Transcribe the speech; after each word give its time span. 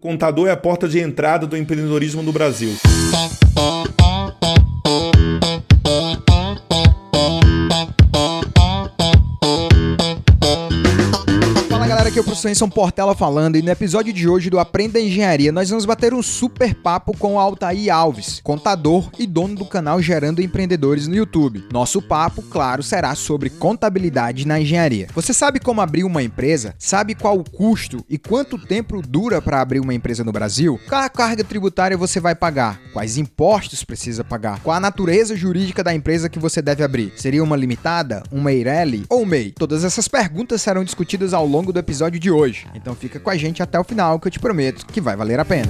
Contador 0.00 0.46
é 0.46 0.52
a 0.52 0.56
porta 0.56 0.86
de 0.86 1.00
entrada 1.00 1.44
do 1.44 1.56
empreendedorismo 1.56 2.22
no 2.22 2.32
Brasil. 2.32 2.70
Aqui 12.38 12.46
o 12.46 12.48
professor 12.48 12.48
Enson 12.50 12.68
Portela 12.68 13.14
falando 13.14 13.56
e 13.56 13.62
no 13.62 13.70
episódio 13.70 14.12
de 14.12 14.28
hoje 14.28 14.48
do 14.48 14.58
Aprenda 14.58 15.00
Engenharia 15.00 15.50
nós 15.50 15.68
vamos 15.68 15.84
bater 15.84 16.14
um 16.14 16.22
super 16.22 16.74
papo 16.74 17.16
com 17.16 17.34
o 17.34 17.38
Altair 17.38 17.92
Alves, 17.92 18.40
contador 18.42 19.10
e 19.18 19.26
dono 19.26 19.56
do 19.56 19.64
canal 19.64 20.00
Gerando 20.00 20.40
Empreendedores 20.40 21.08
no 21.08 21.16
YouTube. 21.16 21.64
Nosso 21.72 22.00
papo, 22.00 22.42
claro, 22.42 22.82
será 22.82 23.14
sobre 23.14 23.50
contabilidade 23.50 24.46
na 24.46 24.60
engenharia. 24.60 25.08
Você 25.14 25.32
sabe 25.32 25.58
como 25.58 25.80
abrir 25.80 26.04
uma 26.04 26.22
empresa? 26.22 26.74
Sabe 26.78 27.14
qual 27.14 27.38
o 27.38 27.50
custo 27.50 28.04
e 28.08 28.18
quanto 28.18 28.58
tempo 28.58 29.02
dura 29.02 29.42
para 29.42 29.60
abrir 29.60 29.80
uma 29.80 29.94
empresa 29.94 30.22
no 30.22 30.32
Brasil? 30.32 30.78
Qual 30.88 31.02
a 31.02 31.08
carga 31.08 31.42
tributária 31.42 31.96
você 31.96 32.20
vai 32.20 32.34
pagar? 32.34 32.80
Quais 32.92 33.16
impostos 33.16 33.82
precisa 33.82 34.22
pagar? 34.22 34.60
Qual 34.60 34.76
a 34.76 34.80
natureza 34.80 35.36
jurídica 35.36 35.82
da 35.82 35.94
empresa 35.94 36.28
que 36.28 36.38
você 36.38 36.62
deve 36.62 36.84
abrir? 36.84 37.12
Seria 37.16 37.42
uma 37.42 37.56
limitada, 37.56 38.22
uma 38.30 38.52
Eireli 38.52 39.04
ou 39.08 39.26
MEI? 39.26 39.52
Todas 39.52 39.84
essas 39.84 40.06
perguntas 40.06 40.62
serão 40.62 40.84
discutidas 40.84 41.34
ao 41.34 41.46
longo 41.46 41.72
do 41.72 41.78
episódio 41.78 42.20
de 42.20 42.30
hoje. 42.30 42.37
Então 42.74 42.94
fica 42.94 43.18
com 43.18 43.30
a 43.30 43.36
gente 43.36 43.62
até 43.62 43.78
o 43.78 43.84
final 43.84 44.18
que 44.18 44.28
eu 44.28 44.30
te 44.30 44.38
prometo 44.38 44.86
que 44.86 45.00
vai 45.00 45.16
valer 45.16 45.40
a 45.40 45.44
pena. 45.44 45.68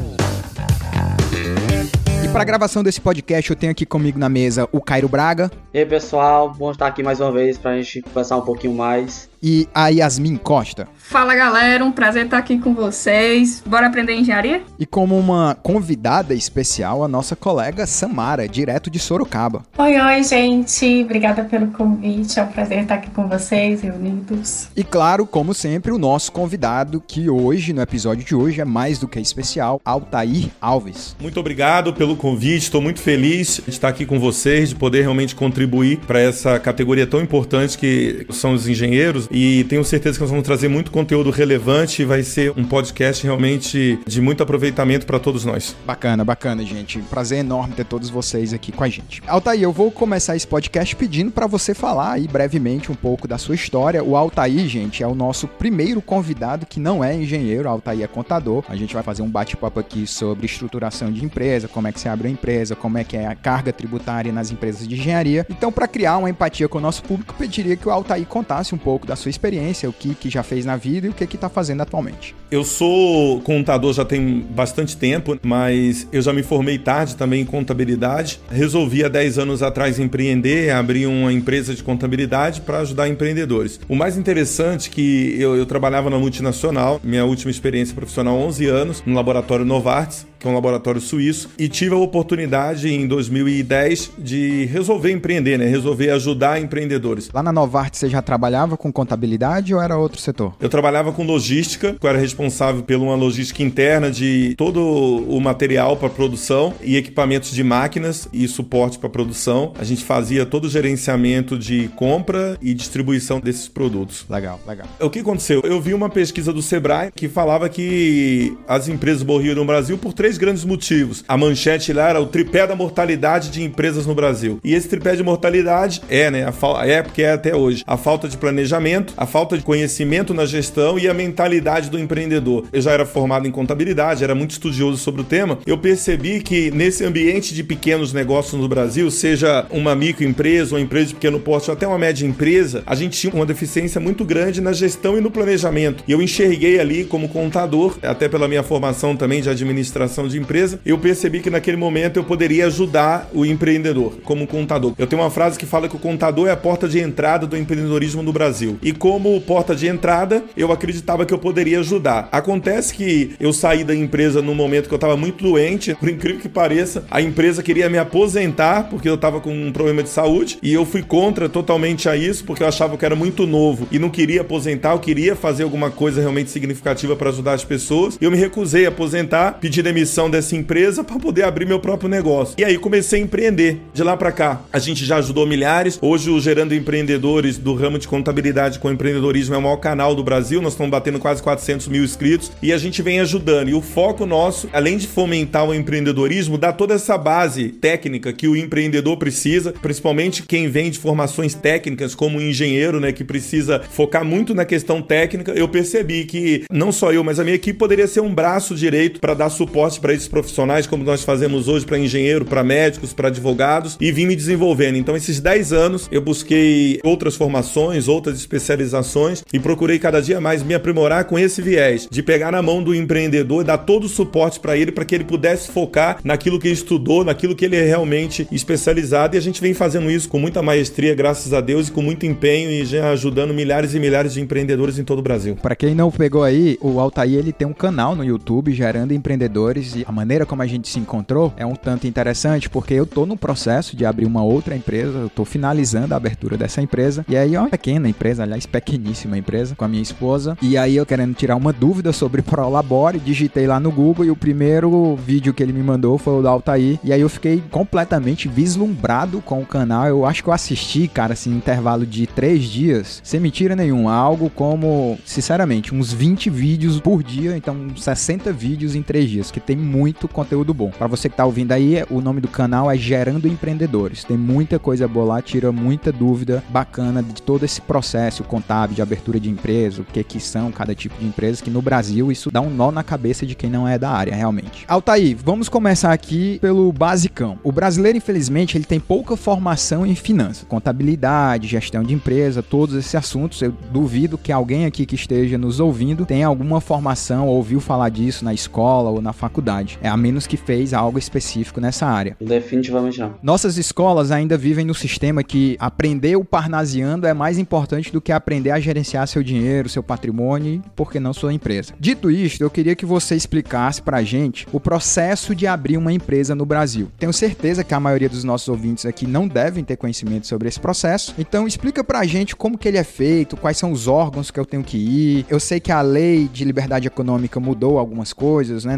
E 2.25 2.29
para 2.29 2.43
a 2.43 2.45
gravação 2.45 2.83
desse 2.83 3.01
podcast, 3.01 3.51
eu 3.51 3.57
tenho 3.57 3.73
aqui 3.73 3.87
comigo 3.87 4.19
na 4.19 4.29
mesa 4.29 4.69
o 4.73 4.81
Cairo 4.81 5.09
Braga. 5.09 5.51
E 5.73 5.79
aí, 5.79 5.87
pessoal, 5.87 6.53
bom 6.53 6.71
estar 6.71 6.87
aqui 6.87 7.03
mais 7.03 7.21
uma 7.21 7.33
vez 7.33 7.57
para 7.57 7.71
a 7.71 7.77
gente 7.81 8.03
conversar 8.03 8.37
um 8.37 8.43
pouquinho 8.43 8.75
mais. 8.75 9.28
E 9.43 9.69
a 9.75 9.89
Yasmin 9.89 10.37
Costa. 10.37 10.89
Fala 10.97 11.35
galera, 11.35 11.83
um 11.85 11.91
prazer 11.91 12.27
estar 12.27 12.37
aqui 12.37 12.59
com 12.59 12.75
vocês. 12.75 13.63
Bora 13.65 13.87
aprender 13.87 14.15
engenharia? 14.15 14.63
E 14.79 14.85
como 14.85 15.19
uma 15.19 15.55
convidada 15.55 16.35
especial, 16.35 17.03
a 17.03 17.09
nossa 17.09 17.35
colega 17.35 17.87
Samara, 17.87 18.47
direto 18.47 18.91
de 18.91 18.99
Sorocaba. 18.99 19.63
Oi, 19.79 19.99
oi, 19.99 20.23
gente. 20.23 21.03
Obrigada 21.05 21.45
pelo 21.45 21.69
convite. 21.69 22.39
É 22.39 22.43
um 22.43 22.49
prazer 22.49 22.83
estar 22.83 22.97
aqui 22.97 23.11
com 23.11 23.27
vocês, 23.27 23.81
reunidos. 23.81 24.69
E 24.77 24.85
claro, 24.85 25.27
como 25.27 25.55
sempre, 25.55 25.93
o 25.93 25.99
nosso 25.99 26.31
convidado, 26.31 27.01
que 27.01 27.31
hoje, 27.31 27.73
no 27.73 27.81
episódio 27.81 28.25
de 28.25 28.35
hoje, 28.35 28.61
é 28.61 28.65
mais 28.67 28.99
do 28.99 29.09
que 29.09 29.19
especial, 29.19 29.81
Altair 29.85 30.51
Alves. 30.61 31.17
Muito 31.21 31.41
obrigado 31.41 31.95
pelo 31.95 32.17
convite. 32.17 32.65
Estou 32.65 32.83
muito 32.83 33.01
feliz 33.01 33.63
de 33.65 33.71
estar 33.71 33.89
aqui 33.89 34.05
com 34.05 34.21
vocês, 34.21 34.71
de 34.71 34.75
poder 34.75 35.03
realmente 35.03 35.35
contribuir 35.35 36.01
para 36.07 36.21
essa 36.21 36.59
categoria 36.59 37.07
tão 37.07 37.21
importante 37.21 37.79
que 37.79 38.27
são 38.31 38.53
os 38.53 38.69
engenheiros. 38.69 39.28
E 39.31 39.65
tenho 39.65 39.85
certeza 39.85 40.17
que 40.17 40.23
nós 40.23 40.31
vamos 40.31 40.45
trazer 40.45 40.69
muito 40.69 40.91
conteúdo 40.91 41.31
relevante 41.31 42.03
e 42.03 42.05
vai 42.05 42.23
ser 42.23 42.53
um 42.57 42.65
podcast 42.65 43.25
realmente 43.25 43.99
de 44.07 44.21
muito 44.21 44.43
aproveitamento 44.43 45.07
para 45.07 45.19
todos 45.19 45.45
nós. 45.45 45.77
Bacana, 45.87 46.25
bacana, 46.25 46.65
gente. 46.65 46.99
Prazer 47.01 47.39
enorme 47.39 47.75
ter 47.75 47.85
todos 47.85 48.09
vocês 48.11 48.53
aqui 48.53 48.73
com 48.73 48.85
a 48.85 48.89
gente. 48.89 49.23
Altair, 49.27 49.63
eu 49.63 49.73
vou 49.73 49.91
começar 49.91 50.35
esse 50.35 50.47
podcast 50.47 50.97
pedindo 50.97 51.31
para 51.31 51.47
você 51.47 51.75
falar 51.75 52.13
aí 52.13 52.27
brevemente 52.27 52.91
um 52.91 52.95
pouco 52.95 53.29
da 53.29 53.39
sua 53.39 53.55
história. 53.55 54.03
O 54.03 54.17
Altair, 54.17 54.67
gente, 54.67 55.03
é 55.03 55.07
o 55.07 55.15
nosso 55.15 55.47
primeiro 55.47 56.01
convidado 56.01 56.67
que 56.67 56.81
não 56.81 57.05
é 57.05 57.15
engenheiro, 57.15 57.69
o 57.69 57.73
Altair 57.73 58.03
é 58.03 58.07
contador. 58.07 58.65
A 58.69 58.77
gente 58.77 58.95
vai 58.95 59.03
fazer 59.03 59.23
um 59.23 59.31
bate-papo 59.31 59.79
aqui 59.79 60.07
sobre 60.07 60.47
estruturação 60.47 61.13
de 61.13 61.25
empresa, 61.25 61.69
como 61.69 61.87
é 61.87 61.93
que 61.93 62.01
se 62.01 62.09
abre 62.09 62.29
a 62.29 62.31
empresa, 62.31 62.75
como 62.75 62.97
é 62.97 63.05
que 63.05 63.17
é 63.17 63.27
a 63.27 63.35
carga 63.35 63.73
tributária 63.73 64.33
nas 64.33 64.51
empresas 64.51 64.87
de 64.89 64.95
engenharia. 64.95 65.47
Então, 65.51 65.71
para 65.71 65.87
criar 65.87 66.17
uma 66.17 66.31
empatia 66.31 66.69
com 66.69 66.79
o 66.79 66.81
nosso 66.81 67.03
público, 67.03 67.35
pediria 67.35 67.77
que 67.77 67.89
o 67.89 67.91
Altair 67.91 68.27
contasse 68.27 68.75
um 68.75 68.79
pouco 68.79 69.07
da 69.07 69.18
sua 69.19 69.31
experiência, 69.31 69.89
o 69.89 69.93
que, 69.93 70.15
que 70.15 70.31
já 70.31 70.43
fez 70.43 70.65
na 70.65 70.77
vida 70.77 71.07
e 71.07 71.11
o 71.11 71.13
que 71.13 71.25
está 71.25 71.49
fazendo 71.49 71.83
atualmente. 71.83 72.35
Eu 72.51 72.65
sou 72.65 73.41
contador 73.43 73.93
já 73.93 74.05
tem 74.05 74.41
bastante 74.51 74.97
tempo, 74.97 75.39
mas 75.43 76.09
eu 76.11 76.23
já 76.23 76.33
me 76.33 76.43
formei 76.43 76.79
tarde 76.79 77.17
também 77.17 77.43
em 77.43 77.45
contabilidade. 77.45 78.41
Resolvi 78.51 79.05
há 79.05 79.09
10 79.09 79.39
anos 79.39 79.63
atrás 79.63 79.99
empreender, 79.99 80.71
abrir 80.71 81.07
uma 81.07 81.33
empresa 81.33 81.75
de 81.75 81.83
contabilidade 81.83 82.63
para 82.63 82.79
ajudar 82.79 83.09
empreendedores. 83.09 83.81
O 83.89 83.95
mais 83.95 84.17
interessante 84.17 84.89
é 84.89 84.93
que 84.93 85.37
eu, 85.39 85.57
eu 85.57 85.67
trabalhava 85.67 86.09
na 86.09 86.19
multinacional, 86.19 87.01
minha 87.05 87.25
última 87.25 87.51
experiência 87.51 87.95
profissional 87.95 88.37
11 88.39 88.67
anos, 88.67 89.03
no 89.05 89.15
laboratório 89.15 89.65
Novartis, 89.65 90.27
que 90.39 90.47
é 90.47 90.51
um 90.51 90.55
laboratório 90.55 91.01
suíço, 91.01 91.51
e 91.59 91.69
tive 91.69 91.95
a 91.95 91.99
oportunidade 91.99 92.89
em 92.89 93.07
2010 93.07 94.13
de 94.19 94.65
resolver 94.67 95.11
empreender, 95.11 95.59
né? 95.59 95.67
Resolver 95.67 96.11
ajudar 96.11 96.61
empreendedores. 96.61 97.31
Lá 97.33 97.43
na 97.43 97.53
Novartis 97.53 98.01
você 98.01 98.09
já 98.09 98.23
trabalhava 98.23 98.77
com 98.77 98.93
contabilidade 98.93 99.75
ou 99.75 99.81
era 99.81 99.97
outro 99.97 100.21
setor? 100.21 100.55
Eu 100.61 100.69
trabalhava 100.69 101.13
com 101.13 101.25
logística, 101.25 101.97
eu 102.01 102.09
era 102.09 102.19
responsável 102.19 102.83
por 102.83 102.97
uma 102.97 103.15
logística 103.15 103.63
interna 103.63 104.11
de 104.11 104.55
todo 104.57 104.81
o 104.81 105.41
material 105.41 105.97
para 105.97 106.09
produção 106.09 106.75
e 106.83 106.97
equipamentos 106.97 107.53
de 107.53 107.63
máquinas 107.63 108.29
e 108.33 108.47
suporte 108.49 108.99
para 108.99 109.09
produção. 109.09 109.73
A 109.79 109.85
gente 109.85 110.05
fazia 110.05 110.45
todo 110.45 110.65
o 110.65 110.69
gerenciamento 110.69 111.59
de 111.59 111.89
compra 111.97 112.57
e 112.61 112.75
distribuição 112.75 113.41
desses 113.41 113.69
produtos. 113.69 114.25
Legal, 114.29 114.61
legal. 114.67 114.87
O 115.01 115.11
que 115.11 115.21
aconteceu? 115.21 115.61
Eu 115.65 115.81
vi 115.81 115.95
uma 115.95 116.09
pesquisa 116.09 116.53
do 116.53 116.63
Sebrae 116.63 117.11
que 117.15 117.29
falava 117.29 117.69
que 117.69 118.57
as 118.67 118.89
empresas 118.89 119.23
morriam 119.23 119.55
no 119.55 119.65
Brasil 119.65 119.97
por 119.99 120.13
três 120.13 120.28
três 120.29 120.37
grandes 120.37 120.65
motivos. 120.65 121.25
A 121.27 121.39
manchete 121.39 121.91
lá 121.91 122.11
era 122.11 122.21
o 122.21 122.27
tripé 122.27 122.67
da 122.67 122.77
mortalidade 122.77 123.49
de 123.49 123.63
empresas 123.63 124.05
no 124.05 124.15
Brasil. 124.15 124.61
E 124.63 124.75
esse 124.75 124.87
tripé 124.87 125.17
de 125.17 125.23
mortalidade 125.23 126.03
é, 126.07 126.31
né? 126.31 126.47
É 126.85 127.03
porque 127.03 127.23
é 127.23 127.33
até 127.33 127.57
hoje. 127.57 127.83
A 127.87 127.97
falta 127.97 128.29
de 128.29 128.37
planejamento, 128.37 129.15
a 129.17 129.25
falta 129.25 129.57
de 129.57 129.65
conhecimento 129.65 130.35
na 130.35 130.45
gestão 130.45 130.99
e 130.99 131.09
a 131.09 131.15
mentalidade 131.15 131.89
do 131.89 131.99
empreendedor. 131.99 132.67
Eu 132.71 132.83
já 132.83 132.93
era 132.93 133.07
formado 133.07 133.49
em 133.49 133.51
contabilidade, 133.51 134.23
era 134.23 134.35
muito 134.35 134.51
estudioso 134.51 134.99
sobre 134.99 135.23
o 135.23 135.25
tema. 135.25 135.61
Eu 135.65 135.79
percebi 135.79 136.43
que 136.43 136.71
nesse 136.73 137.07
ambiente 137.07 137.55
de 137.55 137.63
pequenos 137.63 138.13
negócios 138.13 138.61
no 138.61 138.69
Brasil, 138.69 139.11
seja 139.11 139.65
uma 139.71 139.95
microempresa, 139.95 140.75
uma 140.75 140.81
empresa 140.83 141.07
de 141.07 141.15
pequeno 141.15 141.41
porte, 141.41 141.71
ou 141.71 141.75
até 141.75 141.87
uma 141.87 141.99
média 141.99 142.27
empresa, 142.27 142.83
a 142.85 142.95
gente 142.95 143.19
tinha 143.19 143.33
uma 143.33 143.47
deficiência 143.47 143.99
muito 143.99 144.27
grande 144.27 144.61
na 144.61 144.75
gestão 144.75 145.17
e 145.17 145.23
no 145.23 145.31
planejamento. 145.31 146.05
E 146.07 146.13
eu 146.13 146.21
enxerguei 146.21 146.79
ali 146.79 147.07
como 147.07 147.31
contador, 147.31 147.97
até 148.03 148.29
pela 148.29 148.47
minha 148.47 148.63
formação 148.63 149.17
também 149.17 149.41
de 149.41 149.49
administração 149.49 150.18
de 150.27 150.39
empresa, 150.39 150.81
eu 150.85 150.99
percebi 150.99 151.41
que 151.41 151.51
naquele 151.51 151.77
momento 151.77 152.17
eu 152.17 152.25
poderia 152.25 152.67
ajudar 152.67 153.29
o 153.33 153.45
empreendedor 153.45 154.19
como 154.25 154.47
contador. 154.47 154.95
Eu 154.99 155.07
tenho 155.07 155.23
uma 155.23 155.31
frase 155.31 155.59
que 155.59 155.67
fala 155.67 155.89
que 155.89 155.97
o 155.97 155.99
contador 155.99 156.49
é 156.49 156.53
a 156.53 156.57
porta 156.57 156.89
de 156.89 156.99
entrada 156.99 157.47
do 157.47 157.57
empreendedorismo 157.57 158.23
no 158.23 158.33
Brasil. 158.33 158.79
E 158.83 158.93
como 158.93 159.41
porta 159.43 159.77
de 159.77 159.87
entrada, 159.87 160.43
eu 160.57 160.73
acreditava 160.73 161.25
que 161.25 161.35
eu 161.35 161.39
poderia 161.39 161.81
ajudar. 161.81 162.29
Acontece 162.33 162.95
que 162.95 163.33
eu 163.39 163.53
saí 163.53 163.85
da 163.85 163.95
empresa 163.95 164.43
no 164.43 164.55
momento 164.55 164.89
que 164.89 164.95
eu 164.95 164.97
estava 164.97 165.17
muito 165.17 165.45
doente, 165.45 165.95
por 165.95 166.09
incrível 166.09 166.41
que 166.41 166.49
pareça, 166.49 167.05
a 167.11 167.21
empresa 167.21 167.63
queria 167.63 167.89
me 167.89 167.99
aposentar 167.99 168.85
porque 168.85 169.09
eu 169.09 169.15
estava 169.15 169.41
com 169.41 169.53
um 169.53 169.73
problema 169.73 170.03
de 170.03 170.09
saúde 170.09 170.59
e 170.63 170.73
eu 170.73 170.85
fui 170.85 171.03
contra 171.03 171.49
totalmente 171.49 172.09
a 172.09 172.17
isso 172.17 172.45
porque 172.45 172.63
eu 172.63 172.69
achava 172.69 172.97
que 172.97 173.05
era 173.05 173.15
muito 173.15 173.47
novo 173.47 173.87
e 173.91 173.99
não 173.99 174.11
queria 174.11 174.41
aposentar, 174.41 174.93
eu 174.93 174.99
queria 174.99 175.37
fazer 175.37 175.63
alguma 175.63 175.91
coisa 175.91 176.21
realmente 176.21 176.51
significativa 176.51 177.15
para 177.15 177.31
ajudar 177.31 177.53
as 177.53 177.65
pessoas. 177.65 178.17
Eu 178.21 178.31
me 178.31 178.37
recusei 178.37 178.87
a 178.87 178.89
aposentar, 178.89 179.59
pedi 179.61 179.83
demissão 179.83 180.08
demissão 180.09 180.31
dessa 180.31 180.57
empresa 180.57 181.05
para 181.05 181.19
poder 181.19 181.43
abrir 181.43 181.67
meu 181.67 181.79
próprio 181.79 182.09
negócio. 182.09 182.55
E 182.57 182.65
aí 182.65 182.79
comecei 182.79 183.21
a 183.21 183.23
empreender. 183.23 183.79
De 183.93 184.03
lá 184.03 184.17
para 184.17 184.33
cá, 184.33 184.63
a 184.73 184.79
gente 184.79 185.05
já 185.05 185.19
ajudou 185.19 185.47
milhares. 185.47 185.99
Hoje, 186.01 186.31
o 186.31 186.41
Gerando 186.41 186.75
Empreendedores 186.75 187.59
do 187.59 187.75
ramo 187.75 187.99
de 187.99 188.09
contabilidade 188.09 188.79
com 188.79 188.91
empreendedorismo 188.91 189.55
é 189.55 189.59
o 189.59 189.63
maior 189.63 189.77
canal 189.77 190.15
do 190.15 190.25
Brasil. 190.25 190.63
Nós 190.63 190.73
estamos 190.73 190.91
batendo 190.91 191.19
quase 191.19 191.43
400 191.43 191.89
mil 191.89 192.03
inscritos 192.03 192.51
e 192.63 192.73
a 192.73 192.79
gente 192.79 193.03
vem 193.03 193.21
ajudando. 193.21 193.69
E 193.69 193.75
o 193.75 193.83
foco 193.83 194.25
nosso, 194.25 194.69
além 194.73 194.97
de 194.97 195.07
fomentar 195.07 195.69
o 195.69 195.75
empreendedorismo, 195.75 196.57
dá 196.57 196.73
toda 196.73 196.95
essa 196.95 197.19
base 197.19 197.69
técnica 197.69 198.33
que 198.33 198.49
o 198.49 198.57
empreendedor 198.57 199.19
precisa, 199.19 199.73
principalmente 199.73 200.43
quem 200.43 200.69
vem 200.69 200.91
de 200.91 200.99
formações 200.99 201.55
técnicas, 201.55 202.15
como 202.15 202.41
engenheiro, 202.41 202.99
né, 202.99 203.13
que 203.13 203.25
precisa 203.25 203.83
focar 203.91 204.25
muito 204.25 204.55
na 204.55 204.65
questão 204.65 205.03
técnica. 205.03 205.53
Eu 205.53 205.69
percebi 205.69 206.25
que 206.25 206.65
não 206.71 206.91
só 206.91 207.13
eu, 207.13 207.23
mas 207.23 207.39
a 207.39 207.45
minha 207.45 207.57
equipe 207.57 207.79
poderia 207.79 208.07
ser 208.07 208.21
um 208.21 208.35
braço 208.35 208.75
direito 208.75 209.21
para 209.21 209.35
dar 209.35 209.51
suporte 209.51 209.98
para 209.99 210.15
esses 210.15 210.29
profissionais, 210.29 210.87
como 210.87 211.05
nós 211.05 211.23
fazemos 211.23 211.69
hoje 211.69 211.85
para 211.85 211.99
engenheiro, 211.99 212.45
para 212.45 212.65
médicos, 212.65 213.13
para 213.13 213.29
advogados, 213.29 213.97
e 214.01 214.13
vim 214.13 214.27
me 214.27 214.37
desenvolvendo. 214.37 214.97
Então, 214.97 215.17
esses 215.17 215.41
10 215.41 215.73
anos, 215.73 216.09
eu 216.11 216.21
busquei 216.21 217.01
outras 217.05 217.37
formações, 217.37 218.09
outras 218.09 218.37
especializações 218.39 219.43
e 219.53 219.59
procurei 219.59 219.99
cada 219.99 220.21
dia 220.21 220.41
mais 220.41 220.63
me 220.63 220.75
aprimorar 220.75 221.25
com 221.25 221.39
esse 221.39 221.61
viés 221.63 222.09
de 222.11 222.23
pegar 222.23 222.51
na 222.51 222.63
mão 222.63 222.83
do 222.83 222.95
empreendedor, 222.95 223.65
dar 223.65 223.79
todo 223.79 224.05
o 224.05 224.09
suporte 224.09 224.61
para 224.61 224.77
ele, 224.77 224.93
para 224.93 225.05
que 225.05 225.15
ele 225.15 225.25
pudesse 225.25 225.71
focar 225.71 226.19
naquilo 226.23 226.59
que 226.59 226.69
estudou, 226.69 227.25
naquilo 227.25 227.55
que 227.55 227.65
ele 227.65 227.77
é 227.77 227.85
realmente 227.85 228.47
especializado. 228.51 229.37
E 229.37 229.39
a 229.39 229.43
gente 229.43 229.61
vem 229.61 229.75
fazendo 229.75 230.11
isso 230.11 230.29
com 230.29 230.39
muita 230.39 230.63
maestria, 230.63 231.15
graças 231.15 231.53
a 231.53 231.61
Deus, 231.61 231.89
e 231.89 231.93
com 231.93 232.03
muito 232.03 232.27
empenho 232.27 232.71
e 232.71 232.85
já 232.85 233.11
ajudando 233.11 233.55
milhares 233.55 233.95
e 233.95 234.01
milhares 234.01 234.35
de 234.35 234.41
empreendedores 234.41 234.99
em 234.99 235.05
todo 235.05 235.19
o 235.19 235.23
Brasil. 235.23 235.57
Para 235.57 235.77
quem 235.77 235.95
não 235.95 236.11
pegou 236.11 236.43
aí, 236.43 236.79
o 236.81 237.01
Altair 237.01 237.39
ele 237.39 237.53
tem 237.53 237.67
um 237.67 237.73
canal 237.73 238.15
no 238.15 238.25
YouTube 238.25 238.73
gerando 238.73 239.13
empreendedores 239.13 239.88
E 239.95 240.05
a 240.07 240.13
maneira 240.13 240.47
como 240.47 240.63
a 240.63 240.67
gente 240.67 240.89
se 240.89 240.99
encontrou 240.99 241.53
é 241.57 241.65
um 241.65 241.75
tanto 241.75 242.07
interessante 242.07 242.69
porque 242.69 242.95
eu 242.95 243.07
tô 243.07 243.27
no 243.27 243.37
processo 243.37 243.97
de 243.97 244.05
abrir 244.05 244.27
uma 244.27 244.43
outra 244.43 244.77
empresa, 244.77 245.19
eu 245.19 245.29
tô 245.29 245.45
finalizando 245.45 246.15
a 246.15 246.17
abertura 246.17 246.57
dessa 246.57 246.81
empresa 246.83 247.25
e 247.29 247.37
aí 247.37 247.55
é 247.55 247.61
uma 247.61 247.69
pequena 247.69 248.09
empresa, 248.09 248.43
aliás, 248.43 248.67
pequeníssima 248.67 249.39
empresa 249.39 249.75
com 249.75 249.85
a 249.85 249.89
minha 249.89 250.03
esposa 250.03 250.57
e 250.61 250.77
aí 250.77 250.97
eu 250.97 251.07
querendo 251.07 251.35
tirar 251.35 251.57
uma 251.57 251.73
dúvida 251.73 252.13
sobre 252.13 252.43
Prolabore, 252.43 253.19
digitei 253.19 253.67
lá 253.67 253.81
no 253.81 253.91
Google 253.91 254.25
e 254.25 254.31
o 254.31 254.37
primeiro 254.37 255.17
vídeo 255.17 255.55
que 255.55 255.63
ele 255.63 255.73
me 255.73 255.83
mandou 255.83 256.19
foi 256.19 256.35
o 256.35 256.43
da 256.43 256.51
Altair 256.51 256.99
e 257.03 257.13
aí 257.13 257.21
eu 257.21 257.29
fiquei 257.29 257.63
completamente 257.71 258.49
vislumbrado 258.49 259.41
com 259.41 259.61
o 259.61 259.67
canal, 259.67 260.07
eu 260.07 260.25
acho 260.25 260.43
que 260.43 260.49
eu 260.49 260.53
assisti, 260.53 261.09
cara, 261.09 261.33
assim, 261.33 261.51
intervalo 261.55 262.05
de 262.05 262.27
três 262.27 262.65
dias, 262.65 263.21
sem 263.25 263.41
mentira 263.41 263.75
nenhuma, 263.75 264.15
algo 264.15 264.51
como, 264.51 265.19
sinceramente, 265.25 265.95
uns 265.95 266.13
20 266.13 266.51
vídeos 266.51 267.01
por 267.01 267.23
dia, 267.23 267.57
então 267.57 267.77
60 267.97 268.53
vídeos 268.53 268.95
em 268.95 269.03
três 269.03 269.31
dias, 269.31 269.51
que 269.51 269.61
tem 269.61 269.78
muito 269.79 270.29
conteúdo 270.29 270.75
bom. 270.75 270.91
Para 270.91 271.07
você 271.07 271.29
que 271.29 271.37
tá 271.37 271.45
ouvindo 271.45 271.73
aí, 271.73 272.05
o 272.11 272.21
nome 272.21 272.41
do 272.41 272.49
canal 272.49 272.91
é 272.91 272.97
Gerando 272.97 273.49
Empreendedores. 273.49 274.25
Tem 274.25 274.37
muita 274.37 274.79
coisa 274.79 275.09
boa 275.09 275.27
lá, 275.27 275.43
tira 275.43 275.73
muita 275.73 276.13
dúvida 276.13 276.63
bacana 276.69 277.23
de 277.23 277.41
todo 277.43 277.65
esse 277.65 277.81
processo 277.81 278.45
contábil 278.45 278.97
de 278.97 279.03
abertura 279.03 279.41
de 279.41 279.49
empresa, 279.49 280.03
o 280.03 280.05
que 280.05 280.23
que 280.25 280.41
são 280.41 280.71
cada 280.71 280.95
tipo 280.95 281.17
de 281.19 281.27
empresa, 281.27 281.63
que 281.63 281.71
no 281.71 281.81
Brasil 281.81 282.31
isso 282.31 282.51
dá 282.51 282.61
um 282.61 282.71
nó 282.71 282.91
na 282.91 283.03
cabeça 283.03 283.47
de 283.47 283.55
quem 283.55 283.71
não 283.71 283.87
é 283.87 283.99
da 283.99 284.11
área, 284.11 284.35
realmente. 284.35 284.85
Altair, 284.89 285.37
vamos 285.43 285.69
começar 285.69 286.13
aqui 286.13 286.59
pelo 286.61 286.93
basicão. 286.93 287.59
O 287.63 287.73
brasileiro, 287.73 288.19
infelizmente, 288.19 288.77
ele 288.77 288.85
tem 288.85 289.01
pouca 289.01 289.37
formação 289.37 290.07
em 290.07 290.15
finanças, 290.15 290.67
contabilidade, 290.69 291.69
gestão 291.69 292.03
de 292.03 292.15
empresa, 292.15 292.63
todos 292.63 292.95
esses 292.95 293.15
assuntos. 293.15 293.61
Eu 293.63 293.73
duvido 293.93 294.37
que 294.39 294.53
alguém 294.53 294.87
aqui 294.87 295.07
que 295.07 295.15
esteja 295.15 295.57
nos 295.57 295.81
ouvindo 295.81 296.27
tenha 296.27 296.47
alguma 296.47 296.81
formação 296.81 297.47
ou 297.47 297.57
ouviu 297.57 297.81
falar 297.81 298.09
disso 298.09 298.45
na 298.45 298.55
escola 298.55 299.11
ou 299.11 299.21
na 299.21 299.33
faculdade. 299.33 299.68
É 300.03 300.09
a 300.09 300.17
menos 300.17 300.47
que 300.47 300.57
fez 300.57 300.95
algo 300.95 301.19
específico 301.19 301.81
nessa 301.81 302.07
área. 302.07 302.37
Definitivamente 302.41 303.21
não. 303.21 303.35
Nossas 303.43 303.77
escolas 303.77 304.31
ainda 304.31 304.57
vivem 304.57 304.85
no 304.85 304.95
sistema 304.95 305.43
que 305.43 305.77
aprender 305.79 306.37
o 306.37 306.45
parnasiando 306.45 307.27
é 307.27 307.35
mais 307.35 307.59
importante 307.59 308.13
do 308.13 308.21
que 308.21 308.33
aprender 308.33 308.71
a 308.71 308.81
gerenciar 308.81 309.27
seu 309.29 309.43
dinheiro, 309.43 309.89
seu 309.89 310.03
patrimônio 310.03 310.75
e, 310.75 310.83
por 310.95 311.11
que 311.11 311.21
não, 311.21 311.33
sua 311.33 311.53
empresa. 311.53 311.93
Dito 311.99 312.31
isto, 312.31 312.63
eu 312.63 312.71
queria 312.71 312.95
que 312.95 313.07
você 313.07 313.35
explicasse 313.35 314.03
pra 314.03 314.23
gente 314.23 314.67
o 314.73 314.81
processo 314.81 315.55
de 315.55 315.67
abrir 315.67 315.97
uma 315.97 316.13
empresa 316.13 316.55
no 316.55 316.65
Brasil. 316.65 317.11
Tenho 317.19 317.33
certeza 317.33 317.85
que 317.85 317.95
a 317.95 318.01
maioria 318.01 318.29
dos 318.29 318.45
nossos 318.45 318.69
ouvintes 318.69 319.07
aqui 319.07 319.27
não 319.27 319.47
devem 319.47 319.85
ter 319.85 319.97
conhecimento 319.97 320.47
sobre 320.47 320.69
esse 320.69 320.81
processo, 320.81 321.35
então 321.39 321.67
explica 321.67 322.03
pra 322.03 322.25
gente 322.25 322.57
como 322.57 322.79
que 322.79 322.89
ele 322.89 322.99
é 322.99 323.05
feito, 323.05 323.57
quais 323.57 323.77
são 323.77 323.93
os 323.93 324.07
órgãos 324.07 324.51
que 324.51 324.59
eu 324.59 324.65
tenho 324.65 324.83
que 324.83 324.97
ir. 324.97 325.47
Eu 325.49 325.61
sei 325.61 325.81
que 325.81 325.93
a 325.93 326.01
lei 326.01 326.49
de 326.49 326.65
liberdade 326.65 327.07
econômica 327.07 327.61
mudou 327.61 327.99
algumas 327.99 328.33
coisas, 328.33 328.85
né? 328.85 328.97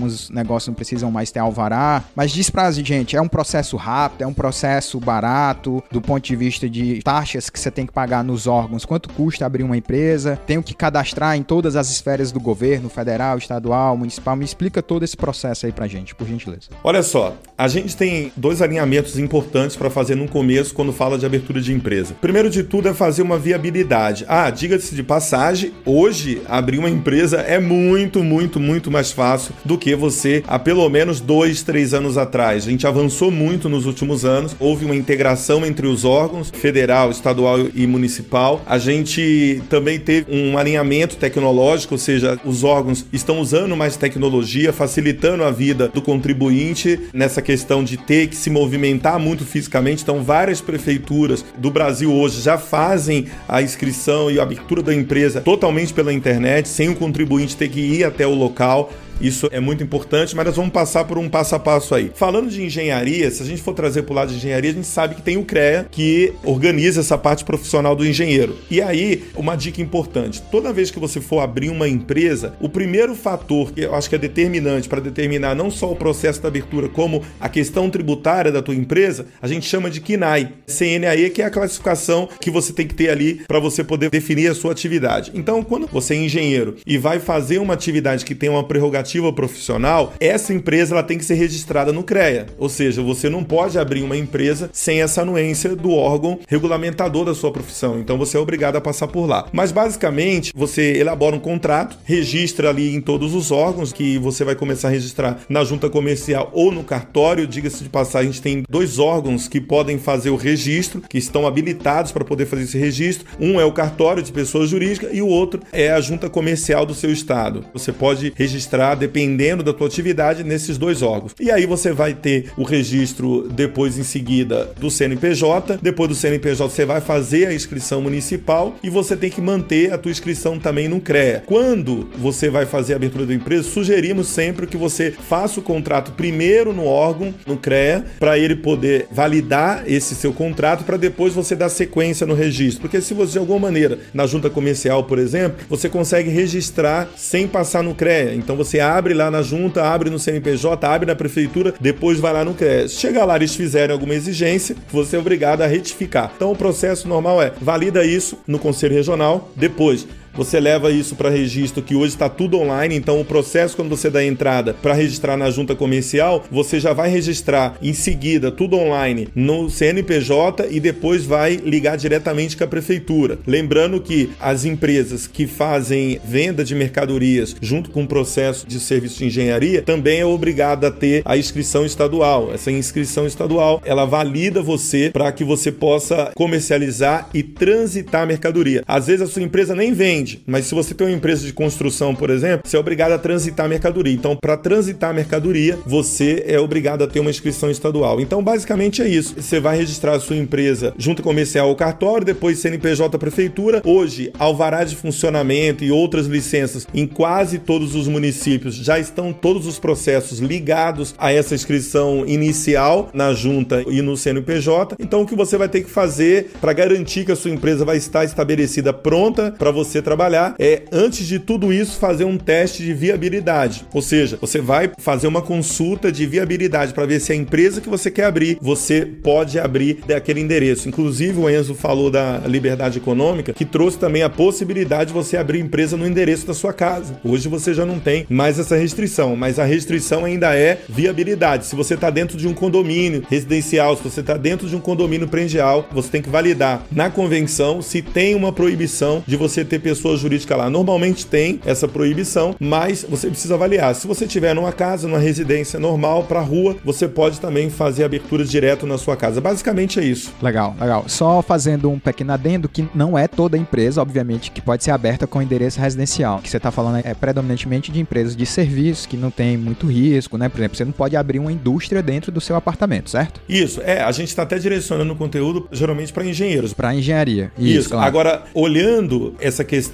Alguns 0.00 0.30
negócios 0.30 0.68
não 0.68 0.74
precisam 0.74 1.10
mais 1.10 1.30
ter 1.30 1.38
alvará, 1.38 2.02
mas 2.14 2.32
diz 2.32 2.48
pra 2.48 2.70
gente, 2.72 3.16
é 3.16 3.20
um 3.20 3.28
processo 3.28 3.76
rápido, 3.76 4.22
é 4.22 4.26
um 4.26 4.32
processo 4.32 4.98
barato, 4.98 5.82
do 5.90 6.00
ponto 6.00 6.24
de 6.24 6.34
vista 6.34 6.68
de 6.68 7.00
taxas 7.02 7.50
que 7.50 7.60
você 7.60 7.70
tem 7.70 7.86
que 7.86 7.92
pagar 7.92 8.24
nos 8.24 8.46
órgãos, 8.46 8.84
quanto 8.84 9.08
custa 9.10 9.44
abrir 9.44 9.62
uma 9.62 9.76
empresa, 9.76 10.38
tenho 10.46 10.62
que 10.62 10.74
cadastrar 10.74 11.36
em 11.36 11.42
todas 11.42 11.76
as 11.76 11.90
esferas 11.90 12.32
do 12.32 12.40
governo, 12.40 12.88
federal, 12.88 13.36
estadual, 13.36 13.96
municipal. 13.96 14.36
Me 14.36 14.44
explica 14.44 14.82
todo 14.82 15.02
esse 15.02 15.16
processo 15.16 15.66
aí 15.66 15.72
pra 15.72 15.86
gente, 15.86 16.14
por 16.14 16.26
gentileza. 16.26 16.68
Olha 16.82 17.02
só, 17.02 17.36
a 17.58 17.68
gente 17.68 17.96
tem 17.96 18.32
dois 18.36 18.62
alinhamentos 18.62 19.18
importantes 19.18 19.76
para 19.76 19.90
fazer 19.90 20.14
no 20.14 20.28
começo 20.28 20.74
quando 20.74 20.92
fala 20.92 21.18
de 21.18 21.26
abertura 21.26 21.60
de 21.60 21.72
empresa. 21.72 22.14
Primeiro 22.20 22.48
de 22.48 22.62
tudo 22.62 22.88
é 22.88 22.94
fazer 22.94 23.22
uma 23.22 23.38
viabilidade. 23.38 24.24
Ah, 24.28 24.50
diga-se 24.50 24.94
de 24.94 25.02
passagem, 25.02 25.72
hoje 25.84 26.40
abrir 26.48 26.78
uma 26.78 26.90
empresa 26.90 27.38
é 27.38 27.58
muito, 27.58 28.22
muito, 28.22 28.60
muito 28.60 28.90
mais 28.90 29.10
fácil 29.12 29.54
do 29.64 29.76
que 29.76 29.89
você 29.96 30.42
há 30.46 30.58
pelo 30.58 30.88
menos 30.88 31.20
dois, 31.20 31.62
três 31.62 31.94
anos 31.94 32.16
atrás. 32.16 32.66
A 32.66 32.70
gente 32.70 32.86
avançou 32.86 33.30
muito 33.30 33.68
nos 33.68 33.86
últimos 33.86 34.24
anos, 34.24 34.54
houve 34.58 34.84
uma 34.84 34.96
integração 34.96 35.64
entre 35.64 35.86
os 35.86 36.04
órgãos 36.04 36.50
federal, 36.50 37.10
estadual 37.10 37.58
e 37.74 37.86
municipal. 37.86 38.62
A 38.66 38.78
gente 38.78 39.62
também 39.68 39.98
teve 39.98 40.26
um 40.30 40.56
alinhamento 40.58 41.16
tecnológico, 41.16 41.94
ou 41.94 41.98
seja, 41.98 42.38
os 42.44 42.64
órgãos 42.64 43.04
estão 43.12 43.40
usando 43.40 43.76
mais 43.76 43.96
tecnologia, 43.96 44.72
facilitando 44.72 45.44
a 45.44 45.50
vida 45.50 45.88
do 45.88 46.02
contribuinte 46.02 47.00
nessa 47.12 47.42
questão 47.42 47.82
de 47.84 47.96
ter 47.96 48.28
que 48.28 48.36
se 48.36 48.50
movimentar 48.50 49.18
muito 49.18 49.44
fisicamente. 49.44 50.02
Então, 50.02 50.22
várias 50.22 50.60
prefeituras 50.60 51.44
do 51.58 51.70
Brasil 51.70 52.12
hoje 52.12 52.40
já 52.40 52.58
fazem 52.58 53.26
a 53.48 53.62
inscrição 53.62 54.30
e 54.30 54.38
a 54.38 54.42
abertura 54.42 54.82
da 54.82 54.94
empresa 54.94 55.40
totalmente 55.40 55.92
pela 55.92 56.12
internet, 56.12 56.68
sem 56.68 56.88
o 56.88 56.96
contribuinte 56.96 57.56
ter 57.56 57.68
que 57.68 57.80
ir 57.80 58.04
até 58.04 58.26
o 58.26 58.34
local. 58.34 58.92
Isso 59.20 59.48
é 59.52 59.60
muito 59.60 59.84
importante, 59.84 60.34
mas 60.34 60.46
nós 60.46 60.56
vamos 60.56 60.72
passar 60.72 61.04
por 61.04 61.18
um 61.18 61.28
passo 61.28 61.54
a 61.54 61.58
passo 61.58 61.94
aí. 61.94 62.10
Falando 62.14 62.48
de 62.48 62.62
engenharia, 62.62 63.30
se 63.30 63.42
a 63.42 63.46
gente 63.46 63.60
for 63.60 63.74
trazer 63.74 64.02
para 64.02 64.12
o 64.12 64.16
lado 64.16 64.30
de 64.30 64.36
engenharia, 64.36 64.70
a 64.70 64.74
gente 64.74 64.86
sabe 64.86 65.14
que 65.14 65.20
tem 65.20 65.36
o 65.36 65.44
CREA 65.44 65.86
que 65.90 66.32
organiza 66.42 67.00
essa 67.00 67.18
parte 67.18 67.44
profissional 67.44 67.94
do 67.94 68.06
engenheiro. 68.06 68.56
E 68.70 68.80
aí, 68.80 69.24
uma 69.36 69.56
dica 69.56 69.82
importante: 69.82 70.40
toda 70.50 70.72
vez 70.72 70.90
que 70.90 70.98
você 70.98 71.20
for 71.20 71.40
abrir 71.40 71.68
uma 71.68 71.86
empresa, 71.86 72.54
o 72.60 72.68
primeiro 72.68 73.14
fator 73.14 73.72
que 73.72 73.82
eu 73.82 73.94
acho 73.94 74.08
que 74.08 74.14
é 74.14 74.18
determinante 74.18 74.88
para 74.88 75.00
determinar 75.00 75.54
não 75.54 75.70
só 75.70 75.92
o 75.92 75.96
processo 75.96 76.40
da 76.40 76.48
abertura, 76.48 76.88
como 76.88 77.22
a 77.38 77.48
questão 77.48 77.90
tributária 77.90 78.50
da 78.50 78.62
tua 78.62 78.74
empresa, 78.74 79.26
a 79.42 79.46
gente 79.46 79.68
chama 79.68 79.90
de 79.90 80.00
KINAI. 80.00 80.52
CNAE, 80.66 81.28
que 81.28 81.42
é 81.42 81.44
a 81.44 81.50
classificação 81.50 82.26
que 82.40 82.50
você 82.50 82.72
tem 82.72 82.86
que 82.86 82.94
ter 82.94 83.10
ali 83.10 83.42
para 83.46 83.60
você 83.60 83.84
poder 83.84 84.08
definir 84.08 84.50
a 84.50 84.54
sua 84.54 84.72
atividade. 84.72 85.30
Então, 85.34 85.62
quando 85.62 85.86
você 85.86 86.14
é 86.14 86.16
engenheiro 86.16 86.76
e 86.86 86.96
vai 86.96 87.18
fazer 87.18 87.58
uma 87.58 87.74
atividade 87.74 88.24
que 88.24 88.34
tem 88.34 88.48
uma 88.48 88.64
prerrogativa 88.64 89.09
profissional, 89.32 90.12
essa 90.20 90.52
empresa 90.52 90.94
ela 90.94 91.02
tem 91.02 91.18
que 91.18 91.24
ser 91.24 91.34
registrada 91.34 91.92
no 91.92 92.02
CREA. 92.02 92.46
Ou 92.58 92.68
seja, 92.68 93.02
você 93.02 93.28
não 93.28 93.42
pode 93.42 93.78
abrir 93.78 94.02
uma 94.02 94.16
empresa 94.16 94.70
sem 94.72 95.02
essa 95.02 95.22
anuência 95.22 95.74
do 95.74 95.90
órgão 95.92 96.38
regulamentador 96.46 97.24
da 97.24 97.34
sua 97.34 97.50
profissão. 97.50 97.98
Então 97.98 98.16
você 98.16 98.36
é 98.36 98.40
obrigado 98.40 98.76
a 98.76 98.80
passar 98.80 99.08
por 99.08 99.26
lá. 99.26 99.46
Mas 99.52 99.72
basicamente, 99.72 100.52
você 100.54 100.98
elabora 100.98 101.36
um 101.36 101.40
contrato, 101.40 101.98
registra 102.04 102.70
ali 102.70 102.94
em 102.94 103.00
todos 103.00 103.34
os 103.34 103.50
órgãos 103.50 103.92
que 103.92 104.18
você 104.18 104.44
vai 104.44 104.54
começar 104.54 104.88
a 104.88 104.90
registrar 104.90 105.40
na 105.48 105.64
junta 105.64 105.88
comercial 105.90 106.50
ou 106.52 106.70
no 106.70 106.84
cartório. 106.84 107.46
Diga-se 107.46 107.82
de 107.82 107.88
passagem, 107.88 108.30
a 108.30 108.32
gente 108.32 108.42
tem 108.42 108.62
dois 108.68 108.98
órgãos 108.98 109.48
que 109.48 109.60
podem 109.60 109.98
fazer 109.98 110.30
o 110.30 110.36
registro, 110.36 111.02
que 111.08 111.18
estão 111.18 111.46
habilitados 111.46 112.12
para 112.12 112.24
poder 112.24 112.46
fazer 112.46 112.62
esse 112.62 112.78
registro. 112.78 113.26
Um 113.38 113.60
é 113.60 113.64
o 113.64 113.72
cartório 113.72 114.22
de 114.22 114.32
pessoa 114.32 114.66
jurídica 114.66 115.08
e 115.12 115.22
o 115.22 115.26
outro 115.26 115.60
é 115.72 115.90
a 115.90 116.00
junta 116.00 116.28
comercial 116.28 116.84
do 116.84 116.94
seu 116.94 117.12
estado. 117.12 117.64
Você 117.72 117.92
pode 117.92 118.32
registrar 118.36 118.94
dependendo 119.00 119.62
da 119.62 119.72
tua 119.72 119.86
atividade, 119.86 120.44
nesses 120.44 120.78
dois 120.78 121.02
órgãos. 121.02 121.34
E 121.40 121.50
aí 121.50 121.66
você 121.66 121.92
vai 121.92 122.14
ter 122.14 122.52
o 122.56 122.62
registro 122.62 123.48
depois 123.48 123.98
em 123.98 124.02
seguida 124.02 124.70
do 124.78 124.90
CNPJ, 124.90 125.78
depois 125.82 126.08
do 126.08 126.14
CNPJ 126.14 126.70
você 126.70 126.84
vai 126.84 127.00
fazer 127.00 127.46
a 127.46 127.54
inscrição 127.54 128.02
municipal 128.02 128.76
e 128.82 128.90
você 128.90 129.16
tem 129.16 129.30
que 129.30 129.40
manter 129.40 129.92
a 129.92 129.98
tua 129.98 130.12
inscrição 130.12 130.58
também 130.58 130.88
no 130.88 131.00
CREA. 131.00 131.42
Quando 131.46 132.08
você 132.18 132.50
vai 132.50 132.66
fazer 132.66 132.92
a 132.92 132.96
abertura 132.96 133.26
da 133.26 133.34
empresa, 133.34 133.62
sugerimos 133.62 134.28
sempre 134.28 134.66
que 134.66 134.76
você 134.76 135.10
faça 135.10 135.60
o 135.60 135.62
contrato 135.62 136.12
primeiro 136.12 136.72
no 136.72 136.84
órgão, 136.84 137.34
no 137.46 137.56
CREA, 137.56 138.04
para 138.18 138.38
ele 138.38 138.56
poder 138.56 139.06
validar 139.10 139.84
esse 139.86 140.14
seu 140.14 140.32
contrato 140.32 140.84
para 140.84 140.96
depois 140.96 141.32
você 141.32 141.56
dar 141.56 141.68
sequência 141.70 142.26
no 142.26 142.34
registro. 142.34 142.82
Porque 142.82 143.00
se 143.00 143.14
você 143.14 143.30
de 143.32 143.38
alguma 143.38 143.58
maneira 143.58 143.98
na 144.12 144.26
junta 144.26 144.50
comercial, 144.50 145.04
por 145.04 145.18
exemplo, 145.18 145.64
você 145.68 145.88
consegue 145.88 146.30
registrar 146.30 147.08
sem 147.16 147.46
passar 147.46 147.82
no 147.82 147.94
CREA. 147.94 148.34
Então 148.34 148.56
você 148.56 148.79
abre 148.80 149.14
lá 149.14 149.30
na 149.30 149.42
junta, 149.42 149.84
abre 149.84 150.10
no 150.10 150.18
CNPJ, 150.18 150.86
abre 150.86 151.06
na 151.06 151.14
prefeitura, 151.14 151.74
depois 151.80 152.18
vai 152.18 152.32
lá 152.32 152.44
no 152.44 152.54
CREAS. 152.54 152.92
Chega 152.92 153.24
lá, 153.24 153.36
eles 153.36 153.54
fizerem 153.54 153.92
alguma 153.92 154.14
exigência, 154.14 154.76
você 154.90 155.16
é 155.16 155.18
obrigado 155.18 155.62
a 155.62 155.66
retificar. 155.66 156.32
Então 156.34 156.52
o 156.52 156.56
processo 156.56 157.08
normal 157.08 157.42
é 157.42 157.52
valida 157.60 158.04
isso 158.04 158.38
no 158.46 158.58
Conselho 158.58 158.94
Regional, 158.94 159.50
depois 159.56 160.06
você 160.34 160.60
leva 160.60 160.90
isso 160.90 161.16
para 161.16 161.30
registro, 161.30 161.82
que 161.82 161.94
hoje 161.94 162.14
está 162.14 162.28
tudo 162.28 162.58
online, 162.58 162.94
então 162.94 163.20
o 163.20 163.24
processo, 163.24 163.76
quando 163.76 163.90
você 163.90 164.10
dá 164.10 164.24
entrada 164.24 164.74
para 164.74 164.94
registrar 164.94 165.36
na 165.36 165.50
junta 165.50 165.74
comercial, 165.74 166.44
você 166.50 166.78
já 166.78 166.92
vai 166.92 167.10
registrar 167.10 167.76
em 167.82 167.92
seguida 167.92 168.50
tudo 168.50 168.76
online 168.76 169.28
no 169.34 169.68
CNPJ 169.68 170.68
e 170.70 170.80
depois 170.80 171.24
vai 171.24 171.56
ligar 171.56 171.96
diretamente 171.96 172.56
com 172.56 172.64
a 172.64 172.66
prefeitura. 172.66 173.38
Lembrando 173.46 174.00
que 174.00 174.30
as 174.40 174.64
empresas 174.64 175.26
que 175.26 175.46
fazem 175.46 176.20
venda 176.24 176.64
de 176.64 176.74
mercadorias 176.74 177.56
junto 177.60 177.90
com 177.90 178.04
o 178.04 178.08
processo 178.08 178.66
de 178.66 178.78
serviço 178.80 179.18
de 179.18 179.26
engenharia 179.26 179.82
também 179.82 180.20
é 180.20 180.26
obrigada 180.26 180.88
a 180.88 180.90
ter 180.90 181.22
a 181.24 181.36
inscrição 181.36 181.84
estadual. 181.84 182.52
Essa 182.52 182.70
inscrição 182.70 183.26
estadual 183.26 183.82
ela 183.84 184.04
valida 184.04 184.62
você 184.62 185.10
para 185.12 185.30
que 185.32 185.44
você 185.44 185.72
possa 185.72 186.30
comercializar 186.34 187.28
e 187.34 187.42
transitar 187.42 188.22
a 188.22 188.26
mercadoria. 188.26 188.82
Às 188.86 189.06
vezes 189.06 189.22
a 189.22 189.26
sua 189.26 189.42
empresa 189.42 189.74
nem 189.74 189.92
vende 189.92 190.19
depende. 190.20 190.42
Mas 190.46 190.66
se 190.66 190.74
você 190.74 190.94
tem 190.94 191.06
uma 191.06 191.16
empresa 191.16 191.46
de 191.46 191.52
construção, 191.52 192.14
por 192.14 192.30
exemplo, 192.30 192.68
você 192.68 192.76
é 192.76 192.80
obrigado 192.80 193.12
a 193.12 193.18
transitar 193.18 193.68
mercadoria. 193.68 194.12
Então, 194.14 194.36
para 194.36 194.56
transitar 194.56 195.14
mercadoria, 195.14 195.78
você 195.86 196.44
é 196.46 196.58
obrigado 196.58 197.02
a 197.02 197.06
ter 197.06 197.20
uma 197.20 197.30
inscrição 197.30 197.70
estadual. 197.70 198.20
Então, 198.20 198.42
basicamente 198.42 199.02
é 199.02 199.08
isso. 199.08 199.34
Você 199.36 199.60
vai 199.60 199.76
registrar 199.76 200.14
a 200.14 200.20
sua 200.20 200.36
empresa 200.36 200.94
junto 200.98 201.22
comercial 201.22 201.68
ou 201.68 201.76
cartório, 201.76 202.24
depois 202.24 202.58
CNPJ 202.58 203.18
prefeitura. 203.18 203.82
Hoje, 203.84 204.32
alvará 204.38 204.84
de 204.84 204.96
funcionamento 204.96 205.84
e 205.84 205.90
outras 205.90 206.26
licenças 206.26 206.86
em 206.94 207.06
quase 207.06 207.58
todos 207.58 207.94
os 207.94 208.08
municípios 208.08 208.74
já 208.74 208.98
estão 208.98 209.32
todos 209.32 209.66
os 209.66 209.78
processos 209.78 210.38
ligados 210.38 211.14
a 211.18 211.32
essa 211.32 211.54
inscrição 211.54 212.24
inicial 212.26 213.10
na 213.12 213.32
junta 213.32 213.82
e 213.86 214.02
no 214.02 214.16
CNPJ. 214.16 214.96
Então, 214.98 215.22
o 215.22 215.26
que 215.26 215.34
você 215.34 215.56
vai 215.56 215.68
ter 215.68 215.82
que 215.82 215.90
fazer 215.90 216.50
para 216.60 216.72
garantir 216.72 217.24
que 217.24 217.32
a 217.32 217.36
sua 217.36 217.50
empresa 217.50 217.84
vai 217.84 217.96
estar 217.96 218.24
estabelecida 218.24 218.92
pronta 218.92 219.54
para 219.58 219.70
você 219.70 220.02
trabalhar 220.10 220.56
é, 220.58 220.82
antes 220.90 221.24
de 221.24 221.38
tudo 221.38 221.72
isso, 221.72 221.96
fazer 221.96 222.24
um 222.24 222.36
teste 222.36 222.82
de 222.82 222.92
viabilidade. 222.92 223.84
Ou 223.94 224.02
seja, 224.02 224.36
você 224.40 224.60
vai 224.60 224.90
fazer 224.98 225.28
uma 225.28 225.40
consulta 225.40 226.10
de 226.10 226.26
viabilidade 226.26 226.92
para 226.92 227.06
ver 227.06 227.20
se 227.20 227.30
a 227.30 227.36
empresa 227.36 227.80
que 227.80 227.88
você 227.88 228.10
quer 228.10 228.24
abrir, 228.24 228.58
você 228.60 229.06
pode 229.06 229.56
abrir 229.60 230.00
daquele 230.04 230.40
endereço. 230.40 230.88
Inclusive, 230.88 231.38
o 231.38 231.48
Enzo 231.48 231.76
falou 231.76 232.10
da 232.10 232.38
liberdade 232.38 232.98
econômica, 232.98 233.52
que 233.52 233.64
trouxe 233.64 233.98
também 233.98 234.24
a 234.24 234.28
possibilidade 234.28 235.06
de 235.06 235.12
você 235.12 235.36
abrir 235.36 235.60
empresa 235.60 235.96
no 235.96 236.04
endereço 236.04 236.44
da 236.44 236.54
sua 236.54 236.72
casa. 236.72 237.20
Hoje 237.22 237.48
você 237.48 237.72
já 237.72 237.86
não 237.86 238.00
tem 238.00 238.26
mais 238.28 238.58
essa 238.58 238.76
restrição, 238.76 239.36
mas 239.36 239.60
a 239.60 239.64
restrição 239.64 240.24
ainda 240.24 240.56
é 240.56 240.80
viabilidade. 240.88 241.66
Se 241.66 241.76
você 241.76 241.94
está 241.94 242.10
dentro 242.10 242.36
de 242.36 242.48
um 242.48 242.52
condomínio 242.52 243.22
residencial, 243.30 243.96
se 243.96 244.02
você 244.02 244.20
está 244.20 244.36
dentro 244.36 244.68
de 244.68 244.74
um 244.74 244.80
condomínio 244.80 245.28
prendial, 245.28 245.88
você 245.92 246.10
tem 246.10 246.22
que 246.22 246.28
validar 246.28 246.84
na 246.90 247.08
convenção 247.08 247.80
se 247.80 248.02
tem 248.02 248.34
uma 248.34 248.52
proibição 248.52 249.22
de 249.24 249.36
você 249.36 249.64
ter 249.64 249.78
pessoa 250.00 250.16
jurídica 250.16 250.56
lá. 250.56 250.70
Normalmente 250.70 251.26
tem 251.26 251.60
essa 251.64 251.86
proibição, 251.86 252.56
mas 252.58 253.04
você 253.08 253.28
precisa 253.28 253.54
avaliar. 253.54 253.94
Se 253.94 254.06
você 254.06 254.26
tiver 254.26 254.54
numa 254.54 254.72
casa, 254.72 255.06
numa 255.06 255.18
residência 255.18 255.78
normal, 255.78 256.24
para 256.24 256.40
rua, 256.40 256.76
você 256.84 257.06
pode 257.06 257.38
também 257.38 257.68
fazer 257.68 258.04
aberturas 258.04 258.50
direto 258.50 258.86
na 258.86 258.96
sua 258.96 259.16
casa. 259.16 259.40
Basicamente 259.40 260.00
é 260.00 260.04
isso. 260.04 260.32
Legal, 260.40 260.74
legal. 260.80 261.04
Só 261.06 261.42
fazendo 261.42 261.90
um 261.90 261.98
pequeno 261.98 262.32
adendo 262.32 262.68
que 262.68 262.88
não 262.94 263.18
é 263.18 263.28
toda 263.28 263.58
empresa, 263.58 264.00
obviamente, 264.00 264.50
que 264.50 264.62
pode 264.62 264.82
ser 264.82 264.92
aberta 264.92 265.26
com 265.26 265.42
endereço 265.42 265.80
residencial. 265.80 266.38
O 266.38 266.42
que 266.42 266.48
você 266.48 266.56
está 266.56 266.70
falando 266.70 267.02
é 267.04 267.14
predominantemente 267.14 267.92
de 267.92 268.00
empresas 268.00 268.34
de 268.34 268.46
serviço 268.46 269.08
que 269.08 269.16
não 269.16 269.30
tem 269.30 269.56
muito 269.56 269.86
risco, 269.86 270.38
né? 270.38 270.48
Por 270.48 270.58
exemplo, 270.60 270.76
você 270.76 270.84
não 270.84 270.92
pode 270.92 271.16
abrir 271.16 271.38
uma 271.38 271.52
indústria 271.52 272.02
dentro 272.02 272.32
do 272.32 272.40
seu 272.40 272.56
apartamento, 272.56 273.10
certo? 273.10 273.40
Isso, 273.48 273.80
é. 273.82 274.00
A 274.00 274.12
gente 274.12 274.28
está 274.28 274.44
até 274.44 274.58
direcionando 274.58 275.12
o 275.12 275.16
conteúdo 275.16 275.68
geralmente 275.70 276.12
para 276.12 276.24
engenheiros. 276.24 276.72
Para 276.72 276.94
engenharia. 276.94 277.52
Isso. 277.58 277.80
Isso. 277.80 277.90
Claro. 277.90 278.06
Agora, 278.06 278.44
olhando 278.54 279.34
essa 279.40 279.64
questão 279.64 279.89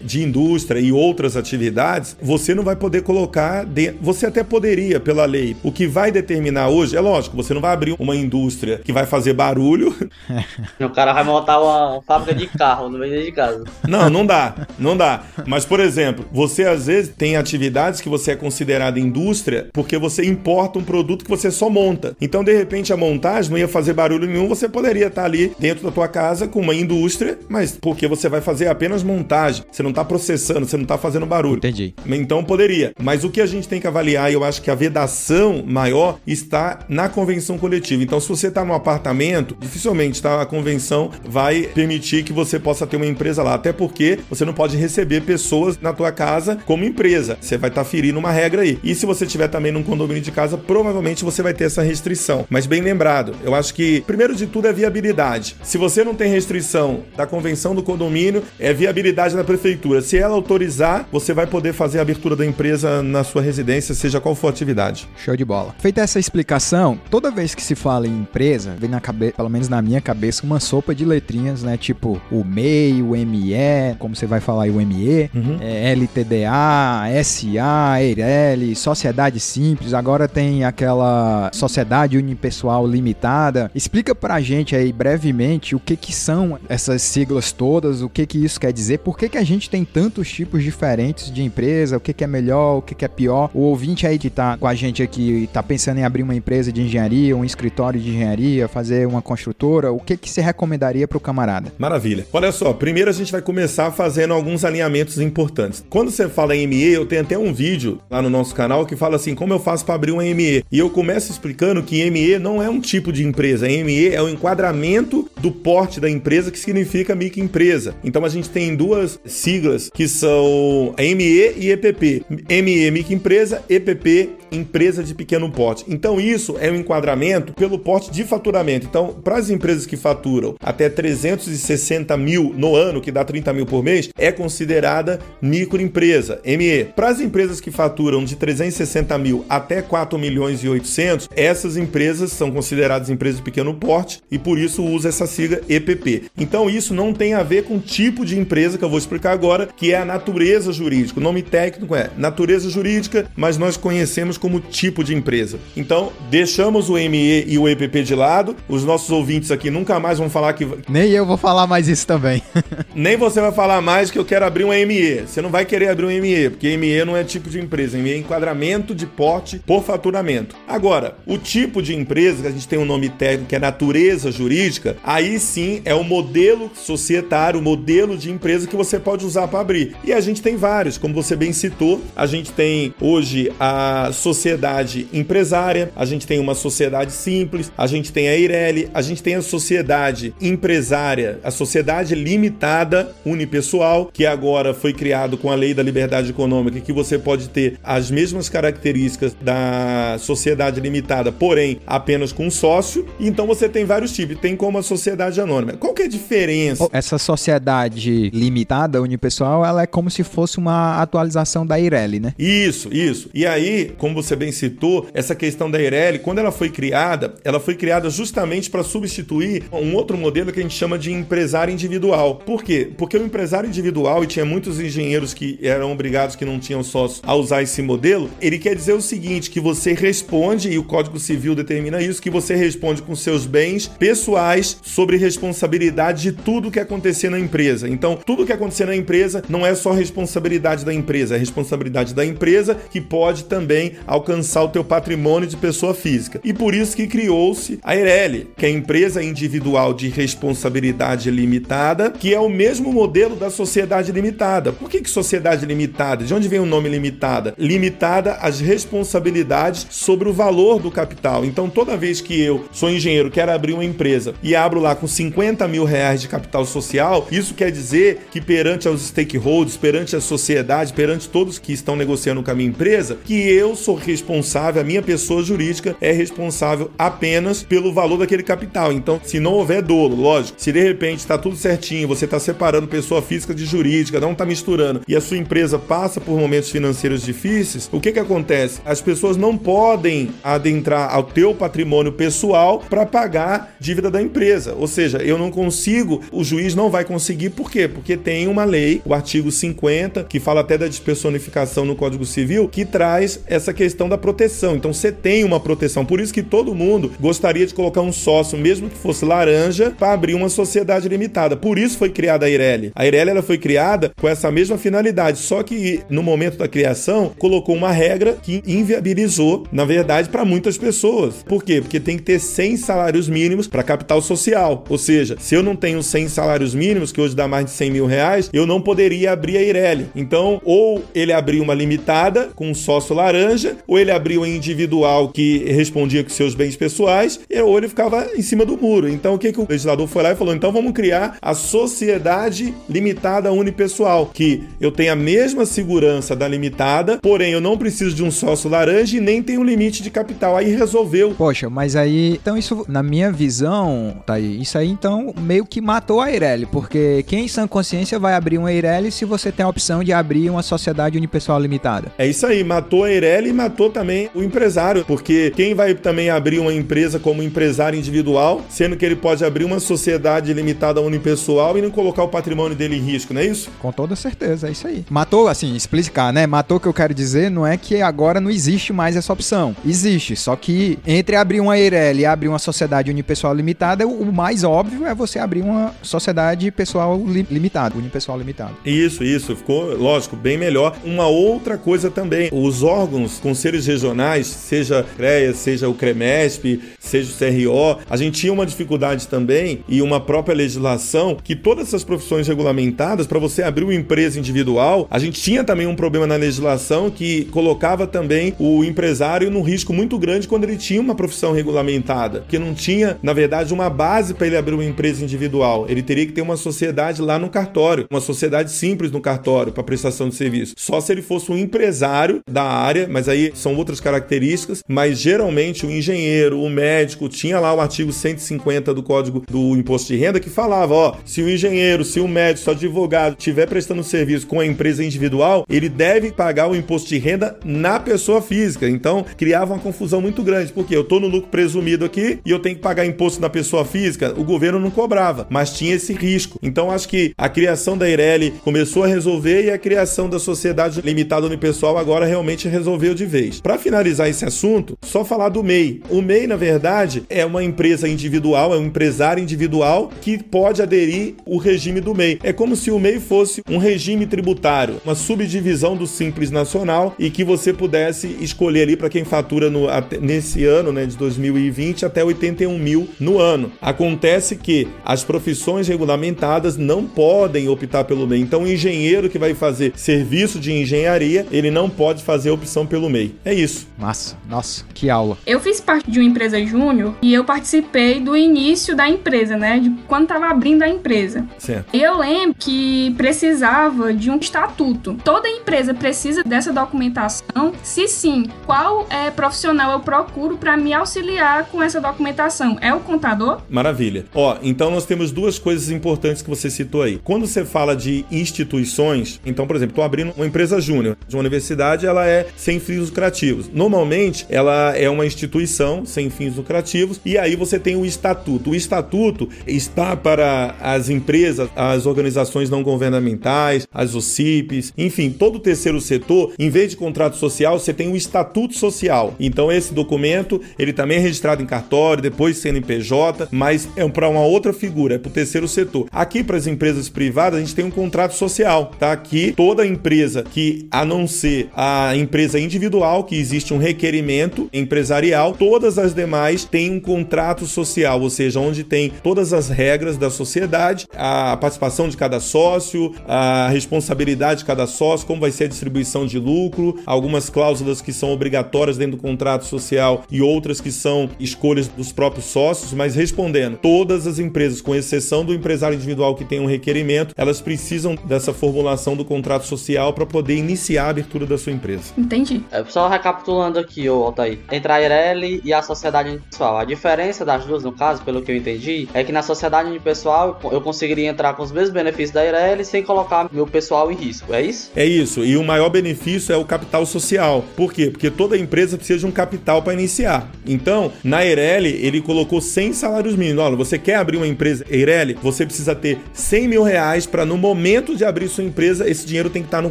de 0.00 0.22
indústria 0.22 0.80
e 0.80 0.92
outras 0.92 1.36
atividades, 1.36 2.16
você 2.20 2.54
não 2.54 2.62
vai 2.62 2.76
poder 2.76 3.02
colocar. 3.02 3.64
Dentro... 3.64 3.98
Você 4.02 4.26
até 4.26 4.42
poderia, 4.42 5.00
pela 5.00 5.24
lei. 5.24 5.56
O 5.62 5.72
que 5.72 5.86
vai 5.86 6.10
determinar 6.10 6.68
hoje, 6.68 6.96
é 6.96 7.00
lógico, 7.00 7.36
você 7.36 7.52
não 7.54 7.60
vai 7.60 7.72
abrir 7.72 7.96
uma 7.98 8.14
indústria 8.14 8.80
que 8.84 8.92
vai 8.92 9.06
fazer 9.06 9.32
barulho. 9.32 9.94
o 10.80 10.90
cara 10.90 11.12
vai 11.12 11.24
montar 11.24 11.60
uma 11.60 12.02
fábrica 12.02 12.34
de 12.34 12.46
carro 12.46 12.88
no 12.88 12.98
meio 12.98 13.24
de 13.24 13.32
casa. 13.32 13.64
Não, 13.86 14.08
não 14.10 14.24
dá. 14.24 14.66
Não 14.78 14.96
dá. 14.96 15.22
Mas, 15.46 15.64
por 15.64 15.80
exemplo, 15.80 16.24
você 16.32 16.64
às 16.64 16.86
vezes 16.86 17.12
tem 17.16 17.36
atividades 17.36 18.00
que 18.00 18.08
você 18.08 18.32
é 18.32 18.36
considerada 18.36 18.98
indústria 18.98 19.68
porque 19.72 19.98
você 19.98 20.24
importa 20.24 20.78
um 20.78 20.84
produto 20.84 21.24
que 21.24 21.30
você 21.30 21.50
só 21.50 21.68
monta. 21.68 22.16
Então, 22.20 22.42
de 22.42 22.56
repente, 22.56 22.92
a 22.92 22.96
montagem 22.96 23.50
não 23.50 23.58
ia 23.58 23.68
fazer 23.68 23.92
barulho 23.92 24.26
nenhum, 24.26 24.48
você 24.48 24.68
poderia 24.68 25.06
estar 25.06 25.24
ali 25.24 25.52
dentro 25.58 25.84
da 25.84 25.90
tua 25.90 26.08
casa 26.08 26.48
com 26.48 26.60
uma 26.60 26.74
indústria, 26.74 27.38
mas 27.48 27.76
porque 27.80 28.06
você 28.06 28.28
vai 28.28 28.40
fazer 28.40 28.68
apenas 28.68 29.02
montagem. 29.02 29.25
Você 29.70 29.82
não 29.82 29.90
está 29.90 30.04
processando, 30.04 30.66
você 30.66 30.76
não 30.76 30.84
está 30.84 30.96
fazendo 30.96 31.26
barulho. 31.26 31.58
Entendi. 31.58 31.94
Então 32.06 32.42
poderia. 32.42 32.92
Mas 33.00 33.24
o 33.24 33.30
que 33.30 33.40
a 33.40 33.46
gente 33.46 33.68
tem 33.68 33.80
que 33.80 33.86
avaliar, 33.86 34.30
e 34.30 34.34
eu 34.34 34.44
acho 34.44 34.62
que 34.62 34.70
a 34.70 34.74
vedação 34.74 35.64
maior 35.66 36.18
está 36.26 36.80
na 36.88 37.08
convenção 37.08 37.58
coletiva. 37.58 38.02
Então, 38.02 38.20
se 38.20 38.28
você 38.28 38.48
está 38.48 38.64
no 38.64 38.74
apartamento, 38.74 39.56
dificilmente 39.60 40.22
tá, 40.22 40.40
a 40.40 40.46
convenção 40.46 41.10
vai 41.24 41.62
permitir 41.62 42.22
que 42.22 42.32
você 42.32 42.58
possa 42.58 42.86
ter 42.86 42.96
uma 42.96 43.06
empresa 43.06 43.42
lá. 43.42 43.54
Até 43.54 43.72
porque 43.72 44.18
você 44.28 44.44
não 44.44 44.52
pode 44.52 44.76
receber 44.76 45.22
pessoas 45.22 45.78
na 45.80 45.92
tua 45.92 46.12
casa 46.12 46.58
como 46.66 46.84
empresa. 46.84 47.38
Você 47.40 47.56
vai 47.56 47.70
estar 47.70 47.84
tá 47.84 47.88
ferindo 47.88 48.18
uma 48.18 48.30
regra 48.30 48.62
aí. 48.62 48.78
E 48.82 48.94
se 48.94 49.06
você 49.06 49.24
estiver 49.24 49.48
também 49.48 49.72
num 49.72 49.82
condomínio 49.82 50.22
de 50.22 50.30
casa, 50.30 50.56
provavelmente 50.56 51.24
você 51.24 51.42
vai 51.42 51.54
ter 51.54 51.64
essa 51.64 51.82
restrição. 51.82 52.46
Mas 52.48 52.66
bem 52.66 52.80
lembrado, 52.80 53.34
eu 53.42 53.54
acho 53.54 53.74
que 53.74 54.02
primeiro 54.02 54.34
de 54.34 54.46
tudo 54.46 54.68
é 54.68 54.72
viabilidade. 54.72 55.56
Se 55.62 55.78
você 55.78 56.04
não 56.04 56.14
tem 56.14 56.30
restrição 56.30 57.04
da 57.16 57.26
convenção 57.26 57.74
do 57.74 57.82
condomínio, 57.82 58.42
é 58.58 58.72
viabilidade 58.72 59.15
da 59.16 59.44
prefeitura. 59.44 60.02
Se 60.02 60.18
ela 60.18 60.34
autorizar, 60.34 61.08
você 61.10 61.32
vai 61.32 61.46
poder 61.46 61.72
fazer 61.72 61.98
a 61.98 62.02
abertura 62.02 62.36
da 62.36 62.44
empresa 62.44 63.02
na 63.02 63.24
sua 63.24 63.40
residência, 63.40 63.94
seja 63.94 64.20
qual 64.20 64.34
for 64.34 64.48
a 64.48 64.50
atividade. 64.50 65.08
Show 65.16 65.34
de 65.34 65.44
bola. 65.44 65.74
Feita 65.78 66.02
essa 66.02 66.18
explicação, 66.18 66.98
toda 67.10 67.30
vez 67.30 67.54
que 67.54 67.62
se 67.62 67.74
fala 67.74 68.06
em 68.06 68.18
empresa, 68.18 68.76
vem 68.78 68.90
na 68.90 69.00
cabeça, 69.00 69.32
pelo 69.36 69.48
menos 69.48 69.68
na 69.68 69.80
minha 69.80 70.00
cabeça, 70.00 70.44
uma 70.44 70.60
sopa 70.60 70.94
de 70.94 71.04
letrinhas, 71.04 71.62
né? 71.62 71.76
Tipo 71.76 72.20
o 72.30 72.44
MEI, 72.44 73.02
o 73.02 73.16
ME, 73.26 73.96
como 73.98 74.14
você 74.14 74.26
vai 74.26 74.40
falar 74.40 74.64
aí, 74.64 74.70
o 74.70 74.74
ME, 74.74 75.30
uhum. 75.34 75.58
é, 75.60 75.92
LTDA, 75.92 77.24
SA, 77.24 78.02
EIRELI, 78.02 78.76
Sociedade 78.76 79.40
Simples, 79.40 79.94
agora 79.94 80.28
tem 80.28 80.64
aquela 80.64 81.50
Sociedade 81.54 82.18
Unipessoal 82.18 82.86
Limitada. 82.86 83.70
Explica 83.74 84.14
pra 84.14 84.40
gente 84.40 84.76
aí 84.76 84.92
brevemente 84.92 85.74
o 85.74 85.80
que 85.80 85.96
que 85.96 86.12
são 86.12 86.58
essas 86.68 87.00
siglas 87.00 87.50
todas, 87.50 88.02
o 88.02 88.08
que 88.08 88.26
que 88.26 88.44
isso 88.44 88.60
quer 88.60 88.72
dizer, 88.72 88.98
por 89.06 89.16
que 89.16 89.28
que 89.28 89.38
a 89.38 89.44
gente 89.44 89.70
tem 89.70 89.84
tantos 89.84 90.28
tipos 90.28 90.64
diferentes 90.64 91.32
de 91.32 91.40
empresa, 91.40 91.96
o 91.96 92.00
que 92.00 92.12
que 92.12 92.24
é 92.24 92.26
melhor, 92.26 92.78
o 92.78 92.82
que 92.82 92.92
que 92.92 93.04
é 93.04 93.08
pior. 93.08 93.48
O 93.54 93.60
ouvinte 93.60 94.04
aí 94.04 94.18
que 94.18 94.28
tá 94.28 94.56
com 94.56 94.66
a 94.66 94.74
gente 94.74 95.00
aqui 95.00 95.44
e 95.44 95.46
tá 95.46 95.62
pensando 95.62 95.98
em 95.98 96.04
abrir 96.04 96.24
uma 96.24 96.34
empresa 96.34 96.72
de 96.72 96.82
engenharia, 96.82 97.36
um 97.36 97.44
escritório 97.44 98.00
de 98.00 98.10
engenharia, 98.10 98.66
fazer 98.66 99.06
uma 99.06 99.22
construtora, 99.22 99.92
o 99.92 100.00
que 100.00 100.16
que 100.16 100.28
você 100.28 100.40
recomendaria 100.40 101.06
pro 101.06 101.20
camarada? 101.20 101.72
Maravilha. 101.78 102.26
Olha 102.32 102.50
só, 102.50 102.72
primeiro 102.72 103.08
a 103.08 103.12
gente 103.12 103.30
vai 103.30 103.40
começar 103.40 103.92
fazendo 103.92 104.34
alguns 104.34 104.64
alinhamentos 104.64 105.20
importantes. 105.20 105.84
Quando 105.88 106.10
você 106.10 106.28
fala 106.28 106.56
em 106.56 106.66
ME, 106.66 106.88
eu 106.88 107.06
tenho 107.06 107.22
até 107.22 107.38
um 107.38 107.54
vídeo 107.54 108.00
lá 108.10 108.20
no 108.20 108.28
nosso 108.28 108.56
canal 108.56 108.84
que 108.84 108.96
fala 108.96 109.14
assim, 109.14 109.36
como 109.36 109.52
eu 109.52 109.60
faço 109.60 109.84
para 109.84 109.94
abrir 109.94 110.10
um 110.10 110.16
ME. 110.16 110.64
E 110.72 110.80
eu 110.80 110.90
começo 110.90 111.30
explicando 111.30 111.80
que 111.80 112.10
ME 112.10 112.40
não 112.40 112.60
é 112.60 112.68
um 112.68 112.80
tipo 112.80 113.12
de 113.12 113.24
empresa, 113.24 113.68
ME 113.68 114.08
é 114.08 114.20
o 114.20 114.28
enquadramento 114.28 115.30
do 115.40 115.52
porte 115.52 116.00
da 116.00 116.10
empresa 116.10 116.50
que 116.50 116.58
significa 116.58 117.14
microempresa. 117.14 117.94
Então 118.02 118.24
a 118.24 118.28
gente 118.28 118.50
tem 118.50 118.74
duas 118.86 119.18
siglas 119.24 119.90
que 119.92 120.06
são 120.06 120.94
ME 120.96 121.54
e 121.56 121.72
EPP. 121.72 122.22
ME 122.48 122.90
microempresa, 122.92 123.64
EPP 123.68 124.30
empresa 124.52 125.02
de 125.02 125.14
pequeno 125.14 125.50
porte. 125.50 125.84
Então 125.88 126.20
isso 126.20 126.56
é 126.60 126.70
um 126.70 126.76
enquadramento 126.76 127.52
pelo 127.52 127.78
porte 127.78 128.10
de 128.10 128.24
faturamento. 128.24 128.86
Então 128.86 129.14
para 129.24 129.38
as 129.38 129.50
empresas 129.50 129.86
que 129.86 129.96
faturam 129.96 130.54
até 130.60 130.88
360 130.88 132.16
mil 132.16 132.54
no 132.56 132.76
ano, 132.76 133.00
que 133.00 133.10
dá 133.10 133.24
30 133.24 133.52
mil 133.52 133.66
por 133.66 133.82
mês, 133.82 134.08
é 134.16 134.30
considerada 134.30 135.18
microempresa, 135.42 136.40
ME. 136.44 136.84
Para 136.94 137.08
as 137.08 137.20
empresas 137.20 137.60
que 137.60 137.70
faturam 137.70 138.24
de 138.24 138.36
360 138.36 139.18
mil 139.18 139.44
até 139.48 139.82
4 139.82 140.18
milhões 140.18 140.62
e 140.62 140.68
800, 140.68 141.28
essas 141.34 141.76
empresas 141.76 142.32
são 142.32 142.50
consideradas 142.50 143.10
empresas 143.10 143.38
de 143.38 143.42
pequeno 143.42 143.74
porte 143.74 144.20
e 144.30 144.38
por 144.38 144.58
isso 144.58 144.84
usa 144.84 145.08
essa 145.08 145.26
sigla 145.26 145.60
EPP. 145.68 146.30
Então 146.38 146.70
isso 146.70 146.94
não 146.94 147.12
tem 147.12 147.34
a 147.34 147.42
ver 147.42 147.64
com 147.64 147.78
tipo 147.78 148.24
de 148.24 148.38
empresa 148.38 148.75
que 148.76 148.84
eu 148.84 148.88
vou 148.88 148.98
explicar 148.98 149.32
agora, 149.32 149.68
que 149.76 149.92
é 149.92 149.98
a 149.98 150.04
natureza 150.04 150.72
jurídica. 150.72 151.20
O 151.20 151.22
nome 151.22 151.42
técnico 151.42 151.94
é 151.94 152.10
natureza 152.16 152.68
jurídica, 152.70 153.26
mas 153.36 153.58
nós 153.58 153.76
conhecemos 153.76 154.38
como 154.38 154.60
tipo 154.60 155.02
de 155.02 155.14
empresa. 155.14 155.58
Então, 155.76 156.12
deixamos 156.30 156.88
o 156.88 156.94
ME 156.94 157.44
e 157.46 157.58
o 157.58 157.68
EPP 157.68 158.02
de 158.02 158.14
lado. 158.14 158.56
Os 158.68 158.84
nossos 158.84 159.10
ouvintes 159.10 159.50
aqui 159.50 159.70
nunca 159.70 159.98
mais 160.00 160.18
vão 160.18 160.30
falar 160.30 160.52
que 160.52 160.66
Nem 160.88 161.10
eu 161.10 161.26
vou 161.26 161.36
falar 161.36 161.66
mais 161.66 161.88
isso 161.88 162.06
também. 162.06 162.42
Nem 162.94 163.16
você 163.16 163.40
vai 163.40 163.52
falar 163.52 163.80
mais 163.80 164.10
que 164.10 164.18
eu 164.18 164.24
quero 164.24 164.44
abrir 164.44 164.64
um 164.64 164.68
ME. 164.68 165.22
Você 165.26 165.40
não 165.40 165.50
vai 165.50 165.64
querer 165.64 165.88
abrir 165.88 166.06
um 166.06 166.20
ME, 166.20 166.50
porque 166.50 166.76
ME 166.76 167.04
não 167.04 167.16
é 167.16 167.24
tipo 167.24 167.48
de 167.48 167.60
empresa. 167.60 167.98
ME 167.98 168.12
é 168.12 168.16
enquadramento 168.16 168.94
de 168.94 169.06
porte 169.06 169.60
por 169.64 169.82
faturamento. 169.82 170.56
Agora, 170.66 171.16
o 171.26 171.38
tipo 171.38 171.82
de 171.82 171.94
empresa, 171.94 172.42
que 172.42 172.48
a 172.48 172.52
gente 172.52 172.68
tem 172.68 172.78
um 172.78 172.84
nome 172.84 173.08
técnico 173.08 173.48
que 173.48 173.56
é 173.56 173.58
natureza 173.58 174.30
jurídica, 174.30 174.96
aí 175.04 175.38
sim 175.38 175.80
é 175.84 175.94
o 175.94 176.04
modelo 176.04 176.70
societário, 176.74 177.60
o 177.60 177.62
modelo 177.62 178.16
de 178.16 178.30
empresa 178.30 178.65
que 178.66 178.76
você 178.76 178.98
pode 178.98 179.24
usar 179.24 179.48
para 179.48 179.60
abrir. 179.60 179.96
E 180.04 180.12
a 180.12 180.20
gente 180.20 180.42
tem 180.42 180.56
vários, 180.56 180.98
como 180.98 181.14
você 181.14 181.36
bem 181.36 181.52
citou, 181.52 182.00
a 182.14 182.26
gente 182.26 182.52
tem 182.52 182.94
hoje 183.00 183.52
a 183.58 184.10
sociedade 184.12 185.08
empresária, 185.12 185.90
a 185.96 186.04
gente 186.04 186.26
tem 186.26 186.38
uma 186.38 186.54
sociedade 186.54 187.12
simples, 187.12 187.72
a 187.76 187.86
gente 187.86 188.12
tem 188.12 188.28
a 188.28 188.34
Eireli, 188.34 188.88
a 188.92 189.02
gente 189.02 189.22
tem 189.22 189.34
a 189.34 189.42
sociedade 189.42 190.34
empresária, 190.40 191.40
a 191.42 191.50
sociedade 191.50 192.14
limitada 192.14 193.14
unipessoal, 193.24 194.10
que 194.12 194.26
agora 194.26 194.74
foi 194.74 194.92
criado 194.92 195.36
com 195.36 195.50
a 195.50 195.54
lei 195.54 195.74
da 195.74 195.82
liberdade 195.82 196.30
econômica, 196.30 196.80
que 196.80 196.92
você 196.92 197.18
pode 197.18 197.48
ter 197.48 197.78
as 197.82 198.10
mesmas 198.10 198.48
características 198.48 199.36
da 199.40 200.16
sociedade 200.18 200.80
limitada, 200.80 201.30
porém 201.30 201.78
apenas 201.86 202.32
com 202.32 202.46
um 202.46 202.50
sócio. 202.50 203.06
Então 203.18 203.46
você 203.46 203.68
tem 203.68 203.84
vários 203.84 204.12
tipos, 204.12 204.38
tem 204.38 204.56
como 204.56 204.78
a 204.78 204.82
sociedade 204.82 205.40
anônima. 205.40 205.74
Qual 205.74 205.94
que 205.94 206.02
é 206.02 206.04
a 206.06 206.08
diferença? 206.08 206.88
Essa 206.92 207.18
sociedade 207.18 208.30
limitada 208.30 208.55
limitada, 208.56 209.02
unipessoal, 209.02 209.64
ela 209.64 209.82
é 209.82 209.86
como 209.86 210.10
se 210.10 210.24
fosse 210.24 210.56
uma 210.56 211.00
atualização 211.02 211.66
da 211.66 211.78
Ireli, 211.78 212.18
né? 212.18 212.32
Isso, 212.38 212.88
isso. 212.92 213.28
E 213.34 213.44
aí, 213.46 213.92
como 213.98 214.14
você 214.14 214.34
bem 214.34 214.50
citou, 214.50 215.06
essa 215.12 215.34
questão 215.34 215.70
da 215.70 215.80
Ireli, 215.80 216.18
quando 216.18 216.38
ela 216.38 216.50
foi 216.50 216.70
criada, 216.70 217.34
ela 217.44 217.60
foi 217.60 217.74
criada 217.74 218.08
justamente 218.08 218.70
para 218.70 218.82
substituir 218.82 219.64
um 219.70 219.94
outro 219.94 220.16
modelo 220.16 220.50
que 220.50 220.58
a 220.58 220.62
gente 220.62 220.74
chama 220.74 220.98
de 220.98 221.12
empresário 221.12 221.72
individual. 221.72 222.36
Por 222.36 222.62
quê? 222.62 222.90
Porque 222.96 223.16
o 223.16 223.24
empresário 223.24 223.68
individual, 223.68 224.24
e 224.24 224.26
tinha 224.26 224.44
muitos 224.44 224.80
engenheiros 224.80 225.34
que 225.34 225.58
eram 225.62 225.92
obrigados, 225.92 226.34
que 226.34 226.44
não 226.44 226.58
tinham 226.58 226.82
sócio, 226.82 227.22
a 227.26 227.34
usar 227.34 227.62
esse 227.62 227.82
modelo, 227.82 228.30
ele 228.40 228.58
quer 228.58 228.74
dizer 228.74 228.94
o 228.94 229.02
seguinte, 229.02 229.50
que 229.50 229.60
você 229.60 229.92
responde, 229.92 230.70
e 230.70 230.78
o 230.78 230.84
Código 230.84 231.18
Civil 231.18 231.54
determina 231.54 232.00
isso, 232.00 232.22
que 232.22 232.30
você 232.30 232.54
responde 232.54 233.02
com 233.02 233.14
seus 233.14 233.44
bens 233.44 233.86
pessoais 233.86 234.78
sobre 234.82 235.16
responsabilidade 235.16 236.22
de 236.22 236.32
tudo 236.32 236.70
que 236.70 236.80
acontecer 236.80 237.28
na 237.28 237.38
empresa. 237.38 237.88
Então, 237.88 238.16
tudo 238.16 238.45
que 238.46 238.52
acontecer 238.52 238.86
na 238.86 238.96
empresa 238.96 239.42
não 239.48 239.66
é 239.66 239.74
só 239.74 239.92
responsabilidade 239.92 240.84
da 240.84 240.94
empresa, 240.94 241.36
é 241.36 241.38
responsabilidade 241.38 242.14
da 242.14 242.24
empresa 242.24 242.76
que 242.90 243.00
pode 243.00 243.44
também 243.44 243.92
alcançar 244.06 244.62
o 244.62 244.68
teu 244.68 244.84
patrimônio 244.84 245.48
de 245.48 245.56
pessoa 245.56 245.94
física. 245.94 246.40
E 246.44 246.52
por 246.52 246.74
isso 246.74 246.96
que 246.96 247.06
criou-se 247.06 247.78
a 247.82 247.96
Eireli, 247.96 248.48
que 248.56 248.64
é 248.64 248.68
a 248.68 248.72
empresa 248.72 249.22
individual 249.22 249.92
de 249.92 250.08
responsabilidade 250.08 251.30
limitada, 251.30 252.10
que 252.10 252.32
é 252.32 252.40
o 252.40 252.48
mesmo 252.48 252.92
modelo 252.92 253.36
da 253.36 253.50
sociedade 253.50 254.12
limitada. 254.12 254.72
Por 254.72 254.88
que, 254.88 255.00
que 255.00 255.10
sociedade 255.10 255.66
limitada? 255.66 256.24
De 256.24 256.32
onde 256.32 256.48
vem 256.48 256.60
o 256.60 256.66
nome 256.66 256.88
limitada? 256.88 257.54
Limitada 257.58 258.34
às 258.34 258.60
responsabilidades 258.60 259.86
sobre 259.90 260.28
o 260.28 260.32
valor 260.32 260.80
do 260.80 260.90
capital. 260.90 261.44
Então, 261.44 261.68
toda 261.68 261.96
vez 261.96 262.20
que 262.20 262.40
eu 262.40 262.64
sou 262.72 262.90
engenheiro, 262.90 263.30
quero 263.30 263.52
abrir 263.52 263.72
uma 263.72 263.84
empresa 263.84 264.34
e 264.42 264.54
abro 264.54 264.80
lá 264.80 264.94
com 264.94 265.06
50 265.06 265.66
mil 265.68 265.84
reais 265.84 266.20
de 266.20 266.28
capital 266.28 266.64
social, 266.64 267.26
isso 267.30 267.54
quer 267.54 267.70
dizer 267.70 268.26
que 268.30 268.35
perante 268.40 268.88
aos 268.88 269.02
stakeholders, 269.02 269.76
perante 269.76 270.16
a 270.16 270.20
sociedade, 270.20 270.92
perante 270.92 271.28
todos 271.28 271.58
que 271.58 271.72
estão 271.72 271.96
negociando 271.96 272.42
com 272.42 272.50
a 272.50 272.54
minha 272.54 272.68
empresa, 272.68 273.18
que 273.24 273.34
eu 273.34 273.74
sou 273.76 273.94
responsável, 273.94 274.80
a 274.80 274.84
minha 274.84 275.02
pessoa 275.02 275.42
jurídica 275.42 275.96
é 276.00 276.12
responsável 276.12 276.90
apenas 276.98 277.62
pelo 277.62 277.92
valor 277.92 278.18
daquele 278.18 278.42
capital. 278.42 278.92
Então, 278.92 279.20
se 279.22 279.40
não 279.40 279.52
houver 279.52 279.82
dolo, 279.82 280.16
lógico, 280.16 280.60
se 280.60 280.72
de 280.72 280.80
repente 280.80 281.20
está 281.20 281.38
tudo 281.38 281.56
certinho, 281.56 282.08
você 282.08 282.24
está 282.24 282.38
separando 282.38 282.86
pessoa 282.86 283.22
física 283.22 283.54
de 283.54 283.64
jurídica, 283.64 284.20
não 284.20 284.32
está 284.32 284.44
misturando, 284.44 285.02
e 285.06 285.16
a 285.16 285.20
sua 285.20 285.36
empresa 285.36 285.78
passa 285.78 286.20
por 286.20 286.38
momentos 286.38 286.70
financeiros 286.70 287.22
difíceis, 287.22 287.88
o 287.92 288.00
que 288.00 288.12
que 288.12 288.18
acontece? 288.18 288.80
As 288.84 289.00
pessoas 289.00 289.36
não 289.36 289.56
podem 289.56 290.30
adentrar 290.42 291.14
ao 291.14 291.22
teu 291.22 291.54
patrimônio 291.54 292.12
pessoal 292.12 292.82
para 292.88 293.06
pagar 293.06 293.74
dívida 293.80 294.10
da 294.10 294.22
empresa. 294.22 294.74
Ou 294.74 294.86
seja, 294.86 295.18
eu 295.18 295.38
não 295.38 295.50
consigo, 295.50 296.22
o 296.32 296.44
juiz 296.44 296.74
não 296.74 296.90
vai 296.90 297.04
conseguir, 297.04 297.50
por 297.50 297.70
quê? 297.70 297.88
Porque 297.88 298.16
tem 298.26 298.48
uma 298.48 298.64
lei, 298.64 299.00
o 299.04 299.14
artigo 299.14 299.52
50, 299.52 300.24
que 300.24 300.40
fala 300.40 300.60
até 300.60 300.76
da 300.76 300.88
despersonificação 300.88 301.84
no 301.84 301.94
Código 301.94 302.24
Civil, 302.24 302.68
que 302.68 302.84
traz 302.84 303.38
essa 303.46 303.72
questão 303.72 304.08
da 304.08 304.18
proteção. 304.18 304.74
Então 304.74 304.92
você 304.92 305.12
tem 305.12 305.44
uma 305.44 305.60
proteção. 305.60 306.04
Por 306.04 306.18
isso 306.18 306.34
que 306.34 306.42
todo 306.42 306.74
mundo 306.74 307.12
gostaria 307.20 307.64
de 307.64 307.72
colocar 307.72 308.00
um 308.00 308.10
sócio, 308.10 308.58
mesmo 308.58 308.90
que 308.90 308.98
fosse 308.98 309.24
laranja, 309.24 309.94
para 309.96 310.12
abrir 310.12 310.34
uma 310.34 310.48
sociedade 310.48 311.08
limitada. 311.08 311.56
Por 311.56 311.78
isso 311.78 311.98
foi 311.98 312.10
criada 312.10 312.46
a 312.46 312.50
Ireli. 312.50 312.90
A 312.96 313.06
Ireli 313.06 313.30
ela 313.30 313.42
foi 313.42 313.58
criada 313.58 314.10
com 314.20 314.26
essa 314.28 314.50
mesma 314.50 314.76
finalidade, 314.76 315.38
só 315.38 315.62
que 315.62 316.00
no 316.10 316.20
momento 316.20 316.58
da 316.58 316.66
criação 316.66 317.30
colocou 317.38 317.76
uma 317.76 317.92
regra 317.92 318.36
que 318.42 318.60
inviabilizou, 318.66 319.68
na 319.70 319.84
verdade, 319.84 320.30
para 320.30 320.44
muitas 320.44 320.76
pessoas. 320.76 321.44
Por 321.46 321.62
quê? 321.62 321.80
Porque 321.80 322.00
tem 322.00 322.16
que 322.16 322.24
ter 322.24 322.40
100 322.40 322.78
salários 322.78 323.28
mínimos 323.28 323.68
para 323.68 323.84
capital 323.84 324.20
social. 324.20 324.82
Ou 324.88 324.98
seja, 324.98 325.36
se 325.38 325.54
eu 325.54 325.62
não 325.62 325.76
tenho 325.76 326.02
100 326.02 326.28
salários 326.28 326.74
mínimos, 326.74 327.12
que 327.12 327.20
hoje 327.20 327.36
dá 327.36 327.46
mais 327.46 327.66
de 327.66 327.70
100 327.70 327.90
mil 327.92 328.06
reais, 328.06 328.15
eu 328.52 328.66
não 328.66 328.80
poderia 328.80 329.32
abrir 329.32 329.56
a 329.56 329.62
Ireli. 329.62 330.06
Então, 330.14 330.60
ou 330.64 331.04
ele 331.14 331.32
abriu 331.32 331.62
uma 331.62 331.74
limitada 331.74 332.50
com 332.54 332.70
um 332.70 332.74
sócio 332.74 333.14
laranja, 333.14 333.76
ou 333.86 333.98
ele 333.98 334.10
abriu 334.10 334.40
uma 334.40 334.48
individual 334.48 335.28
que 335.28 335.58
respondia 335.64 336.22
com 336.22 336.30
seus 336.30 336.54
bens 336.54 336.76
pessoais, 336.76 337.40
ou 337.64 337.76
ele 337.76 337.88
ficava 337.88 338.28
em 338.36 338.42
cima 338.42 338.64
do 338.64 338.76
muro. 338.76 339.08
Então, 339.08 339.34
o 339.34 339.38
que, 339.38 339.52
que 339.52 339.60
o 339.60 339.66
legislador 339.68 340.06
foi 340.06 340.22
lá 340.22 340.32
e 340.32 340.36
falou? 340.36 340.54
Então, 340.54 340.72
vamos 340.72 340.92
criar 340.92 341.38
a 341.40 341.54
sociedade 341.54 342.74
limitada 342.88 343.52
unipessoal, 343.52 344.30
que 344.32 344.64
eu 344.80 344.90
tenho 344.90 345.12
a 345.12 345.16
mesma 345.16 345.66
segurança 345.66 346.34
da 346.34 346.46
limitada, 346.46 347.18
porém 347.18 347.52
eu 347.52 347.60
não 347.60 347.76
preciso 347.76 348.14
de 348.14 348.22
um 348.22 348.30
sócio 348.30 348.70
laranja 348.70 349.16
e 349.16 349.20
nem 349.20 349.42
tenho 349.42 349.62
limite 349.62 350.02
de 350.02 350.10
capital. 350.10 350.56
Aí 350.56 350.74
resolveu. 350.74 351.34
Poxa, 351.36 351.68
mas 351.68 351.96
aí, 351.96 352.34
então 352.34 352.56
isso, 352.56 352.84
na 352.88 353.02
minha 353.02 353.30
visão, 353.32 354.16
tá 354.24 354.34
aí, 354.34 354.60
isso 354.60 354.78
aí 354.78 354.88
então 354.88 355.34
meio 355.38 355.64
que 355.64 355.80
matou 355.80 356.20
a 356.20 356.30
Eireli, 356.30 356.66
porque 356.66 357.24
quem 357.26 357.44
em 357.44 357.48
sã 357.48 357.66
consciência 357.66 357.95
vai 358.18 358.34
abrir 358.34 358.58
uma 358.58 358.72
Eireli 358.72 359.10
se 359.10 359.24
você 359.24 359.52
tem 359.52 359.64
a 359.64 359.68
opção 359.68 360.02
de 360.02 360.12
abrir 360.12 360.50
uma 360.50 360.62
sociedade 360.62 361.16
unipessoal 361.16 361.60
limitada? 361.60 362.12
É 362.18 362.26
isso 362.26 362.46
aí, 362.46 362.62
matou 362.64 363.04
a 363.04 363.10
Eireli 363.10 363.50
e 363.50 363.52
matou 363.52 363.90
também 363.90 364.28
o 364.34 364.42
empresário, 364.42 365.04
porque 365.04 365.52
quem 365.54 365.74
vai 365.74 365.94
também 365.94 366.30
abrir 366.30 366.58
uma 366.58 366.72
empresa 366.72 367.18
como 367.18 367.42
empresário 367.42 367.98
individual, 367.98 368.62
sendo 368.68 368.96
que 368.96 369.04
ele 369.04 369.16
pode 369.16 369.44
abrir 369.44 369.64
uma 369.64 369.80
sociedade 369.80 370.52
limitada 370.52 371.00
unipessoal 371.00 371.78
e 371.78 371.82
não 371.82 371.90
colocar 371.90 372.22
o 372.22 372.28
patrimônio 372.28 372.76
dele 372.76 372.96
em 372.96 373.00
risco, 373.00 373.32
não 373.32 373.40
é 373.40 373.46
isso? 373.46 373.70
Com 373.80 373.92
toda 373.92 374.16
certeza, 374.16 374.68
é 374.68 374.72
isso 374.72 374.86
aí. 374.86 375.04
Matou, 375.08 375.48
assim, 375.48 375.74
explicar, 375.74 376.32
né? 376.32 376.46
Matou 376.46 376.78
o 376.78 376.80
que 376.80 376.88
eu 376.88 376.94
quero 376.94 377.14
dizer 377.14 377.50
não 377.50 377.66
é 377.66 377.76
que 377.76 378.02
agora 378.02 378.40
não 378.40 378.50
existe 378.50 378.92
mais 378.92 379.16
essa 379.16 379.32
opção. 379.32 379.76
Existe, 379.84 380.34
só 380.36 380.56
que 380.56 380.98
entre 381.06 381.36
abrir 381.36 381.60
uma 381.60 381.78
Eireli 381.78 382.22
e 382.22 382.26
abrir 382.26 382.48
uma 382.48 382.58
sociedade 382.58 383.10
unipessoal 383.10 383.54
limitada, 383.54 384.06
o 384.06 384.32
mais 384.32 384.64
óbvio 384.64 385.06
é 385.06 385.14
você 385.14 385.38
abrir 385.38 385.62
uma 385.62 385.94
sociedade 386.02 386.70
pessoal 386.70 387.22
li 387.24 387.46
limitada, 387.50 387.85
unipessoal 387.94 388.38
limitada. 388.38 388.72
Isso, 388.84 389.22
isso, 389.22 389.54
ficou, 389.54 389.94
lógico, 389.96 390.36
bem 390.36 390.56
melhor. 390.56 390.96
Uma 391.04 391.26
outra 391.26 391.76
coisa 391.76 392.10
também, 392.10 392.48
os 392.52 392.82
órgãos, 392.82 393.38
conselhos 393.38 393.86
regionais, 393.86 394.46
seja 394.46 395.04
CREA, 395.16 395.54
seja 395.54 395.88
o 395.88 395.94
CREMESP, 395.94 396.80
seja 396.98 397.30
o 397.30 397.36
CRO, 397.36 398.00
a 398.08 398.16
gente 398.16 398.40
tinha 398.40 398.52
uma 398.52 398.66
dificuldade 398.66 399.28
também 399.28 399.84
e 399.88 400.02
uma 400.02 400.20
própria 400.20 400.54
legislação 400.54 401.36
que 401.42 401.54
todas 401.54 401.88
essas 401.88 402.04
profissões 402.04 402.48
regulamentadas, 402.48 403.26
para 403.26 403.38
você 403.38 403.62
abrir 403.62 403.84
uma 403.84 403.94
empresa 403.94 404.38
individual, 404.38 405.06
a 405.10 405.18
gente 405.18 405.40
tinha 405.40 405.62
também 405.64 405.86
um 405.86 405.94
problema 405.94 406.26
na 406.26 406.36
legislação 406.36 407.10
que 407.10 407.44
colocava 407.46 408.06
também 408.06 408.54
o 408.58 408.84
empresário 408.84 409.50
num 409.50 409.62
risco 409.62 409.92
muito 409.92 410.18
grande 410.18 410.48
quando 410.48 410.64
ele 410.64 410.76
tinha 410.76 411.00
uma 411.00 411.14
profissão 411.14 411.52
regulamentada, 411.52 412.44
que 412.48 412.58
não 412.58 412.74
tinha, 412.74 413.18
na 413.22 413.32
verdade, 413.32 413.72
uma 413.72 413.90
base 413.90 414.34
para 414.34 414.46
ele 414.46 414.56
abrir 414.56 414.74
uma 414.74 414.84
empresa 414.84 415.22
individual. 415.22 415.86
Ele 415.88 416.02
teria 416.02 416.26
que 416.26 416.32
ter 416.32 416.42
uma 416.42 416.56
sociedade 416.56 417.20
lá 417.20 417.38
no 417.38 417.48
cartório, 417.48 417.75
uma 418.10 418.20
sociedade 418.20 418.70
simples 418.70 419.10
no 419.10 419.20
cartório 419.20 419.72
para 419.72 419.82
prestação 419.82 420.28
de 420.28 420.34
serviço. 420.34 420.74
Só 420.76 421.00
se 421.00 421.12
ele 421.12 421.22
fosse 421.22 421.50
um 421.50 421.58
empresário 421.58 422.40
da 422.50 422.64
área, 422.64 423.06
mas 423.08 423.28
aí 423.28 423.52
são 423.54 423.76
outras 423.76 424.00
características, 424.00 424.82
mas 424.88 425.18
geralmente 425.18 425.84
o 425.84 425.90
engenheiro, 425.90 426.60
o 426.60 426.70
médico, 426.70 427.28
tinha 427.28 427.60
lá 427.60 427.74
o 427.74 427.80
artigo 427.80 428.12
150 428.12 428.94
do 428.94 429.02
Código 429.02 429.42
do 429.50 429.76
Imposto 429.76 430.12
de 430.12 430.18
Renda 430.18 430.40
que 430.40 430.50
falava, 430.50 430.94
ó, 430.94 431.16
se 431.24 431.42
o 431.42 431.48
engenheiro, 431.48 432.04
se 432.04 432.20
o 432.20 432.28
médico, 432.28 432.64
se 432.64 432.68
o 432.68 432.72
advogado 432.72 433.36
estiver 433.38 433.66
prestando 433.66 434.02
serviço 434.02 434.46
com 434.46 434.60
a 434.60 434.66
empresa 434.66 435.04
individual, 435.04 435.64
ele 435.68 435.88
deve 435.88 436.32
pagar 436.32 436.68
o 436.68 436.76
imposto 436.76 437.08
de 437.08 437.18
renda 437.18 437.58
na 437.64 437.98
pessoa 438.00 438.40
física. 438.40 438.88
Então, 438.88 439.24
criava 439.36 439.74
uma 439.74 439.80
confusão 439.80 440.20
muito 440.20 440.42
grande, 440.42 440.72
porque 440.72 440.96
eu 440.96 441.04
tô 441.04 441.20
no 441.20 441.28
lucro 441.28 441.50
presumido 441.50 442.04
aqui 442.04 442.38
e 442.44 442.50
eu 442.50 442.58
tenho 442.58 442.76
que 442.76 442.82
pagar 442.82 443.04
imposto 443.06 443.40
na 443.40 443.50
pessoa 443.50 443.84
física, 443.84 444.34
o 444.36 444.44
governo 444.44 444.78
não 444.78 444.90
cobrava, 444.90 445.46
mas 445.50 445.72
tinha 445.76 445.94
esse 445.94 446.12
risco. 446.12 446.58
Então, 446.62 446.90
acho 446.90 447.08
que 447.08 447.32
a 447.36 447.48
criação 447.48 447.65
da 447.98 448.08
Ireli 448.08 448.54
começou 448.62 449.02
a 449.02 449.06
resolver 449.06 449.64
e 449.64 449.70
a 449.70 449.78
criação 449.78 450.28
da 450.28 450.38
sociedade 450.38 451.00
limitada 451.00 451.46
unipessoal 451.46 451.98
agora 451.98 452.24
realmente 452.24 452.68
resolveu 452.68 453.12
de 453.12 453.26
vez. 453.26 453.60
Para 453.60 453.76
finalizar 453.76 454.28
esse 454.28 454.44
assunto, 454.44 454.96
só 455.02 455.24
falar 455.24 455.48
do 455.48 455.64
MEI. 455.64 456.00
O 456.08 456.22
MEI, 456.22 456.46
na 456.46 456.56
verdade, 456.56 457.24
é 457.28 457.44
uma 457.44 457.64
empresa 457.64 458.08
individual, 458.08 458.72
é 458.72 458.78
um 458.78 458.86
empresário 458.86 459.42
individual 459.42 460.10
que 460.20 460.42
pode 460.42 460.80
aderir 460.80 461.34
o 461.44 461.58
regime 461.58 462.00
do 462.00 462.14
MEI. 462.14 462.38
É 462.42 462.52
como 462.52 462.76
se 462.76 462.90
o 462.90 462.98
MEI 462.98 463.18
fosse 463.18 463.62
um 463.68 463.78
regime 463.78 464.26
tributário, 464.26 465.00
uma 465.04 465.14
subdivisão 465.14 465.96
do 465.96 466.06
Simples 466.06 466.50
Nacional 466.50 467.14
e 467.18 467.30
que 467.30 467.42
você 467.42 467.72
pudesse 467.72 468.36
escolher 468.40 468.82
ali 468.82 468.96
para 468.96 469.10
quem 469.10 469.24
fatura 469.24 469.68
no, 469.68 469.86
nesse 470.20 470.64
ano, 470.64 470.92
né, 470.92 471.04
de 471.04 471.16
2020 471.16 472.06
até 472.06 472.22
81 472.22 472.78
mil 472.78 473.08
no 473.18 473.38
ano. 473.40 473.72
Acontece 473.80 474.56
que 474.56 474.86
as 475.04 475.24
profissões 475.24 475.88
regulamentadas 475.88 476.76
não 476.76 477.04
podem 477.04 477.55
optar 477.68 478.04
pelo 478.04 478.26
MEI. 478.26 478.40
Então, 478.40 478.62
o 478.62 478.68
engenheiro 478.68 479.28
que 479.28 479.38
vai 479.38 479.54
fazer 479.54 479.92
serviço 479.96 480.58
de 480.58 480.72
engenharia, 480.72 481.46
ele 481.50 481.70
não 481.70 481.88
pode 481.88 482.22
fazer 482.22 482.50
opção 482.50 482.86
pelo 482.86 483.08
MEI. 483.08 483.34
É 483.44 483.54
isso. 483.54 483.88
Massa. 483.98 484.36
Nossa, 484.48 484.84
que 484.94 485.10
aula. 485.10 485.38
Eu 485.46 485.60
fiz 485.60 485.80
parte 485.80 486.10
de 486.10 486.18
uma 486.18 486.28
empresa 486.28 486.64
júnior 486.64 487.14
e 487.22 487.32
eu 487.32 487.44
participei 487.44 488.20
do 488.20 488.36
início 488.36 488.94
da 488.94 489.08
empresa, 489.08 489.56
né? 489.56 489.78
De 489.78 489.90
quando 490.06 490.24
estava 490.24 490.46
abrindo 490.46 490.82
a 490.82 490.88
empresa. 490.88 491.46
Certo. 491.58 491.86
E 491.92 492.02
eu 492.02 492.18
lembro 492.18 492.56
que 492.58 493.14
precisava 493.16 494.12
de 494.12 494.30
um 494.30 494.36
estatuto. 494.36 495.16
Toda 495.24 495.48
empresa 495.48 495.94
precisa 495.94 496.42
dessa 496.44 496.72
documentação. 496.72 497.72
Se 497.82 498.08
sim, 498.08 498.46
qual 498.64 499.06
é, 499.10 499.30
profissional 499.30 499.92
eu 499.92 500.00
procuro 500.00 500.56
para 500.56 500.76
me 500.76 500.92
auxiliar 500.92 501.66
com 501.66 501.82
essa 501.82 502.00
documentação? 502.00 502.78
É 502.80 502.92
o 502.92 503.00
contador? 503.00 503.60
Maravilha. 503.68 504.26
Ó, 504.34 504.56
então 504.62 504.90
nós 504.90 505.06
temos 505.06 505.30
duas 505.30 505.58
coisas 505.58 505.90
importantes 505.90 506.42
que 506.42 506.50
você 506.50 506.70
citou 506.70 507.02
aí. 507.02 507.20
Quando 507.22 507.45
você 507.46 507.64
fala 507.64 507.94
de 507.94 508.24
instituições, 508.30 509.40
então, 509.44 509.66
por 509.66 509.76
exemplo, 509.76 509.92
estou 509.92 510.04
abrindo 510.04 510.32
uma 510.36 510.46
empresa 510.46 510.80
júnior 510.80 511.16
de 511.26 511.36
uma 511.36 511.40
universidade, 511.40 512.06
ela 512.06 512.26
é 512.26 512.46
sem 512.56 512.78
fins 512.80 513.08
lucrativos. 513.08 513.70
Normalmente, 513.72 514.46
ela 514.48 514.96
é 514.96 515.08
uma 515.08 515.26
instituição 515.26 516.04
sem 516.04 516.30
fins 516.30 516.56
lucrativos 516.56 517.20
e 517.24 517.38
aí 517.38 517.56
você 517.56 517.78
tem 517.78 517.96
o 517.96 518.04
estatuto. 518.04 518.70
O 518.70 518.74
estatuto 518.74 519.48
está 519.66 520.16
para 520.16 520.74
as 520.80 521.08
empresas, 521.08 521.68
as 521.74 522.06
organizações 522.06 522.70
não 522.70 522.82
governamentais, 522.82 523.86
as 523.92 524.14
OCIPs, 524.14 524.92
enfim, 524.96 525.30
todo 525.30 525.56
o 525.56 525.60
terceiro 525.60 526.00
setor, 526.00 526.52
em 526.58 526.70
vez 526.70 526.90
de 526.90 526.96
contrato 526.96 527.36
social, 527.36 527.78
você 527.78 527.92
tem 527.92 528.10
o 528.10 528.16
estatuto 528.16 528.74
social. 528.74 529.34
Então 529.38 529.70
esse 529.70 529.92
documento, 529.92 530.60
ele 530.78 530.92
também 530.92 531.18
é 531.18 531.20
registrado 531.20 531.62
em 531.62 531.66
cartório, 531.66 532.22
depois 532.22 532.58
CNPJ, 532.58 533.48
mas 533.50 533.88
é 533.96 534.06
para 534.08 534.28
uma 534.28 534.40
outra 534.40 534.72
figura, 534.72 535.14
é 535.14 535.18
para 535.18 535.28
o 535.28 535.32
terceiro 535.32 535.68
setor. 535.68 536.06
Aqui 536.10 536.42
para 536.42 536.56
as 536.56 536.66
empresas 536.66 537.08
privadas, 537.08 537.35
a 537.36 537.60
gente 537.60 537.74
tem 537.74 537.84
um 537.84 537.90
contrato 537.90 538.34
social, 538.34 538.92
tá? 538.98 539.12
Aqui 539.12 539.52
toda 539.56 539.86
empresa 539.86 540.42
que 540.42 540.86
a 540.90 541.04
não 541.04 541.26
ser 541.26 541.68
a 541.74 542.16
empresa 542.16 542.58
individual 542.58 543.24
que 543.24 543.36
existe 543.36 543.74
um 543.74 543.78
requerimento 543.78 544.68
empresarial, 544.72 545.52
todas 545.52 545.98
as 545.98 546.14
demais 546.14 546.64
têm 546.64 546.90
um 546.90 547.00
contrato 547.00 547.66
social, 547.66 548.20
ou 548.20 548.30
seja, 548.30 548.60
onde 548.60 548.84
tem 548.84 549.12
todas 549.22 549.52
as 549.52 549.68
regras 549.68 550.16
da 550.16 550.30
sociedade, 550.30 551.06
a 551.14 551.56
participação 551.56 552.08
de 552.08 552.16
cada 552.16 552.40
sócio, 552.40 553.14
a 553.26 553.68
responsabilidade 553.68 554.60
de 554.60 554.64
cada 554.64 554.86
sócio, 554.86 555.26
como 555.26 555.40
vai 555.40 555.50
ser 555.50 555.64
a 555.64 555.68
distribuição 555.68 556.26
de 556.26 556.38
lucro, 556.38 556.98
algumas 557.04 557.50
cláusulas 557.50 558.00
que 558.00 558.12
são 558.12 558.32
obrigatórias 558.32 558.96
dentro 558.96 559.16
do 559.16 559.22
contrato 559.22 559.64
social 559.64 560.24
e 560.30 560.40
outras 560.40 560.80
que 560.80 560.90
são 560.90 561.28
escolhas 561.38 561.88
dos 561.88 562.12
próprios 562.12 562.46
sócios, 562.46 562.92
mas 562.92 563.14
respondendo, 563.14 563.76
todas 563.76 564.26
as 564.26 564.38
empresas, 564.38 564.80
com 564.80 564.94
exceção 564.94 565.44
do 565.44 565.54
empresário 565.54 565.96
individual 565.96 566.34
que 566.34 566.44
tem 566.44 566.60
um 566.60 566.66
requerimento, 566.66 567.25
elas 567.36 567.60
precisam 567.60 568.16
dessa 568.24 568.52
formulação 568.52 569.16
do 569.16 569.24
contrato 569.24 569.66
social 569.66 570.12
para 570.12 570.26
poder 570.26 570.56
iniciar 570.56 571.06
a 571.06 571.10
abertura 571.10 571.46
da 571.46 571.58
sua 571.58 571.72
empresa. 571.72 572.12
Entendi. 572.16 572.62
É, 572.70 572.84
só 572.84 573.08
recapitulando 573.08 573.78
aqui, 573.78 574.08
ô 574.08 574.24
Altair. 574.24 574.58
Entre 574.70 574.90
a 574.90 575.02
Ireli 575.02 575.60
e 575.64 575.72
a 575.72 575.82
sociedade 575.82 576.40
pessoal. 576.50 576.78
A 576.78 576.84
diferença 576.84 577.44
das 577.44 577.64
duas, 577.64 577.84
no 577.84 577.92
caso, 577.92 578.22
pelo 578.22 578.42
que 578.42 578.50
eu 578.50 578.56
entendi, 578.56 579.08
é 579.14 579.22
que 579.24 579.32
na 579.32 579.42
sociedade 579.42 579.98
pessoal 580.00 580.58
eu 580.70 580.80
conseguiria 580.80 581.28
entrar 581.28 581.54
com 581.54 581.62
os 581.62 581.72
mesmos 581.72 581.92
benefícios 581.92 582.32
da 582.32 582.44
Ireli 582.44 582.84
sem 582.84 583.02
colocar 583.02 583.48
meu 583.52 583.66
pessoal 583.66 584.10
em 584.10 584.14
risco. 584.14 584.52
É 584.52 584.62
isso? 584.62 584.90
É 584.94 585.04
isso. 585.04 585.44
E 585.44 585.56
o 585.56 585.64
maior 585.64 585.88
benefício 585.88 586.52
é 586.52 586.56
o 586.56 586.64
capital 586.64 587.06
social. 587.06 587.64
Por 587.76 587.92
quê? 587.92 588.10
Porque 588.10 588.30
toda 588.30 588.56
empresa 588.56 588.96
precisa 588.96 589.20
de 589.20 589.26
um 589.26 589.30
capital 589.30 589.82
para 589.82 589.92
iniciar. 589.92 590.50
Então, 590.66 591.12
na 591.22 591.44
Eireli, 591.44 592.04
ele 592.04 592.20
colocou 592.20 592.60
100 592.60 592.92
salários 592.92 593.36
mínimos. 593.36 593.62
Olha, 593.62 593.76
você 593.76 593.98
quer 593.98 594.16
abrir 594.16 594.36
uma 594.36 594.46
empresa 594.46 594.84
Eireli? 594.88 595.38
Você 595.42 595.64
precisa 595.64 595.94
ter 595.94 596.18
100 596.32 596.68
mil 596.68 596.82
reais 596.82 597.05
para, 597.26 597.44
no 597.44 597.56
momento 597.56 598.16
de 598.16 598.24
abrir 598.24 598.48
sua 598.48 598.64
empresa, 598.64 599.08
esse 599.08 599.26
dinheiro 599.26 599.48
tem 599.48 599.62
que 599.62 599.68
estar 599.68 599.80
no 599.80 599.90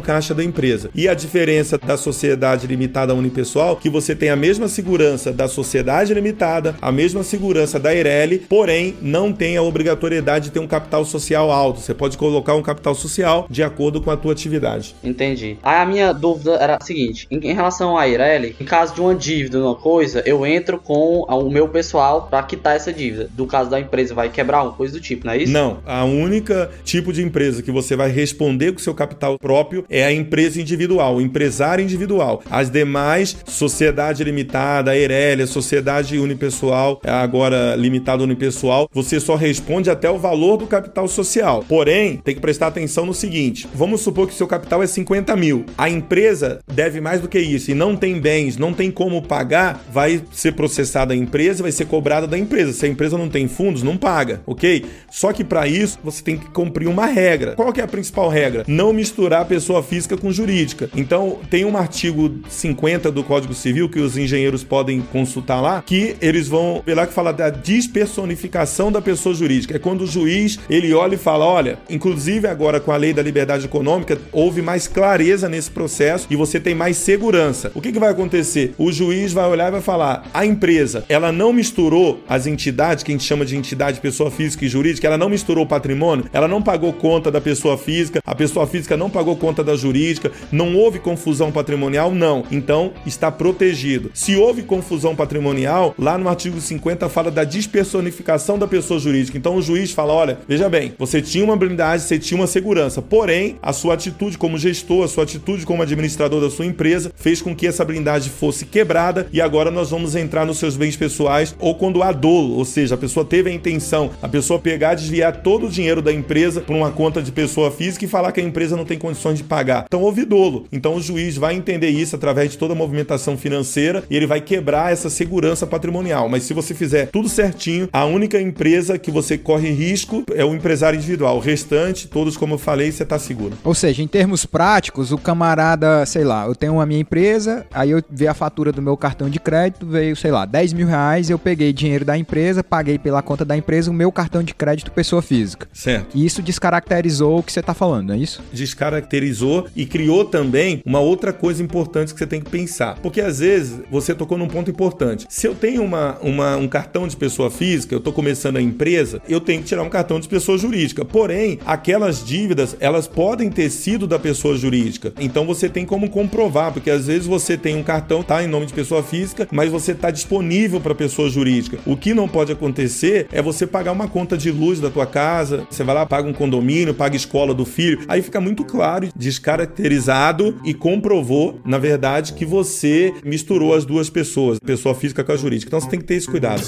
caixa 0.00 0.34
da 0.34 0.44
empresa. 0.44 0.90
E 0.94 1.08
a 1.08 1.14
diferença 1.14 1.78
da 1.78 1.96
sociedade 1.96 2.66
limitada 2.66 3.14
unipessoal, 3.14 3.76
que 3.76 3.88
você 3.88 4.14
tem 4.14 4.28
a 4.28 4.36
mesma 4.36 4.68
segurança 4.68 5.32
da 5.32 5.48
sociedade 5.48 6.12
limitada, 6.12 6.74
a 6.80 6.92
mesma 6.92 7.22
segurança 7.22 7.78
da 7.78 7.94
Eireli, 7.94 8.38
porém 8.38 8.94
não 9.00 9.32
tem 9.32 9.56
a 9.56 9.62
obrigatoriedade 9.62 10.46
de 10.46 10.50
ter 10.50 10.58
um 10.58 10.66
capital 10.66 11.04
social 11.04 11.50
alto. 11.50 11.80
Você 11.80 11.94
pode 11.94 12.18
colocar 12.18 12.54
um 12.54 12.62
capital 12.62 12.94
social 12.94 13.46
de 13.48 13.62
acordo 13.62 14.00
com 14.00 14.10
a 14.10 14.16
tua 14.16 14.32
atividade. 14.32 14.94
Entendi. 15.02 15.56
Aí 15.62 15.80
a 15.80 15.86
minha 15.86 16.12
dúvida 16.12 16.56
era 16.56 16.76
a 16.76 16.84
seguinte: 16.84 17.26
em, 17.30 17.54
relação 17.54 17.96
à 17.96 18.06
Ireli, 18.06 18.54
em 18.60 18.64
caso 18.64 18.94
de 18.94 19.00
uma 19.00 19.14
dívida, 19.14 19.58
uma 19.58 19.74
coisa, 19.74 20.22
eu 20.26 20.44
entro 20.46 20.78
com 20.78 21.22
o 21.22 21.50
meu 21.50 21.68
pessoal 21.68 22.26
para 22.28 22.42
quitar 22.42 22.76
essa 22.76 22.92
dívida. 22.92 23.28
Do 23.32 23.46
caso 23.46 23.70
da 23.70 23.80
empresa, 23.80 24.14
vai 24.14 24.28
quebrar 24.28 24.62
uma 24.62 24.72
coisa 24.72 24.92
do 24.94 25.00
tipo, 25.00 25.26
não 25.26 25.32
é 25.32 25.38
isso? 25.38 25.52
Não. 25.52 25.78
A 25.86 26.04
única 26.04 26.70
tipo 26.84 27.05
de 27.12 27.22
empresa 27.22 27.62
que 27.62 27.70
você 27.70 27.96
vai 27.96 28.10
responder 28.10 28.72
com 28.72 28.78
seu 28.78 28.94
capital 28.94 29.38
próprio 29.38 29.84
é 29.88 30.04
a 30.04 30.12
empresa 30.12 30.60
individual, 30.60 31.16
o 31.16 31.20
empresário 31.20 31.82
individual. 31.82 32.42
As 32.50 32.70
demais, 32.70 33.36
sociedade 33.46 34.22
limitada, 34.24 34.90
a 34.90 34.96
Eireli, 34.96 35.46
sociedade 35.46 36.18
unipessoal, 36.18 37.00
agora 37.04 37.74
limitada 37.76 38.22
unipessoal, 38.22 38.88
você 38.92 39.20
só 39.20 39.34
responde 39.34 39.90
até 39.90 40.10
o 40.10 40.18
valor 40.18 40.56
do 40.56 40.66
capital 40.66 41.08
social. 41.08 41.64
Porém, 41.68 42.18
tem 42.18 42.34
que 42.34 42.40
prestar 42.40 42.68
atenção 42.68 43.06
no 43.06 43.14
seguinte: 43.14 43.68
vamos 43.74 44.00
supor 44.00 44.26
que 44.26 44.34
seu 44.34 44.46
capital 44.46 44.82
é 44.82 44.86
50 44.86 45.34
mil. 45.36 45.64
A 45.76 45.88
empresa 45.88 46.60
deve 46.66 47.00
mais 47.00 47.20
do 47.20 47.28
que 47.28 47.38
isso 47.38 47.70
e 47.70 47.74
não 47.74 47.96
tem 47.96 48.20
bens, 48.20 48.56
não 48.56 48.72
tem 48.72 48.90
como 48.90 49.22
pagar, 49.22 49.84
vai 49.92 50.22
ser 50.32 50.52
processada 50.52 51.14
a 51.14 51.16
empresa, 51.16 51.62
vai 51.62 51.72
ser 51.72 51.86
cobrada 51.86 52.26
da 52.26 52.38
empresa. 52.38 52.72
Se 52.72 52.86
a 52.86 52.88
empresa 52.88 53.18
não 53.18 53.28
tem 53.28 53.48
fundos, 53.48 53.82
não 53.82 53.96
paga, 53.96 54.40
ok? 54.46 54.84
Só 55.10 55.32
que 55.32 55.44
para 55.44 55.66
isso 55.66 55.98
você 56.02 56.22
tem 56.22 56.36
que 56.36 56.50
cumprir 56.50 56.88
uma 56.96 57.06
regra. 57.06 57.54
Qual 57.54 57.72
que 57.72 57.80
é 57.80 57.84
a 57.84 57.88
principal 57.88 58.30
regra? 58.30 58.64
Não 58.66 58.90
misturar 58.90 59.44
pessoa 59.44 59.82
física 59.82 60.16
com 60.16 60.32
jurídica. 60.32 60.88
Então 60.96 61.38
tem 61.50 61.64
um 61.64 61.76
artigo 61.76 62.36
50 62.48 63.12
do 63.12 63.22
Código 63.22 63.52
Civil 63.52 63.88
que 63.88 64.00
os 64.00 64.16
engenheiros 64.16 64.64
podem 64.64 65.02
consultar 65.12 65.60
lá, 65.60 65.82
que 65.82 66.16
eles 66.22 66.48
vão 66.48 66.82
ver 66.84 66.94
lá 66.94 67.06
que 67.06 67.12
fala 67.12 67.32
da 67.32 67.50
despersonificação 67.50 68.90
da 68.90 69.02
pessoa 69.02 69.34
jurídica. 69.34 69.76
É 69.76 69.78
quando 69.78 70.02
o 70.02 70.06
juiz 70.06 70.58
ele 70.70 70.94
olha 70.94 71.16
e 71.16 71.18
fala, 71.18 71.44
olha, 71.44 71.78
inclusive 71.90 72.48
agora 72.48 72.80
com 72.80 72.90
a 72.90 72.96
lei 72.96 73.12
da 73.12 73.22
liberdade 73.22 73.66
econômica 73.66 74.18
houve 74.32 74.62
mais 74.62 74.88
clareza 74.88 75.48
nesse 75.50 75.70
processo 75.70 76.26
e 76.30 76.36
você 76.36 76.58
tem 76.58 76.74
mais 76.74 76.96
segurança. 76.96 77.70
O 77.74 77.80
que, 77.82 77.92
que 77.92 77.98
vai 77.98 78.10
acontecer? 78.10 78.74
O 78.78 78.90
juiz 78.90 79.34
vai 79.34 79.46
olhar 79.46 79.68
e 79.68 79.72
vai 79.72 79.82
falar, 79.82 80.30
a 80.32 80.46
empresa 80.46 81.04
ela 81.10 81.30
não 81.30 81.52
misturou 81.52 82.22
as 82.26 82.46
entidades 82.46 83.04
que 83.04 83.12
a 83.12 83.14
gente 83.14 83.24
chama 83.24 83.44
de 83.44 83.54
entidade 83.54 84.00
pessoa 84.00 84.30
física 84.30 84.64
e 84.64 84.68
jurídica, 84.68 85.06
ela 85.06 85.18
não 85.18 85.28
misturou 85.28 85.64
o 85.64 85.68
patrimônio, 85.68 86.24
ela 86.32 86.48
não 86.48 86.62
pagou 86.62 86.85
conta 86.92 87.30
da 87.30 87.40
pessoa 87.40 87.76
física, 87.76 88.20
a 88.24 88.34
pessoa 88.34 88.66
física 88.66 88.96
não 88.96 89.10
pagou 89.10 89.36
conta 89.36 89.62
da 89.62 89.76
jurídica, 89.76 90.32
não 90.50 90.76
houve 90.76 90.98
confusão 90.98 91.52
patrimonial, 91.52 92.12
não. 92.12 92.44
Então 92.50 92.92
está 93.04 93.30
protegido. 93.30 94.10
Se 94.14 94.36
houve 94.36 94.62
confusão 94.62 95.14
patrimonial, 95.14 95.94
lá 95.98 96.16
no 96.18 96.28
artigo 96.28 96.60
50 96.60 97.08
fala 97.08 97.30
da 97.30 97.44
despersonificação 97.44 98.58
da 98.58 98.66
pessoa 98.66 99.00
jurídica. 99.00 99.36
Então 99.38 99.56
o 99.56 99.62
juiz 99.62 99.92
fala: 99.92 100.12
olha, 100.12 100.38
veja 100.48 100.68
bem, 100.68 100.94
você 100.98 101.20
tinha 101.20 101.44
uma 101.44 101.56
blindagem, 101.56 102.06
você 102.06 102.18
tinha 102.18 102.40
uma 102.40 102.46
segurança, 102.46 103.00
porém 103.02 103.56
a 103.62 103.72
sua 103.72 103.94
atitude 103.94 104.38
como 104.38 104.58
gestor, 104.58 105.04
a 105.04 105.08
sua 105.08 105.24
atitude 105.24 105.66
como 105.66 105.82
administrador 105.82 106.40
da 106.40 106.50
sua 106.50 106.66
empresa 106.66 107.12
fez 107.16 107.42
com 107.42 107.54
que 107.54 107.66
essa 107.66 107.84
blindagem 107.84 108.30
fosse 108.30 108.64
quebrada 108.66 109.26
e 109.32 109.40
agora 109.40 109.70
nós 109.70 109.90
vamos 109.90 110.14
entrar 110.14 110.44
nos 110.44 110.58
seus 110.58 110.76
bens 110.76 110.96
pessoais 110.96 111.54
ou 111.58 111.74
quando 111.74 112.02
há 112.02 112.12
dolo, 112.12 112.56
ou 112.56 112.64
seja, 112.64 112.94
a 112.94 112.98
pessoa 112.98 113.24
teve 113.24 113.50
a 113.50 113.52
intenção, 113.52 114.10
a 114.22 114.28
pessoa 114.28 114.58
pegar, 114.58 114.94
desviar 114.94 115.42
todo 115.42 115.66
o 115.66 115.70
dinheiro 115.70 116.02
da 116.02 116.12
empresa 116.12 116.60
para 116.60 116.75
uma 116.76 116.90
conta 116.90 117.22
de 117.22 117.32
pessoa 117.32 117.70
física 117.70 118.04
e 118.04 118.08
falar 118.08 118.32
que 118.32 118.40
a 118.40 118.44
empresa 118.44 118.76
não 118.76 118.84
tem 118.84 118.98
condições 118.98 119.38
de 119.38 119.44
pagar. 119.44 119.84
Então 119.86 120.02
houve 120.02 120.24
dolo. 120.24 120.66
Então 120.72 120.96
o 120.96 121.00
juiz 121.00 121.36
vai 121.36 121.54
entender 121.54 121.88
isso 121.88 122.16
através 122.16 122.50
de 122.50 122.58
toda 122.58 122.72
a 122.72 122.76
movimentação 122.76 123.36
financeira 123.36 124.04
e 124.10 124.16
ele 124.16 124.26
vai 124.26 124.40
quebrar 124.40 124.92
essa 124.92 125.10
segurança 125.10 125.66
patrimonial. 125.66 126.28
Mas 126.28 126.44
se 126.44 126.54
você 126.54 126.74
fizer 126.74 127.06
tudo 127.06 127.28
certinho, 127.28 127.88
a 127.92 128.04
única 128.04 128.40
empresa 128.40 128.98
que 128.98 129.10
você 129.10 129.36
corre 129.38 129.70
risco 129.70 130.24
é 130.34 130.44
o 130.44 130.54
empresário 130.54 130.96
individual. 130.96 131.36
O 131.36 131.40
restante, 131.40 132.08
todos 132.08 132.36
como 132.36 132.54
eu 132.54 132.58
falei, 132.58 132.90
você 132.92 133.02
está 133.02 133.18
seguro. 133.18 133.56
Ou 133.64 133.74
seja, 133.74 134.02
em 134.02 134.08
termos 134.08 134.46
práticos, 134.46 135.12
o 135.12 135.18
camarada, 135.18 136.04
sei 136.06 136.24
lá, 136.24 136.46
eu 136.46 136.54
tenho 136.54 136.80
a 136.80 136.86
minha 136.86 137.00
empresa, 137.00 137.66
aí 137.72 137.90
eu 137.90 138.02
vi 138.10 138.28
a 138.28 138.34
fatura 138.34 138.72
do 138.72 138.82
meu 138.82 138.96
cartão 138.96 139.28
de 139.28 139.38
crédito, 139.38 139.86
veio, 139.86 140.16
sei 140.16 140.30
lá, 140.30 140.44
10 140.44 140.72
mil 140.72 140.86
reais, 140.86 141.30
eu 141.30 141.38
peguei 141.38 141.72
dinheiro 141.72 142.04
da 142.04 142.16
empresa, 142.16 142.62
paguei 142.62 142.98
pela 142.98 143.22
conta 143.22 143.44
da 143.44 143.56
empresa 143.56 143.90
o 143.90 143.94
meu 143.94 144.10
cartão 144.10 144.42
de 144.42 144.54
crédito 144.54 144.90
pessoa 144.90 145.22
física. 145.22 145.68
Certo. 145.72 146.16
E 146.16 146.24
isso 146.24 146.42
descaracterizou 146.66 147.38
o 147.38 147.42
que 147.42 147.52
você 147.52 147.60
está 147.60 147.74
falando, 147.74 148.08
não 148.08 148.14
é 148.14 148.18
isso? 148.18 148.42
Descaracterizou 148.52 149.66
e 149.74 149.86
criou 149.86 150.24
também 150.24 150.82
uma 150.84 151.00
outra 151.00 151.32
coisa 151.32 151.62
importante 151.62 152.12
que 152.12 152.18
você 152.18 152.26
tem 152.26 152.40
que 152.40 152.50
pensar. 152.50 152.98
Porque 153.02 153.20
às 153.20 153.38
vezes 153.38 153.80
você 153.90 154.14
tocou 154.14 154.36
num 154.36 154.48
ponto 154.48 154.70
importante. 154.70 155.26
Se 155.28 155.46
eu 155.46 155.54
tenho 155.54 155.82
uma, 155.82 156.18
uma, 156.20 156.56
um 156.56 156.66
cartão 156.66 157.06
de 157.06 157.16
pessoa 157.16 157.50
física, 157.50 157.94
eu 157.94 157.98
estou 157.98 158.12
começando 158.12 158.56
a 158.56 158.62
empresa, 158.62 159.20
eu 159.28 159.40
tenho 159.40 159.62
que 159.62 159.68
tirar 159.68 159.82
um 159.82 159.88
cartão 159.88 160.18
de 160.18 160.28
pessoa 160.28 160.58
jurídica. 160.58 161.04
Porém, 161.04 161.58
aquelas 161.64 162.24
dívidas, 162.24 162.76
elas 162.80 163.06
podem 163.06 163.50
ter 163.50 163.70
sido 163.70 164.06
da 164.06 164.18
pessoa 164.18 164.56
jurídica. 164.56 165.12
Então 165.18 165.46
você 165.46 165.68
tem 165.68 165.84
como 165.84 166.10
comprovar, 166.10 166.72
porque 166.72 166.90
às 166.90 167.06
vezes 167.06 167.26
você 167.26 167.56
tem 167.56 167.76
um 167.76 167.82
cartão, 167.82 168.22
tá 168.22 168.42
em 168.42 168.48
nome 168.48 168.66
de 168.66 168.74
pessoa 168.74 169.02
física, 169.02 169.46
mas 169.52 169.70
você 169.70 169.92
está 169.92 170.10
disponível 170.10 170.80
para 170.80 170.94
pessoa 170.94 171.28
jurídica. 171.28 171.78
O 171.86 171.96
que 171.96 172.14
não 172.14 172.28
pode 172.28 172.52
acontecer 172.52 173.28
é 173.30 173.40
você 173.40 173.66
pagar 173.66 173.92
uma 173.92 174.08
conta 174.08 174.36
de 174.36 174.50
luz 174.50 174.80
da 174.80 174.90
tua 174.90 175.06
casa, 175.06 175.66
você 175.70 175.84
vai 175.84 175.94
lá, 175.94 176.06
paga 176.06 176.28
um 176.28 176.32
condomínio, 176.32 176.55
paga 176.94 177.14
a 177.14 177.16
escola 177.16 177.54
do 177.54 177.64
filho. 177.64 178.00
Aí 178.08 178.22
fica 178.22 178.40
muito 178.40 178.64
claro, 178.64 179.08
descaracterizado 179.16 180.60
e 180.64 180.74
comprovou, 180.74 181.60
na 181.64 181.78
verdade, 181.78 182.32
que 182.32 182.44
você 182.44 183.12
misturou 183.24 183.74
as 183.74 183.84
duas 183.84 184.10
pessoas, 184.10 184.58
pessoa 184.58 184.94
física 184.94 185.24
com 185.24 185.32
a 185.32 185.36
jurídica. 185.36 185.68
Então 185.68 185.80
você 185.80 185.88
tem 185.88 186.00
que 186.00 186.06
ter 186.06 186.14
esse 186.14 186.28
cuidado. 186.28 186.62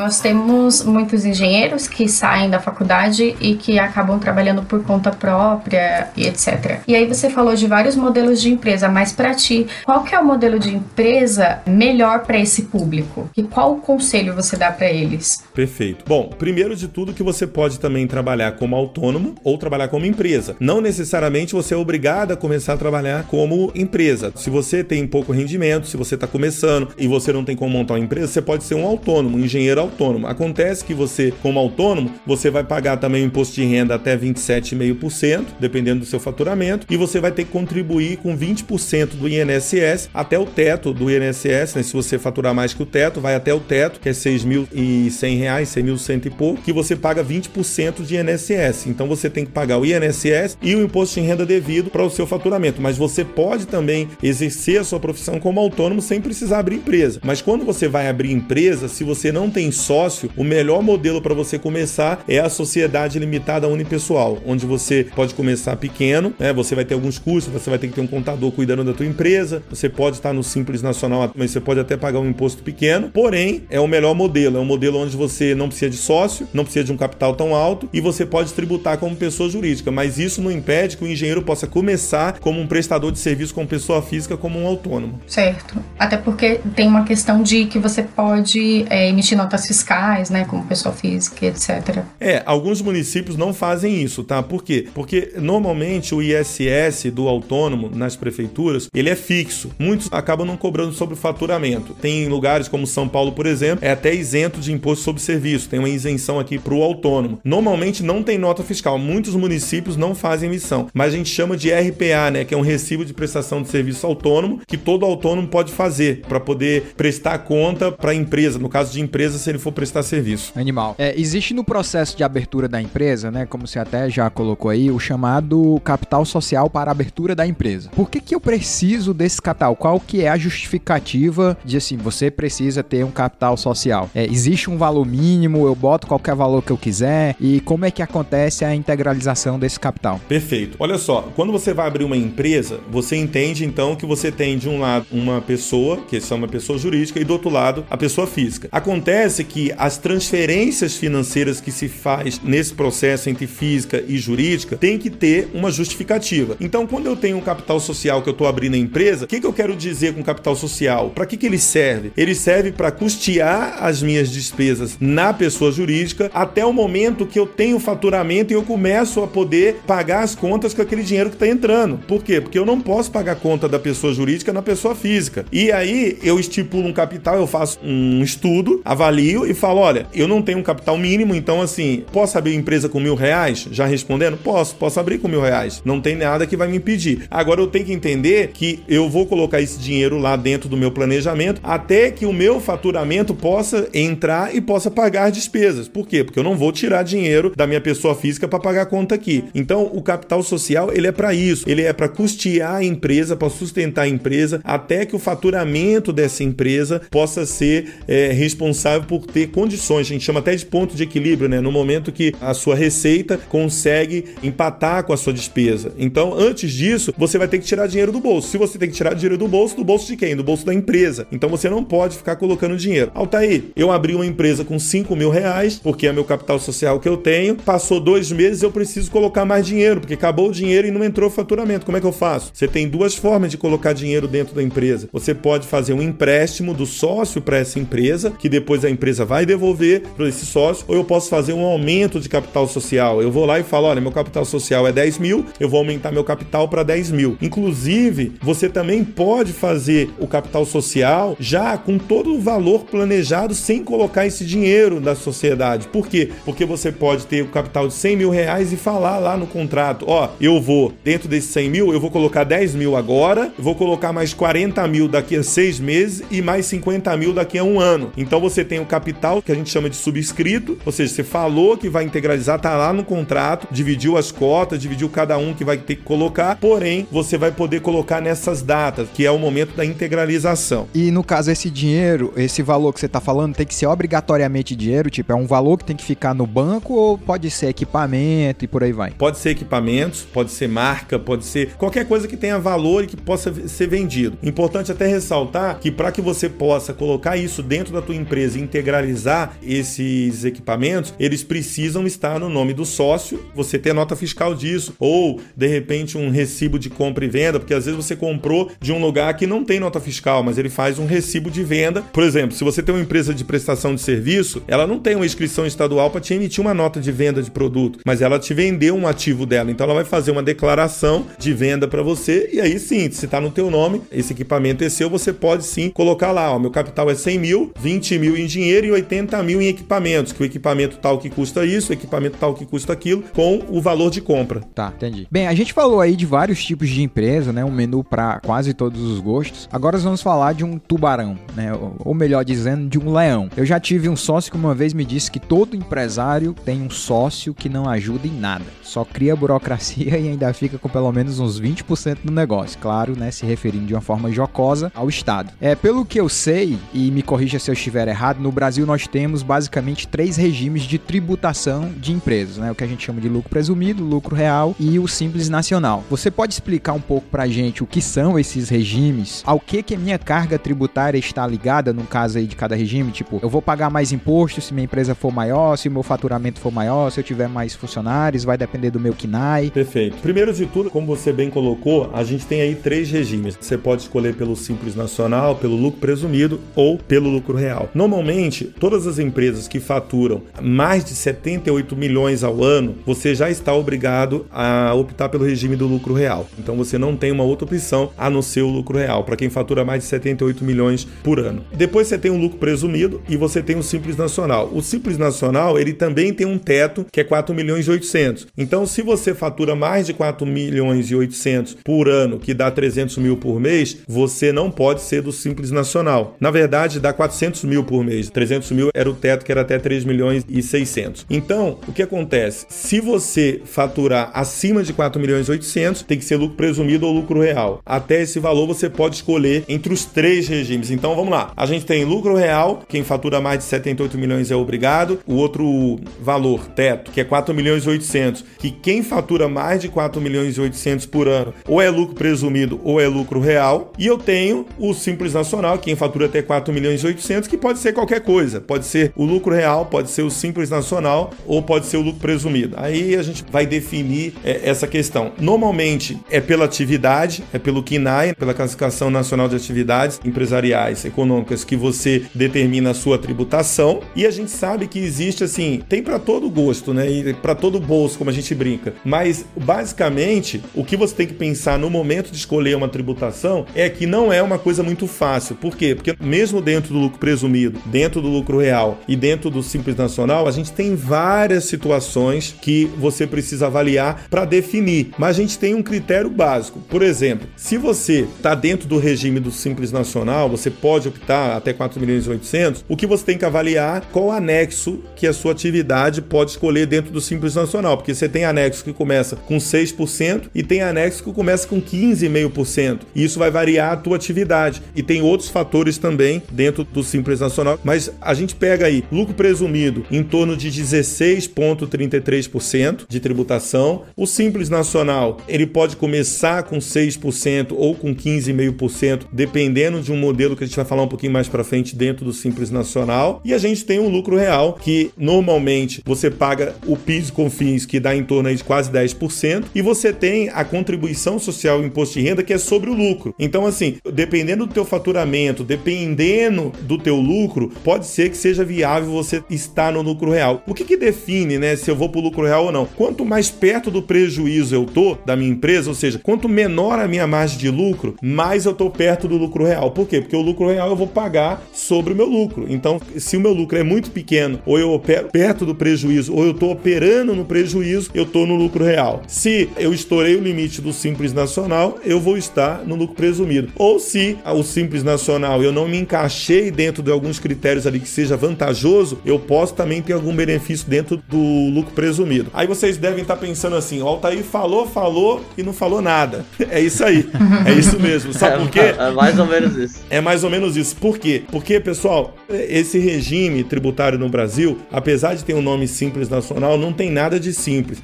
Nós 0.00 0.18
temos 0.18 0.82
muitos 0.82 1.26
engenheiros 1.26 1.86
que 1.86 2.08
saem 2.08 2.48
da 2.48 2.58
faculdade 2.58 3.36
e 3.38 3.54
que 3.54 3.78
acabam 3.78 4.18
trabalhando 4.18 4.62
por 4.62 4.82
conta 4.82 5.10
própria 5.10 6.08
e 6.16 6.26
etc. 6.26 6.80
E 6.88 6.94
aí 6.94 7.06
você 7.06 7.28
falou 7.28 7.54
de 7.54 7.66
vários 7.66 7.96
modelos 7.96 8.40
de 8.40 8.48
empresa, 8.48 8.88
mas 8.88 9.12
para 9.12 9.34
ti, 9.34 9.66
qual 9.84 10.02
que 10.02 10.14
é 10.14 10.18
o 10.18 10.24
modelo 10.24 10.58
de 10.58 10.74
empresa 10.74 11.60
melhor 11.66 12.20
para 12.20 12.38
esse 12.38 12.62
público? 12.62 13.28
E 13.36 13.42
qual 13.42 13.76
conselho 13.76 14.34
você 14.34 14.56
dá 14.56 14.72
para 14.72 14.90
eles? 14.90 15.44
Perfeito. 15.52 16.02
Bom, 16.08 16.30
primeiro 16.30 16.74
de 16.74 16.88
tudo 16.88 17.12
que 17.12 17.22
você 17.22 17.46
pode 17.46 17.78
também 17.78 18.06
trabalhar 18.06 18.52
como 18.52 18.74
autônomo 18.74 19.34
ou 19.44 19.58
trabalhar 19.58 19.88
como 19.88 20.06
empresa. 20.06 20.56
Não 20.58 20.80
necessariamente 20.80 21.52
você 21.52 21.74
é 21.74 21.76
obrigado 21.76 22.32
a 22.32 22.38
começar 22.38 22.72
a 22.72 22.78
trabalhar 22.78 23.24
como 23.24 23.70
empresa. 23.74 24.32
Se 24.34 24.48
você 24.48 24.82
tem 24.82 25.06
pouco 25.06 25.30
rendimento, 25.30 25.86
se 25.86 25.98
você 25.98 26.14
está 26.14 26.26
começando 26.26 26.88
e 26.96 27.06
você 27.06 27.34
não 27.34 27.44
tem 27.44 27.54
como 27.54 27.70
montar 27.70 27.92
uma 27.92 28.00
empresa, 28.00 28.28
você 28.28 28.40
pode 28.40 28.64
ser 28.64 28.76
um 28.76 28.86
autônomo, 28.86 29.36
um 29.36 29.40
engenheiro 29.40 29.78
autônomo 29.78 29.89
autônomo. 29.90 30.26
Acontece 30.26 30.84
que 30.84 30.94
você, 30.94 31.32
como 31.42 31.58
autônomo, 31.58 32.10
você 32.26 32.50
vai 32.50 32.64
pagar 32.64 32.96
também 32.96 33.22
o 33.22 33.26
imposto 33.26 33.54
de 33.54 33.64
renda 33.64 33.94
até 33.94 34.16
27,5%, 34.16 35.46
dependendo 35.58 36.00
do 36.00 36.06
seu 36.06 36.20
faturamento, 36.20 36.86
e 36.88 36.96
você 36.96 37.20
vai 37.20 37.32
ter 37.32 37.44
que 37.44 37.50
contribuir 37.50 38.16
com 38.18 38.36
20% 38.36 39.16
do 39.16 39.28
INSS 39.28 40.08
até 40.14 40.38
o 40.38 40.46
teto 40.46 40.92
do 40.92 41.10
INSS, 41.10 41.74
né? 41.74 41.82
Se 41.82 41.92
você 41.92 42.18
faturar 42.18 42.54
mais 42.54 42.72
que 42.72 42.82
o 42.82 42.86
teto, 42.86 43.20
vai 43.20 43.34
até 43.34 43.52
o 43.52 43.60
teto, 43.60 44.00
que 44.00 44.08
é 44.08 44.12
R$ 44.12 44.18
6.100, 44.18 44.70
R$ 44.72 45.64
6.100 45.64 46.26
e 46.26 46.30
pouco, 46.30 46.62
que 46.62 46.72
você 46.72 46.94
paga 46.94 47.24
20% 47.24 48.02
de 48.02 48.16
INSS. 48.16 48.86
Então 48.86 49.06
você 49.06 49.28
tem 49.28 49.44
que 49.44 49.52
pagar 49.52 49.78
o 49.78 49.84
INSS 49.84 50.56
e 50.62 50.74
o 50.74 50.82
imposto 50.82 51.20
de 51.20 51.26
renda 51.26 51.44
devido 51.44 51.90
para 51.90 52.04
o 52.04 52.10
seu 52.10 52.26
faturamento. 52.26 52.80
Mas 52.80 52.96
você 52.96 53.24
pode 53.24 53.66
também 53.66 54.08
exercer 54.22 54.80
a 54.80 54.84
sua 54.84 55.00
profissão 55.00 55.40
como 55.40 55.60
autônomo 55.60 56.00
sem 56.00 56.20
precisar 56.20 56.60
abrir 56.60 56.76
empresa. 56.76 57.20
Mas 57.24 57.42
quando 57.42 57.64
você 57.64 57.88
vai 57.88 58.08
abrir 58.08 58.32
empresa, 58.32 58.88
se 58.88 59.02
você 59.04 59.32
não 59.32 59.50
tem 59.50 59.70
sócio, 59.80 60.30
o 60.36 60.44
melhor 60.44 60.82
modelo 60.82 61.20
para 61.20 61.34
você 61.34 61.58
começar 61.58 62.22
é 62.28 62.38
a 62.38 62.48
sociedade 62.48 63.18
limitada 63.18 63.66
unipessoal, 63.66 64.38
onde 64.46 64.66
você 64.66 65.06
pode 65.16 65.34
começar 65.34 65.76
pequeno, 65.76 66.32
né? 66.38 66.52
Você 66.52 66.74
vai 66.74 66.84
ter 66.84 66.94
alguns 66.94 67.18
custos, 67.18 67.52
você 67.52 67.70
vai 67.70 67.78
ter 67.78 67.88
que 67.88 67.94
ter 67.94 68.00
um 68.00 68.06
contador 68.06 68.52
cuidando 68.52 68.84
da 68.84 68.92
tua 68.92 69.06
empresa, 69.06 69.62
você 69.68 69.88
pode 69.88 70.16
estar 70.16 70.32
no 70.32 70.42
Simples 70.42 70.82
Nacional, 70.82 71.32
mas 71.34 71.50
você 71.50 71.60
pode 71.60 71.80
até 71.80 71.96
pagar 71.96 72.20
um 72.20 72.28
imposto 72.28 72.62
pequeno, 72.62 73.10
porém, 73.10 73.62
é 73.70 73.80
o 73.80 73.88
melhor 73.88 74.14
modelo, 74.14 74.58
é 74.58 74.60
um 74.60 74.64
modelo 74.64 74.98
onde 74.98 75.16
você 75.16 75.54
não 75.54 75.68
precisa 75.68 75.90
de 75.90 75.96
sócio, 75.96 76.46
não 76.52 76.64
precisa 76.64 76.84
de 76.84 76.92
um 76.92 76.96
capital 76.96 77.34
tão 77.34 77.54
alto 77.54 77.88
e 77.92 78.00
você 78.00 78.26
pode 78.26 78.52
tributar 78.52 78.98
como 78.98 79.16
pessoa 79.16 79.48
jurídica, 79.48 79.90
mas 79.90 80.18
isso 80.18 80.42
não 80.42 80.50
impede 80.50 80.96
que 80.96 81.04
o 81.04 81.08
engenheiro 81.08 81.42
possa 81.42 81.66
começar 81.66 82.38
como 82.38 82.60
um 82.60 82.66
prestador 82.66 83.10
de 83.10 83.18
serviço 83.18 83.54
como 83.54 83.66
pessoa 83.66 84.02
física, 84.02 84.36
como 84.36 84.58
um 84.58 84.66
autônomo. 84.66 85.20
Certo. 85.26 85.76
Até 85.98 86.16
porque 86.16 86.60
tem 86.74 86.86
uma 86.86 87.04
questão 87.04 87.42
de 87.42 87.66
que 87.66 87.78
você 87.78 88.02
pode 88.02 88.84
é, 88.90 89.08
emitir 89.08 89.36
notas 89.36 89.66
fiscais, 89.70 90.30
né, 90.30 90.44
como 90.44 90.64
pessoa 90.64 90.92
física, 90.92 91.46
etc. 91.46 92.02
É, 92.18 92.42
alguns 92.44 92.82
municípios 92.82 93.36
não 93.36 93.54
fazem 93.54 94.02
isso, 94.02 94.24
tá? 94.24 94.42
Por 94.42 94.64
quê? 94.64 94.88
Porque 94.92 95.34
normalmente 95.36 96.12
o 96.12 96.20
ISS 96.20 97.04
do 97.12 97.28
autônomo 97.28 97.88
nas 97.94 98.16
prefeituras, 98.16 98.88
ele 98.92 99.08
é 99.08 99.14
fixo. 99.14 99.70
Muitos 99.78 100.08
acabam 100.10 100.44
não 100.44 100.56
cobrando 100.56 100.92
sobre 100.92 101.14
o 101.14 101.16
faturamento. 101.16 101.94
Tem 101.94 102.26
lugares 102.26 102.66
como 102.66 102.84
São 102.84 103.08
Paulo, 103.08 103.30
por 103.30 103.46
exemplo, 103.46 103.84
é 103.84 103.92
até 103.92 104.12
isento 104.12 104.58
de 104.58 104.72
imposto 104.72 105.04
sobre 105.04 105.22
serviço. 105.22 105.68
Tem 105.68 105.78
uma 105.78 105.88
isenção 105.88 106.40
aqui 106.40 106.58
para 106.58 106.74
o 106.74 106.82
autônomo. 106.82 107.38
Normalmente 107.44 108.02
não 108.02 108.24
tem 108.24 108.38
nota 108.38 108.64
fiscal. 108.64 108.98
Muitos 108.98 109.36
municípios 109.36 109.96
não 109.96 110.16
fazem 110.16 110.48
emissão, 110.48 110.88
mas 110.92 111.14
a 111.14 111.16
gente 111.16 111.30
chama 111.30 111.56
de 111.56 111.70
RPA, 111.70 112.30
né, 112.32 112.44
que 112.44 112.54
é 112.54 112.56
um 112.56 112.60
recibo 112.60 113.04
de 113.04 113.14
prestação 113.14 113.62
de 113.62 113.68
serviço 113.68 114.04
autônomo 114.04 114.60
que 114.66 114.76
todo 114.76 115.06
autônomo 115.06 115.46
pode 115.46 115.72
fazer 115.72 116.22
para 116.22 116.40
poder 116.40 116.92
prestar 116.96 117.38
conta 117.38 117.92
para 117.92 118.10
a 118.10 118.14
empresa. 118.14 118.58
No 118.58 118.68
caso 118.68 118.92
de 118.92 119.00
empresa, 119.00 119.38
se 119.38 119.48
ele 119.48 119.59
for 119.60 119.72
prestar 119.72 120.02
serviço. 120.02 120.52
Animal. 120.56 120.94
É, 120.98 121.18
existe 121.18 121.54
no 121.54 121.62
processo 121.62 122.16
de 122.16 122.24
abertura 122.24 122.68
da 122.68 122.80
empresa, 122.80 123.30
né, 123.30 123.46
como 123.46 123.66
você 123.66 123.78
até 123.78 124.10
já 124.10 124.28
colocou 124.28 124.70
aí, 124.70 124.90
o 124.90 124.98
chamado 124.98 125.80
capital 125.84 126.24
social 126.24 126.68
para 126.68 126.90
a 126.90 126.92
abertura 126.92 127.34
da 127.34 127.46
empresa. 127.46 127.90
Por 127.90 128.10
que 128.10 128.20
que 128.20 128.34
eu 128.34 128.40
preciso 128.40 129.14
desse 129.14 129.40
capital? 129.40 129.76
Qual 129.76 130.00
que 130.00 130.22
é 130.22 130.28
a 130.28 130.38
justificativa 130.38 131.56
de 131.64 131.76
assim, 131.76 131.96
você 131.96 132.30
precisa 132.30 132.82
ter 132.82 133.04
um 133.04 133.10
capital 133.10 133.56
social? 133.56 134.10
É, 134.14 134.24
existe 134.24 134.70
um 134.70 134.76
valor 134.76 135.06
mínimo, 135.06 135.66
eu 135.66 135.74
boto 135.74 136.06
qualquer 136.06 136.34
valor 136.34 136.62
que 136.62 136.70
eu 136.70 136.78
quiser 136.78 137.36
e 137.40 137.60
como 137.60 137.84
é 137.84 137.90
que 137.90 138.02
acontece 138.02 138.64
a 138.64 138.74
integralização 138.74 139.58
desse 139.58 139.78
capital? 139.78 140.20
Perfeito. 140.28 140.76
Olha 140.78 140.98
só, 140.98 141.28
quando 141.34 141.52
você 141.52 141.72
vai 141.74 141.86
abrir 141.86 142.04
uma 142.04 142.16
empresa, 142.16 142.80
você 142.90 143.16
entende 143.16 143.64
então 143.64 143.96
que 143.96 144.06
você 144.06 144.32
tem 144.32 144.58
de 144.58 144.68
um 144.68 144.80
lado 144.80 145.06
uma 145.10 145.40
pessoa, 145.40 145.98
que 146.08 146.16
é 146.16 146.34
uma 146.34 146.48
pessoa 146.48 146.78
jurídica, 146.78 147.20
e 147.20 147.24
do 147.24 147.32
outro 147.32 147.50
lado 147.50 147.84
a 147.90 147.96
pessoa 147.96 148.26
física. 148.26 148.68
Acontece 148.70 149.44
que 149.50 149.72
as 149.76 149.98
transferências 149.98 150.96
financeiras 150.96 151.60
que 151.60 151.72
se 151.72 151.88
faz 151.88 152.40
nesse 152.42 152.72
processo 152.72 153.28
entre 153.28 153.48
física 153.48 154.02
e 154.06 154.16
jurídica 154.16 154.76
tem 154.76 154.96
que 154.96 155.10
ter 155.10 155.50
uma 155.52 155.72
justificativa. 155.72 156.56
Então, 156.60 156.86
quando 156.86 157.06
eu 157.06 157.16
tenho 157.16 157.36
um 157.36 157.40
capital 157.40 157.80
social 157.80 158.22
que 158.22 158.28
eu 158.28 158.32
estou 158.32 158.46
abrindo 158.46 158.74
a 158.74 158.78
empresa, 158.78 159.24
o 159.24 159.28
que, 159.28 159.40
que 159.40 159.46
eu 159.46 159.52
quero 159.52 159.74
dizer 159.74 160.14
com 160.14 160.22
capital 160.22 160.54
social? 160.54 161.10
Para 161.10 161.26
que, 161.26 161.36
que 161.36 161.46
ele 161.46 161.58
serve? 161.58 162.12
Ele 162.16 162.34
serve 162.34 162.70
para 162.70 162.92
custear 162.92 163.78
as 163.84 164.02
minhas 164.02 164.30
despesas 164.30 164.96
na 165.00 165.32
pessoa 165.32 165.72
jurídica 165.72 166.30
até 166.32 166.64
o 166.64 166.72
momento 166.72 167.26
que 167.26 167.38
eu 167.38 167.46
tenho 167.46 167.80
faturamento 167.80 168.52
e 168.52 168.54
eu 168.54 168.62
começo 168.62 169.20
a 169.22 169.26
poder 169.26 169.80
pagar 169.86 170.22
as 170.22 170.36
contas 170.36 170.72
com 170.72 170.82
aquele 170.82 171.02
dinheiro 171.02 171.30
que 171.30 171.36
está 171.36 171.48
entrando. 171.48 171.98
Por 172.06 172.22
quê? 172.22 172.40
Porque 172.40 172.58
eu 172.58 172.64
não 172.64 172.80
posso 172.80 173.10
pagar 173.10 173.32
a 173.32 173.36
conta 173.36 173.68
da 173.68 173.78
pessoa 173.78 174.12
jurídica 174.12 174.52
na 174.52 174.62
pessoa 174.62 174.94
física. 174.94 175.44
E 175.50 175.72
aí 175.72 176.18
eu 176.22 176.38
estipulo 176.38 176.88
um 176.88 176.92
capital, 176.92 177.36
eu 177.36 177.46
faço 177.46 177.80
um 177.82 178.22
estudo, 178.22 178.80
avalio 178.84 179.29
e 179.46 179.54
falo: 179.54 179.80
olha, 179.80 180.06
eu 180.14 180.28
não 180.28 180.42
tenho 180.42 180.58
um 180.58 180.62
capital 180.62 180.96
mínimo, 180.96 181.34
então 181.34 181.60
assim, 181.60 182.04
posso 182.12 182.36
abrir 182.36 182.54
empresa 182.54 182.88
com 182.88 183.00
mil 183.00 183.14
reais? 183.14 183.66
Já 183.70 183.86
respondendo? 183.86 184.36
Posso, 184.36 184.74
posso 184.76 184.98
abrir 185.00 185.18
com 185.18 185.28
mil 185.28 185.40
reais. 185.40 185.82
Não 185.84 186.00
tem 186.00 186.16
nada 186.16 186.46
que 186.46 186.56
vai 186.56 186.68
me 186.68 186.76
impedir. 186.76 187.26
Agora 187.30 187.60
eu 187.60 187.66
tenho 187.66 187.84
que 187.84 187.92
entender 187.92 188.50
que 188.52 188.80
eu 188.88 189.08
vou 189.08 189.26
colocar 189.26 189.60
esse 189.60 189.78
dinheiro 189.78 190.18
lá 190.18 190.36
dentro 190.36 190.68
do 190.68 190.76
meu 190.76 190.90
planejamento 190.90 191.60
até 191.62 192.10
que 192.10 192.26
o 192.26 192.32
meu 192.32 192.60
faturamento 192.60 193.34
possa 193.34 193.88
entrar 193.92 194.54
e 194.54 194.60
possa 194.60 194.90
pagar 194.90 195.30
despesas. 195.30 195.88
Por 195.88 196.06
quê? 196.06 196.24
Porque 196.24 196.38
eu 196.38 196.44
não 196.44 196.56
vou 196.56 196.72
tirar 196.72 197.02
dinheiro 197.02 197.52
da 197.56 197.66
minha 197.66 197.80
pessoa 197.80 198.14
física 198.14 198.48
para 198.48 198.58
pagar 198.58 198.82
a 198.82 198.86
conta 198.86 199.14
aqui. 199.14 199.44
Então, 199.54 199.90
o 199.92 200.02
capital 200.02 200.42
social, 200.42 200.90
ele 200.92 201.06
é 201.06 201.12
para 201.12 201.32
isso. 201.34 201.68
Ele 201.68 201.82
é 201.82 201.92
para 201.92 202.08
custear 202.08 202.76
a 202.76 202.84
empresa, 202.84 203.36
para 203.36 203.48
sustentar 203.48 204.02
a 204.02 204.08
empresa, 204.08 204.60
até 204.64 205.04
que 205.04 205.16
o 205.16 205.18
faturamento 205.18 206.12
dessa 206.12 206.42
empresa 206.42 207.00
possa 207.10 207.46
ser 207.46 207.94
é, 208.06 208.32
responsável 208.32 209.06
por 209.06 209.19
ter 209.20 209.48
condições. 209.48 210.06
A 210.06 210.12
gente 210.12 210.24
chama 210.24 210.40
até 210.40 210.54
de 210.54 210.66
ponto 210.66 210.94
de 210.94 211.02
equilíbrio, 211.02 211.48
né? 211.48 211.60
No 211.60 211.70
momento 211.70 212.12
que 212.12 212.34
a 212.40 212.54
sua 212.54 212.74
receita 212.74 213.38
consegue 213.48 214.24
empatar 214.42 215.04
com 215.04 215.12
a 215.12 215.16
sua 215.16 215.32
despesa. 215.32 215.92
Então, 215.98 216.34
antes 216.34 216.72
disso, 216.72 217.14
você 217.16 217.38
vai 217.38 217.48
ter 217.48 217.58
que 217.58 217.64
tirar 217.64 217.86
dinheiro 217.86 218.12
do 218.12 218.20
bolso. 218.20 218.48
Se 218.48 218.58
você 218.58 218.78
tem 218.78 218.88
que 218.88 218.94
tirar 218.94 219.14
dinheiro 219.14 219.36
do 219.36 219.48
bolso, 219.48 219.76
do 219.76 219.84
bolso 219.84 220.06
de 220.06 220.16
quem? 220.16 220.36
Do 220.36 220.44
bolso 220.44 220.64
da 220.64 220.74
empresa. 220.74 221.26
Então, 221.30 221.48
você 221.48 221.68
não 221.68 221.84
pode 221.84 222.16
ficar 222.16 222.36
colocando 222.36 222.76
dinheiro. 222.76 223.10
Altair, 223.14 223.64
eu 223.76 223.90
abri 223.90 224.14
uma 224.14 224.26
empresa 224.26 224.64
com 224.64 224.78
5 224.78 225.14
mil 225.16 225.30
reais, 225.30 225.78
porque 225.82 226.06
é 226.06 226.12
meu 226.12 226.24
capital 226.24 226.58
social 226.58 226.98
que 227.00 227.08
eu 227.08 227.16
tenho. 227.16 227.56
Passou 227.56 228.00
dois 228.00 228.30
meses, 228.32 228.62
eu 228.62 228.70
preciso 228.70 229.10
colocar 229.10 229.44
mais 229.44 229.66
dinheiro, 229.66 230.00
porque 230.00 230.14
acabou 230.14 230.48
o 230.48 230.52
dinheiro 230.52 230.88
e 230.88 230.90
não 230.90 231.04
entrou 231.04 231.30
faturamento. 231.30 231.84
Como 231.84 231.96
é 231.96 232.00
que 232.00 232.06
eu 232.06 232.12
faço? 232.12 232.50
Você 232.54 232.68
tem 232.68 232.88
duas 232.88 233.14
formas 233.14 233.50
de 233.50 233.58
colocar 233.58 233.92
dinheiro 233.92 234.28
dentro 234.28 234.54
da 234.54 234.62
empresa. 234.62 235.08
Você 235.12 235.34
pode 235.34 235.66
fazer 235.66 235.92
um 235.92 236.02
empréstimo 236.02 236.72
do 236.72 236.86
sócio 236.86 237.40
para 237.40 237.58
essa 237.58 237.78
empresa, 237.78 238.30
que 238.30 238.48
depois 238.48 238.84
a 238.84 238.90
empresa 238.90 239.09
vai 239.18 239.46
devolver 239.46 240.02
para 240.16 240.28
esse 240.28 240.46
sócio, 240.46 240.84
ou 240.88 240.94
eu 240.94 241.04
posso 241.04 241.28
fazer 241.28 241.52
um 241.52 241.64
aumento 241.64 242.20
de 242.20 242.28
capital 242.28 242.66
social. 242.66 243.22
Eu 243.22 243.30
vou 243.30 243.46
lá 243.46 243.58
e 243.58 243.62
falo: 243.62 243.86
olha, 243.86 244.00
meu 244.00 244.12
capital 244.12 244.44
social 244.44 244.86
é 244.86 244.92
10 244.92 245.18
mil, 245.18 245.44
eu 245.58 245.68
vou 245.68 245.78
aumentar 245.78 246.12
meu 246.12 246.24
capital 246.24 246.68
para 246.68 246.82
10 246.82 247.10
mil. 247.10 247.36
Inclusive, 247.40 248.32
você 248.42 248.68
também 248.68 249.04
pode 249.04 249.52
fazer 249.52 250.10
o 250.18 250.26
capital 250.26 250.64
social 250.64 251.36
já 251.38 251.76
com 251.76 251.98
todo 251.98 252.34
o 252.34 252.40
valor 252.40 252.84
planejado 252.84 253.54
sem 253.54 253.82
colocar 253.82 254.26
esse 254.26 254.44
dinheiro 254.44 255.00
da 255.00 255.14
sociedade. 255.14 255.88
Por 255.88 256.06
quê? 256.06 256.30
Porque 256.44 256.64
você 256.64 256.92
pode 256.92 257.26
ter 257.26 257.42
o 257.42 257.48
capital 257.48 257.88
de 257.88 257.94
100 257.94 258.16
mil 258.16 258.30
reais 258.30 258.72
e 258.72 258.76
falar 258.76 259.18
lá 259.18 259.36
no 259.36 259.46
contrato: 259.46 260.04
ó, 260.08 260.30
eu 260.40 260.60
vou, 260.60 260.92
dentro 261.04 261.28
desses 261.28 261.50
100 261.50 261.70
mil, 261.70 261.92
eu 261.92 262.00
vou 262.00 262.10
colocar 262.10 262.44
10 262.44 262.74
mil 262.74 262.96
agora, 262.96 263.52
vou 263.58 263.74
colocar 263.74 264.12
mais 264.12 264.32
40 264.34 264.86
mil 264.88 265.08
daqui 265.08 265.36
a 265.36 265.42
seis 265.42 265.80
meses 265.80 266.22
e 266.30 266.40
mais 266.40 266.66
50 266.66 267.16
mil 267.16 267.32
daqui 267.32 267.58
a 267.58 267.64
um 267.64 267.80
ano. 267.80 268.12
Então 268.16 268.40
você 268.40 268.64
tem 268.64 268.80
o 268.80 268.86
capital 268.86 268.99
capital 269.00 269.40
que 269.40 269.50
a 269.50 269.54
gente 269.54 269.70
chama 269.70 269.88
de 269.88 269.96
subscrito, 269.96 270.78
ou 270.84 270.92
seja, 270.92 271.12
você 271.12 271.24
falou 271.24 271.76
que 271.76 271.88
vai 271.88 272.04
integralizar, 272.04 272.60
tá 272.60 272.76
lá 272.76 272.92
no 272.92 273.02
contrato, 273.02 273.66
dividiu 273.70 274.18
as 274.18 274.30
cotas, 274.30 274.80
dividiu 274.80 275.08
cada 275.08 275.38
um 275.38 275.54
que 275.54 275.64
vai 275.64 275.78
ter 275.78 275.96
que 275.96 276.02
colocar, 276.02 276.56
porém 276.56 277.08
você 277.10 277.38
vai 277.38 277.50
poder 277.50 277.80
colocar 277.80 278.20
nessas 278.20 278.62
datas, 278.62 279.08
que 279.14 279.24
é 279.24 279.30
o 279.30 279.38
momento 279.38 279.74
da 279.74 279.84
integralização. 279.84 280.86
E 280.94 281.10
no 281.10 281.24
caso, 281.24 281.50
esse 281.50 281.70
dinheiro, 281.70 282.32
esse 282.36 282.62
valor 282.62 282.92
que 282.92 283.00
você 283.00 283.06
está 283.06 283.20
falando, 283.20 283.54
tem 283.54 283.66
que 283.66 283.74
ser 283.74 283.86
obrigatoriamente 283.86 284.76
dinheiro? 284.76 285.08
Tipo, 285.08 285.32
é 285.32 285.34
um 285.34 285.46
valor 285.46 285.78
que 285.78 285.84
tem 285.84 285.96
que 285.96 286.04
ficar 286.04 286.34
no 286.34 286.46
banco 286.46 286.94
ou 286.94 287.16
pode 287.16 287.50
ser 287.50 287.68
equipamento 287.68 288.64
e 288.64 288.68
por 288.68 288.84
aí 288.84 288.92
vai? 288.92 289.12
Pode 289.12 289.38
ser 289.38 289.50
equipamentos, 289.50 290.26
pode 290.30 290.50
ser 290.50 290.68
marca, 290.68 291.18
pode 291.18 291.44
ser 291.44 291.74
qualquer 291.78 292.06
coisa 292.06 292.28
que 292.28 292.36
tenha 292.36 292.58
valor 292.58 293.04
e 293.04 293.06
que 293.06 293.16
possa 293.16 293.52
ser 293.66 293.86
vendido. 293.86 294.36
Importante 294.42 294.92
até 294.92 295.06
ressaltar 295.06 295.78
que 295.78 295.90
para 295.90 296.12
que 296.12 296.20
você 296.20 296.48
possa 296.48 296.92
colocar 296.92 297.36
isso 297.36 297.62
dentro 297.62 297.94
da 297.94 298.02
tua 298.02 298.14
empresa 298.14 298.58
e 298.58 298.62
integralizar 298.90 299.56
esses 299.62 300.44
equipamentos, 300.44 301.14
eles 301.18 301.44
precisam 301.44 302.06
estar 302.06 302.40
no 302.40 302.48
nome 302.48 302.74
do 302.74 302.84
sócio, 302.84 303.40
você 303.54 303.78
ter 303.78 303.94
nota 303.94 304.16
fiscal 304.16 304.54
disso, 304.54 304.94
ou 304.98 305.40
de 305.56 305.66
repente 305.68 306.18
um 306.18 306.30
recibo 306.30 306.78
de 306.78 306.90
compra 306.90 307.24
e 307.24 307.28
venda, 307.28 307.60
porque 307.60 307.74
às 307.74 307.84
vezes 307.84 307.96
você 307.96 308.16
comprou 308.16 308.70
de 308.80 308.92
um 308.92 309.00
lugar 309.00 309.32
que 309.36 309.46
não 309.46 309.64
tem 309.64 309.78
nota 309.78 310.00
fiscal, 310.00 310.42
mas 310.42 310.58
ele 310.58 310.68
faz 310.68 310.98
um 310.98 311.06
recibo 311.06 311.50
de 311.50 311.62
venda. 311.62 312.02
Por 312.02 312.24
exemplo, 312.24 312.56
se 312.56 312.64
você 312.64 312.82
tem 312.82 312.94
uma 312.94 313.02
empresa 313.02 313.32
de 313.32 313.44
prestação 313.44 313.94
de 313.94 314.00
serviço, 314.00 314.62
ela 314.66 314.86
não 314.86 314.98
tem 314.98 315.14
uma 315.14 315.26
inscrição 315.26 315.66
estadual 315.66 316.10
para 316.10 316.20
te 316.20 316.34
emitir 316.34 316.60
uma 316.60 316.74
nota 316.74 317.00
de 317.00 317.12
venda 317.12 317.42
de 317.42 317.50
produto, 317.50 318.00
mas 318.04 318.20
ela 318.20 318.38
te 318.38 318.52
vendeu 318.52 318.96
um 318.96 319.06
ativo 319.06 319.46
dela, 319.46 319.70
então 319.70 319.84
ela 319.84 319.94
vai 319.94 320.04
fazer 320.04 320.32
uma 320.32 320.42
declaração 320.42 321.26
de 321.38 321.52
venda 321.52 321.86
para 321.86 322.02
você 322.02 322.50
e 322.52 322.60
aí 322.60 322.78
sim, 322.78 323.10
se 323.10 323.26
está 323.26 323.40
no 323.40 323.50
teu 323.50 323.70
nome, 323.70 324.02
esse 324.10 324.32
equipamento 324.32 324.82
é 324.82 324.88
seu, 324.88 325.08
você 325.08 325.32
pode 325.32 325.64
sim 325.64 325.90
colocar 325.90 326.32
lá, 326.32 326.52
ó, 326.52 326.58
meu 326.58 326.70
capital 326.70 327.08
é 327.10 327.14
100 327.14 327.38
mil, 327.38 327.72
20 327.78 328.18
mil 328.18 328.36
em 328.36 328.46
dinheiro 328.46 328.79
e 328.84 328.90
80 328.90 329.42
mil 329.42 329.60
em 329.60 329.66
equipamentos, 329.66 330.32
que 330.32 330.42
o 330.42 330.44
equipamento 330.44 330.98
tal 330.98 331.18
que 331.18 331.30
custa 331.30 331.64
isso, 331.64 331.90
o 331.90 331.92
equipamento 331.92 332.36
tal 332.38 332.54
que 332.54 332.66
custa 332.66 332.92
aquilo, 332.92 333.22
com 333.34 333.62
o 333.68 333.80
valor 333.80 334.10
de 334.10 334.20
compra. 334.20 334.60
Tá, 334.74 334.92
entendi. 334.94 335.26
Bem, 335.30 335.46
a 335.46 335.54
gente 335.54 335.72
falou 335.72 336.00
aí 336.00 336.16
de 336.16 336.26
vários 336.26 336.64
tipos 336.64 336.88
de 336.88 337.02
empresa, 337.02 337.52
né? 337.52 337.64
Um 337.64 337.70
menu 337.70 338.02
para 338.04 338.40
quase 338.40 338.74
todos 338.74 339.00
os 339.00 339.20
gostos. 339.20 339.68
Agora 339.72 339.96
nós 339.96 340.04
vamos 340.04 340.22
falar 340.22 340.52
de 340.54 340.64
um 340.64 340.78
tubarão, 340.78 341.38
né? 341.54 341.72
Ou 342.00 342.14
melhor 342.14 342.44
dizendo, 342.44 342.88
de 342.88 342.98
um 342.98 343.12
leão. 343.12 343.48
Eu 343.56 343.64
já 343.64 343.78
tive 343.78 344.08
um 344.08 344.16
sócio 344.16 344.50
que 344.50 344.56
uma 344.56 344.74
vez 344.74 344.92
me 344.92 345.04
disse 345.04 345.30
que 345.30 345.40
todo 345.40 345.76
empresário 345.76 346.54
tem 346.64 346.82
um 346.82 346.90
sócio 346.90 347.54
que 347.54 347.68
não 347.68 347.88
ajuda 347.88 348.26
em 348.26 348.38
nada. 348.38 348.64
Só 348.90 349.04
cria 349.04 349.36
burocracia 349.36 350.18
e 350.18 350.28
ainda 350.28 350.52
fica 350.52 350.76
com 350.76 350.88
pelo 350.88 351.12
menos 351.12 351.38
uns 351.38 351.60
20% 351.60 352.18
do 352.24 352.32
negócio. 352.32 352.76
Claro, 352.80 353.16
né? 353.16 353.30
Se 353.30 353.46
referindo 353.46 353.86
de 353.86 353.94
uma 353.94 354.00
forma 354.00 354.32
jocosa 354.32 354.90
ao 354.92 355.08
Estado. 355.08 355.52
É, 355.60 355.76
pelo 355.76 356.04
que 356.04 356.18
eu 356.18 356.28
sei, 356.28 356.76
e 356.92 357.08
me 357.12 357.22
corrija 357.22 357.60
se 357.60 357.70
eu 357.70 357.72
estiver 357.72 358.08
errado, 358.08 358.40
no 358.40 358.50
Brasil 358.50 358.84
nós 358.84 359.06
temos 359.06 359.44
basicamente 359.44 360.08
três 360.08 360.36
regimes 360.36 360.82
de 360.82 360.98
tributação 360.98 361.92
de 361.96 362.12
empresas, 362.12 362.56
né? 362.56 362.72
O 362.72 362.74
que 362.74 362.82
a 362.82 362.86
gente 362.86 363.04
chama 363.04 363.20
de 363.20 363.28
lucro 363.28 363.48
presumido, 363.48 364.02
lucro 364.02 364.34
real 364.34 364.74
e 364.80 364.98
o 364.98 365.06
simples 365.06 365.48
nacional. 365.48 366.02
Você 366.10 366.28
pode 366.28 366.52
explicar 366.52 366.92
um 366.92 367.00
pouco 367.00 367.28
pra 367.28 367.46
gente 367.46 367.84
o 367.84 367.86
que 367.86 368.02
são 368.02 368.36
esses 368.36 368.68
regimes? 368.68 369.44
Ao 369.46 369.60
que 369.60 369.84
que 369.84 369.96
minha 369.96 370.18
carga 370.18 370.58
tributária 370.58 371.18
está 371.18 371.46
ligada 371.46 371.92
no 371.92 372.02
caso 372.02 372.38
aí 372.38 372.46
de 372.46 372.56
cada 372.56 372.74
regime? 372.74 373.12
Tipo, 373.12 373.38
eu 373.40 373.48
vou 373.48 373.62
pagar 373.62 373.88
mais 373.88 374.10
imposto 374.10 374.60
se 374.60 374.74
minha 374.74 374.84
empresa 374.84 375.14
for 375.14 375.32
maior, 375.32 375.76
se 375.76 375.88
meu 375.88 376.02
faturamento 376.02 376.58
for 376.58 376.72
maior, 376.72 377.10
se 377.10 377.20
eu 377.20 377.24
tiver 377.24 377.48
mais 377.48 377.72
funcionários, 377.72 378.42
vai 378.42 378.58
depender 378.80 378.90
do 378.90 378.98
meu 378.98 379.12
KNAI. 379.12 379.70
Perfeito. 379.70 380.16
Primeiro 380.18 380.52
de 380.52 380.66
tudo, 380.66 380.90
como 380.90 381.06
você 381.06 381.32
bem 381.32 381.50
colocou, 381.50 382.10
a 382.12 382.24
gente 382.24 382.46
tem 382.46 382.62
aí 382.62 382.74
três 382.74 383.10
regimes. 383.10 383.56
Você 383.60 383.76
pode 383.76 384.02
escolher 384.02 384.34
pelo 384.34 384.56
simples 384.56 384.96
nacional, 384.96 385.56
pelo 385.56 385.76
lucro 385.76 386.00
presumido 386.00 386.60
ou 386.74 386.96
pelo 386.96 387.28
lucro 387.28 387.56
real. 387.56 387.90
Normalmente, 387.94 388.64
todas 388.64 389.06
as 389.06 389.18
empresas 389.18 389.68
que 389.68 389.78
faturam 389.78 390.42
mais 390.60 391.04
de 391.04 391.10
78 391.10 391.94
milhões 391.94 392.42
ao 392.42 392.64
ano, 392.64 392.96
você 393.04 393.34
já 393.34 393.50
está 393.50 393.74
obrigado 393.74 394.46
a 394.50 394.94
optar 394.94 395.28
pelo 395.28 395.44
regime 395.44 395.76
do 395.76 395.86
lucro 395.86 396.14
real. 396.14 396.48
Então 396.58 396.76
você 396.76 396.96
não 396.96 397.14
tem 397.14 397.30
uma 397.30 397.44
outra 397.44 397.66
opção 397.66 398.10
a 398.16 398.30
não 398.30 398.40
ser 398.40 398.62
o 398.62 398.68
lucro 398.68 398.98
real, 398.98 399.24
para 399.24 399.36
quem 399.36 399.50
fatura 399.50 399.84
mais 399.84 400.02
de 400.02 400.08
78 400.08 400.64
milhões 400.64 401.06
por 401.22 401.38
ano. 401.38 401.62
Depois 401.72 402.06
você 402.06 402.18
tem 402.18 402.30
o 402.30 402.36
lucro 402.36 402.58
presumido 402.58 403.20
e 403.28 403.36
você 403.36 403.62
tem 403.62 403.76
o 403.76 403.82
simples 403.82 404.16
nacional. 404.16 404.70
O 404.72 404.80
simples 404.80 405.18
nacional, 405.18 405.78
ele 405.78 405.92
também 405.92 406.32
tem 406.32 406.46
um 406.46 406.58
teto 406.58 407.04
que 407.10 407.20
é 407.20 407.24
4 407.24 407.54
milhões 407.54 407.86
e 407.86 407.90
800. 407.90 408.46
Então, 408.56 408.69
se 408.86 409.02
você 409.02 409.34
fatura 409.34 409.74
mais 409.74 410.06
de 410.06 410.14
4 410.14 410.46
milhões 410.46 411.10
e 411.10 411.14
800 411.16 411.78
por 411.84 412.08
ano, 412.08 412.38
que 412.38 412.54
dá 412.54 412.70
300 412.70 413.18
mil 413.18 413.36
por 413.36 413.58
mês, 413.58 413.98
você 414.06 414.52
não 414.52 414.70
pode 414.70 415.02
ser 415.02 415.22
do 415.22 415.32
simples 415.32 415.72
nacional. 415.72 416.36
Na 416.38 416.52
verdade, 416.52 417.00
dá 417.00 417.12
400 417.12 417.64
mil 417.64 417.82
por 417.82 418.04
mês. 418.04 418.30
300 418.30 418.70
mil 418.70 418.90
era 418.94 419.10
o 419.10 419.14
teto 419.14 419.44
que 419.44 419.50
era 419.50 419.62
até 419.62 419.76
3 419.76 420.04
milhões 420.04 420.44
e 420.48 420.62
600. 420.62 421.26
Então, 421.28 421.78
o 421.88 421.92
que 421.92 422.02
acontece? 422.02 422.66
Se 422.68 423.00
você 423.00 423.60
faturar 423.64 424.30
acima 424.34 424.84
de 424.84 424.92
4 424.92 425.20
milhões 425.20 425.48
e 425.48 425.50
800, 425.50 426.02
tem 426.02 426.18
que 426.18 426.24
ser 426.24 426.36
lucro 426.36 426.56
presumido 426.56 427.06
ou 427.06 427.12
lucro 427.12 427.40
real. 427.40 427.80
Até 427.84 428.22
esse 428.22 428.38
valor 428.38 428.68
você 428.68 428.88
pode 428.88 429.16
escolher 429.16 429.64
entre 429.68 429.92
os 429.92 430.04
três 430.04 430.46
regimes. 430.46 430.90
Então, 430.90 431.16
vamos 431.16 431.32
lá. 431.32 431.52
A 431.56 431.66
gente 431.66 431.84
tem 431.84 432.04
lucro 432.04 432.36
real, 432.36 432.84
quem 432.88 433.02
fatura 433.02 433.40
mais 433.40 433.58
de 433.58 433.64
78 433.64 434.16
milhões 434.16 434.50
é 434.50 434.54
obrigado. 434.54 435.18
O 435.26 435.34
outro 435.34 435.98
valor, 436.20 436.66
teto, 436.68 437.10
que 437.10 437.20
é 437.20 437.24
4 437.24 437.52
milhões 437.52 437.84
e 437.84 437.88
800, 437.88 438.44
que 438.60 438.70
quem 438.70 439.02
fatura 439.02 439.48
mais 439.48 439.80
de 439.80 439.88
4 439.88 440.20
milhões 440.20 440.56
e 440.56 440.60
800 440.60 441.06
por 441.06 441.26
ano, 441.26 441.52
ou 441.66 441.80
é 441.80 441.88
lucro 441.88 442.14
presumido 442.14 442.80
ou 442.84 443.00
é 443.00 443.08
lucro 443.08 443.40
real. 443.40 443.92
E 443.98 444.06
eu 444.06 444.18
tenho 444.18 444.66
o 444.78 444.92
simples 444.92 445.32
nacional, 445.32 445.78
quem 445.78 445.96
fatura 445.96 446.26
até 446.26 446.42
4 446.42 446.72
milhões 446.72 447.02
e 447.02 447.06
800, 447.06 447.48
que 447.48 447.56
pode 447.56 447.78
ser 447.78 447.92
qualquer 447.92 448.20
coisa. 448.20 448.60
Pode 448.60 448.84
ser 448.84 449.12
o 449.16 449.24
lucro 449.24 449.54
real, 449.54 449.86
pode 449.86 450.10
ser 450.10 450.22
o 450.22 450.30
simples 450.30 450.70
nacional 450.70 451.30
ou 451.46 451.62
pode 451.62 451.86
ser 451.86 451.96
o 451.96 452.02
lucro 452.02 452.20
presumido. 452.20 452.76
Aí 452.78 453.16
a 453.16 453.22
gente 453.22 453.44
vai 453.50 453.66
definir 453.66 454.34
é, 454.44 454.60
essa 454.68 454.86
questão. 454.86 455.32
Normalmente 455.40 456.18
é 456.30 456.40
pela 456.40 456.66
atividade, 456.66 457.42
é 457.52 457.58
pelo 457.58 457.82
KINAI, 457.82 458.34
pela 458.34 458.52
Classificação 458.52 459.10
Nacional 459.10 459.48
de 459.48 459.56
Atividades 459.56 460.20
Empresariais 460.24 461.04
Econômicas, 461.04 461.64
que 461.64 461.76
você 461.76 462.24
determina 462.34 462.90
a 462.90 462.94
sua 462.94 463.18
tributação. 463.18 464.00
E 464.14 464.26
a 464.26 464.30
gente 464.30 464.50
sabe 464.50 464.86
que 464.86 464.98
existe 464.98 465.44
assim, 465.44 465.82
tem 465.88 466.02
para 466.02 466.18
todo 466.18 466.50
gosto, 466.50 466.92
né? 466.92 467.10
E 467.10 467.34
para 467.34 467.54
todo 467.54 467.80
bolso, 467.80 468.18
como 468.18 468.30
a 468.30 468.32
gente 468.32 468.49
brinca. 468.54 468.94
Mas 469.04 469.44
basicamente, 469.56 470.62
o 470.74 470.84
que 470.84 470.96
você 470.96 471.14
tem 471.14 471.26
que 471.26 471.34
pensar 471.34 471.78
no 471.78 471.90
momento 471.90 472.30
de 472.30 472.36
escolher 472.36 472.76
uma 472.76 472.88
tributação 472.88 473.66
é 473.74 473.88
que 473.88 474.06
não 474.06 474.32
é 474.32 474.42
uma 474.42 474.58
coisa 474.58 474.82
muito 474.82 475.06
fácil. 475.06 475.56
Por 475.56 475.76
quê? 475.76 475.94
Porque 475.94 476.14
mesmo 476.20 476.60
dentro 476.60 476.92
do 476.92 477.00
lucro 477.00 477.18
presumido, 477.18 477.80
dentro 477.86 478.20
do 478.20 478.28
lucro 478.28 478.58
real 478.58 479.00
e 479.06 479.16
dentro 479.16 479.50
do 479.50 479.62
simples 479.62 479.96
nacional, 479.96 480.46
a 480.46 480.50
gente 480.50 480.72
tem 480.72 480.94
várias 480.94 481.64
situações 481.64 482.54
que 482.60 482.84
você 482.98 483.26
precisa 483.26 483.66
avaliar 483.66 484.26
para 484.28 484.44
definir. 484.44 485.10
Mas 485.18 485.36
a 485.36 485.40
gente 485.40 485.58
tem 485.58 485.74
um 485.74 485.82
critério 485.82 486.30
básico. 486.30 486.80
Por 486.80 487.02
exemplo, 487.02 487.48
se 487.56 487.76
você 487.76 488.26
está 488.36 488.54
dentro 488.54 488.88
do 488.88 488.98
regime 488.98 489.40
do 489.40 489.50
simples 489.50 489.92
nacional, 489.92 490.48
você 490.48 490.70
pode 490.70 491.08
optar 491.08 491.56
até 491.56 491.72
4 491.72 492.00
milhões 492.00 492.26
e 492.26 492.30
800. 492.30 492.84
O 492.88 492.96
que 492.96 493.06
você 493.06 493.24
tem 493.24 493.38
que 493.38 493.44
avaliar 493.44 494.02
qual 494.12 494.30
anexo 494.30 495.00
que 495.16 495.26
a 495.26 495.32
sua 495.32 495.52
atividade 495.52 496.22
pode 496.22 496.52
escolher 496.52 496.86
dentro 496.86 497.12
do 497.12 497.20
simples 497.20 497.54
nacional, 497.54 497.96
porque 497.96 498.14
você 498.14 498.28
tem 498.28 498.39
anexo 498.44 498.84
que 498.84 498.92
começa 498.92 499.36
com 499.36 499.56
6% 499.56 500.50
e 500.54 500.62
tem 500.62 500.82
anexo 500.82 501.24
que 501.24 501.32
começa 501.32 501.66
com 501.66 501.80
15,5%. 501.80 503.00
E 503.14 503.24
isso 503.24 503.38
vai 503.38 503.50
variar 503.50 503.92
a 503.92 503.96
tua 503.96 504.16
atividade. 504.16 504.82
E 504.94 505.02
tem 505.02 505.22
outros 505.22 505.48
fatores 505.48 505.96
também 505.98 506.42
dentro 506.50 506.84
do 506.84 507.02
simples 507.02 507.40
nacional, 507.40 507.80
mas 507.84 508.10
a 508.20 508.34
gente 508.34 508.54
pega 508.54 508.84
aí 508.86 509.04
lucro 509.10 509.34
presumido 509.34 510.04
em 510.10 510.22
torno 510.22 510.54
de 510.56 510.70
16,33% 510.70 513.04
de 513.08 513.20
tributação. 513.20 514.02
O 514.16 514.26
simples 514.26 514.68
nacional, 514.68 515.38
ele 515.48 515.66
pode 515.66 515.96
começar 515.96 516.64
com 516.64 516.78
6% 516.78 517.74
ou 517.76 517.94
com 517.94 518.14
15,5%, 518.14 519.26
dependendo 519.32 520.00
de 520.00 520.12
um 520.12 520.16
modelo 520.16 520.56
que 520.56 520.64
a 520.64 520.66
gente 520.66 520.76
vai 520.76 520.84
falar 520.84 521.02
um 521.02 521.08
pouquinho 521.08 521.32
mais 521.32 521.48
para 521.48 521.64
frente 521.64 521.96
dentro 521.96 522.24
do 522.24 522.32
simples 522.32 522.70
nacional. 522.70 523.40
E 523.44 523.54
a 523.54 523.58
gente 523.58 523.84
tem 523.84 523.98
um 523.98 524.08
lucro 524.08 524.36
real 524.36 524.74
que 524.74 525.10
normalmente 525.16 526.02
você 526.04 526.30
paga 526.30 526.74
o 526.86 526.96
PIS 526.96 527.28
e 527.28 527.32
CONFINS 527.32 527.86
que 527.86 528.00
dá 528.00 528.14
em 528.14 528.24
torno 528.30 528.54
de 528.54 528.62
quase 528.62 528.92
10% 528.92 529.64
e 529.74 529.82
você 529.82 530.12
tem 530.12 530.48
a 530.50 530.62
contribuição 530.62 531.36
social 531.36 531.84
imposto 531.84 532.16
de 532.16 532.24
renda 532.24 532.44
que 532.44 532.52
é 532.52 532.58
sobre 532.58 532.88
o 532.88 532.94
lucro. 532.94 533.34
Então 533.36 533.66
assim, 533.66 533.96
dependendo 534.12 534.66
do 534.66 534.72
teu 534.72 534.84
faturamento, 534.84 535.64
dependendo 535.64 536.72
do 536.82 536.96
teu 536.96 537.16
lucro, 537.16 537.72
pode 537.82 538.06
ser 538.06 538.30
que 538.30 538.36
seja 538.36 538.64
viável 538.64 539.10
você 539.10 539.42
estar 539.50 539.92
no 539.92 540.00
lucro 540.00 540.30
real. 540.30 540.62
O 540.64 540.74
que, 540.74 540.84
que 540.84 540.96
define, 540.96 541.58
né, 541.58 541.74
se 541.74 541.90
eu 541.90 541.96
vou 541.96 542.08
para 542.08 542.20
o 542.20 542.22
lucro 542.22 542.46
real 542.46 542.66
ou 542.66 542.72
não? 542.72 542.86
Quanto 542.86 543.24
mais 543.24 543.50
perto 543.50 543.90
do 543.90 544.00
prejuízo 544.00 544.76
eu 544.76 544.84
tô 544.84 545.16
da 545.26 545.34
minha 545.34 545.50
empresa, 545.50 545.88
ou 545.88 545.94
seja, 545.94 546.20
quanto 546.22 546.48
menor 546.48 547.00
a 547.00 547.08
minha 547.08 547.26
margem 547.26 547.58
de 547.58 547.68
lucro, 547.68 548.14
mais 548.22 548.64
eu 548.64 548.74
tô 548.74 548.88
perto 548.88 549.26
do 549.26 549.36
lucro 549.36 549.64
real. 549.64 549.90
Por 549.90 550.06
quê? 550.06 550.20
Porque 550.20 550.36
o 550.36 550.40
lucro 550.40 550.68
real 550.68 550.90
eu 550.90 550.96
vou 550.96 551.08
pagar 551.08 551.66
sobre 551.72 552.12
o 552.12 552.16
meu 552.16 552.26
lucro. 552.26 552.66
Então, 552.68 553.00
se 553.16 553.36
o 553.36 553.40
meu 553.40 553.52
lucro 553.52 553.76
é 553.76 553.82
muito 553.82 554.12
pequeno, 554.12 554.60
ou 554.64 554.78
eu 554.78 554.92
opero 554.92 555.28
perto 555.32 555.66
do 555.66 555.74
prejuízo, 555.74 556.32
ou 556.32 556.44
eu 556.44 556.54
tô 556.54 556.70
operando 556.70 557.34
no 557.34 557.44
prejuízo, 557.44 558.10
eu 558.20 558.26
tô 558.26 558.46
no 558.46 558.54
lucro 558.54 558.84
real. 558.84 559.22
Se 559.26 559.68
eu 559.76 559.92
estourei 559.92 560.36
o 560.36 560.40
limite 560.40 560.80
do 560.80 560.92
simples 560.92 561.32
nacional, 561.32 561.98
eu 562.04 562.20
vou 562.20 562.36
estar 562.36 562.82
no 562.86 562.94
lucro 562.94 563.16
presumido. 563.16 563.72
Ou 563.76 563.98
se 563.98 564.36
o 564.44 564.62
simples 564.62 565.02
nacional 565.02 565.62
eu 565.62 565.72
não 565.72 565.88
me 565.88 565.98
encaixei 565.98 566.70
dentro 566.70 567.02
de 567.02 567.10
alguns 567.10 567.38
critérios 567.38 567.86
ali 567.86 567.98
que 568.00 568.08
seja 568.08 568.36
vantajoso, 568.36 569.18
eu 569.24 569.38
posso 569.38 569.74
também 569.74 570.02
ter 570.02 570.12
algum 570.12 570.34
benefício 570.34 570.88
dentro 570.88 571.16
do 571.28 571.70
lucro 571.72 571.92
presumido. 571.94 572.50
Aí 572.52 572.66
vocês 572.66 572.96
devem 572.96 573.22
estar 573.22 573.36
pensando 573.36 573.76
assim: 573.76 574.00
o 574.02 574.06
Altair 574.06 574.42
falou, 574.42 574.86
falou 574.86 575.44
e 575.56 575.62
não 575.62 575.72
falou 575.72 576.00
nada. 576.00 576.44
É 576.70 576.80
isso 576.80 577.04
aí. 577.04 577.28
É 577.66 577.72
isso 577.72 577.98
mesmo. 577.98 578.32
Sabe 578.32 578.58
por 578.62 578.70
quê? 578.70 578.94
É 578.96 579.10
mais 579.10 579.36
ou 579.38 579.46
menos 579.46 579.76
isso. 579.76 579.98
É 580.08 580.20
mais 580.20 580.44
ou 580.44 580.50
menos 580.50 580.76
isso. 580.76 580.94
Por 580.94 581.18
quê? 581.18 581.42
Porque, 581.50 581.80
pessoal, 581.80 582.36
esse 582.48 582.96
regime 582.96 583.64
tributário 583.64 584.16
no 584.16 584.28
Brasil, 584.28 584.78
apesar 584.92 585.34
de 585.34 585.44
ter 585.44 585.54
um 585.54 585.62
nome 585.62 585.88
simples 585.88 586.28
nacional, 586.28 586.78
não 586.78 586.92
tem 586.92 587.10
nada 587.10 587.40
de 587.40 587.52
simples. 587.52 587.99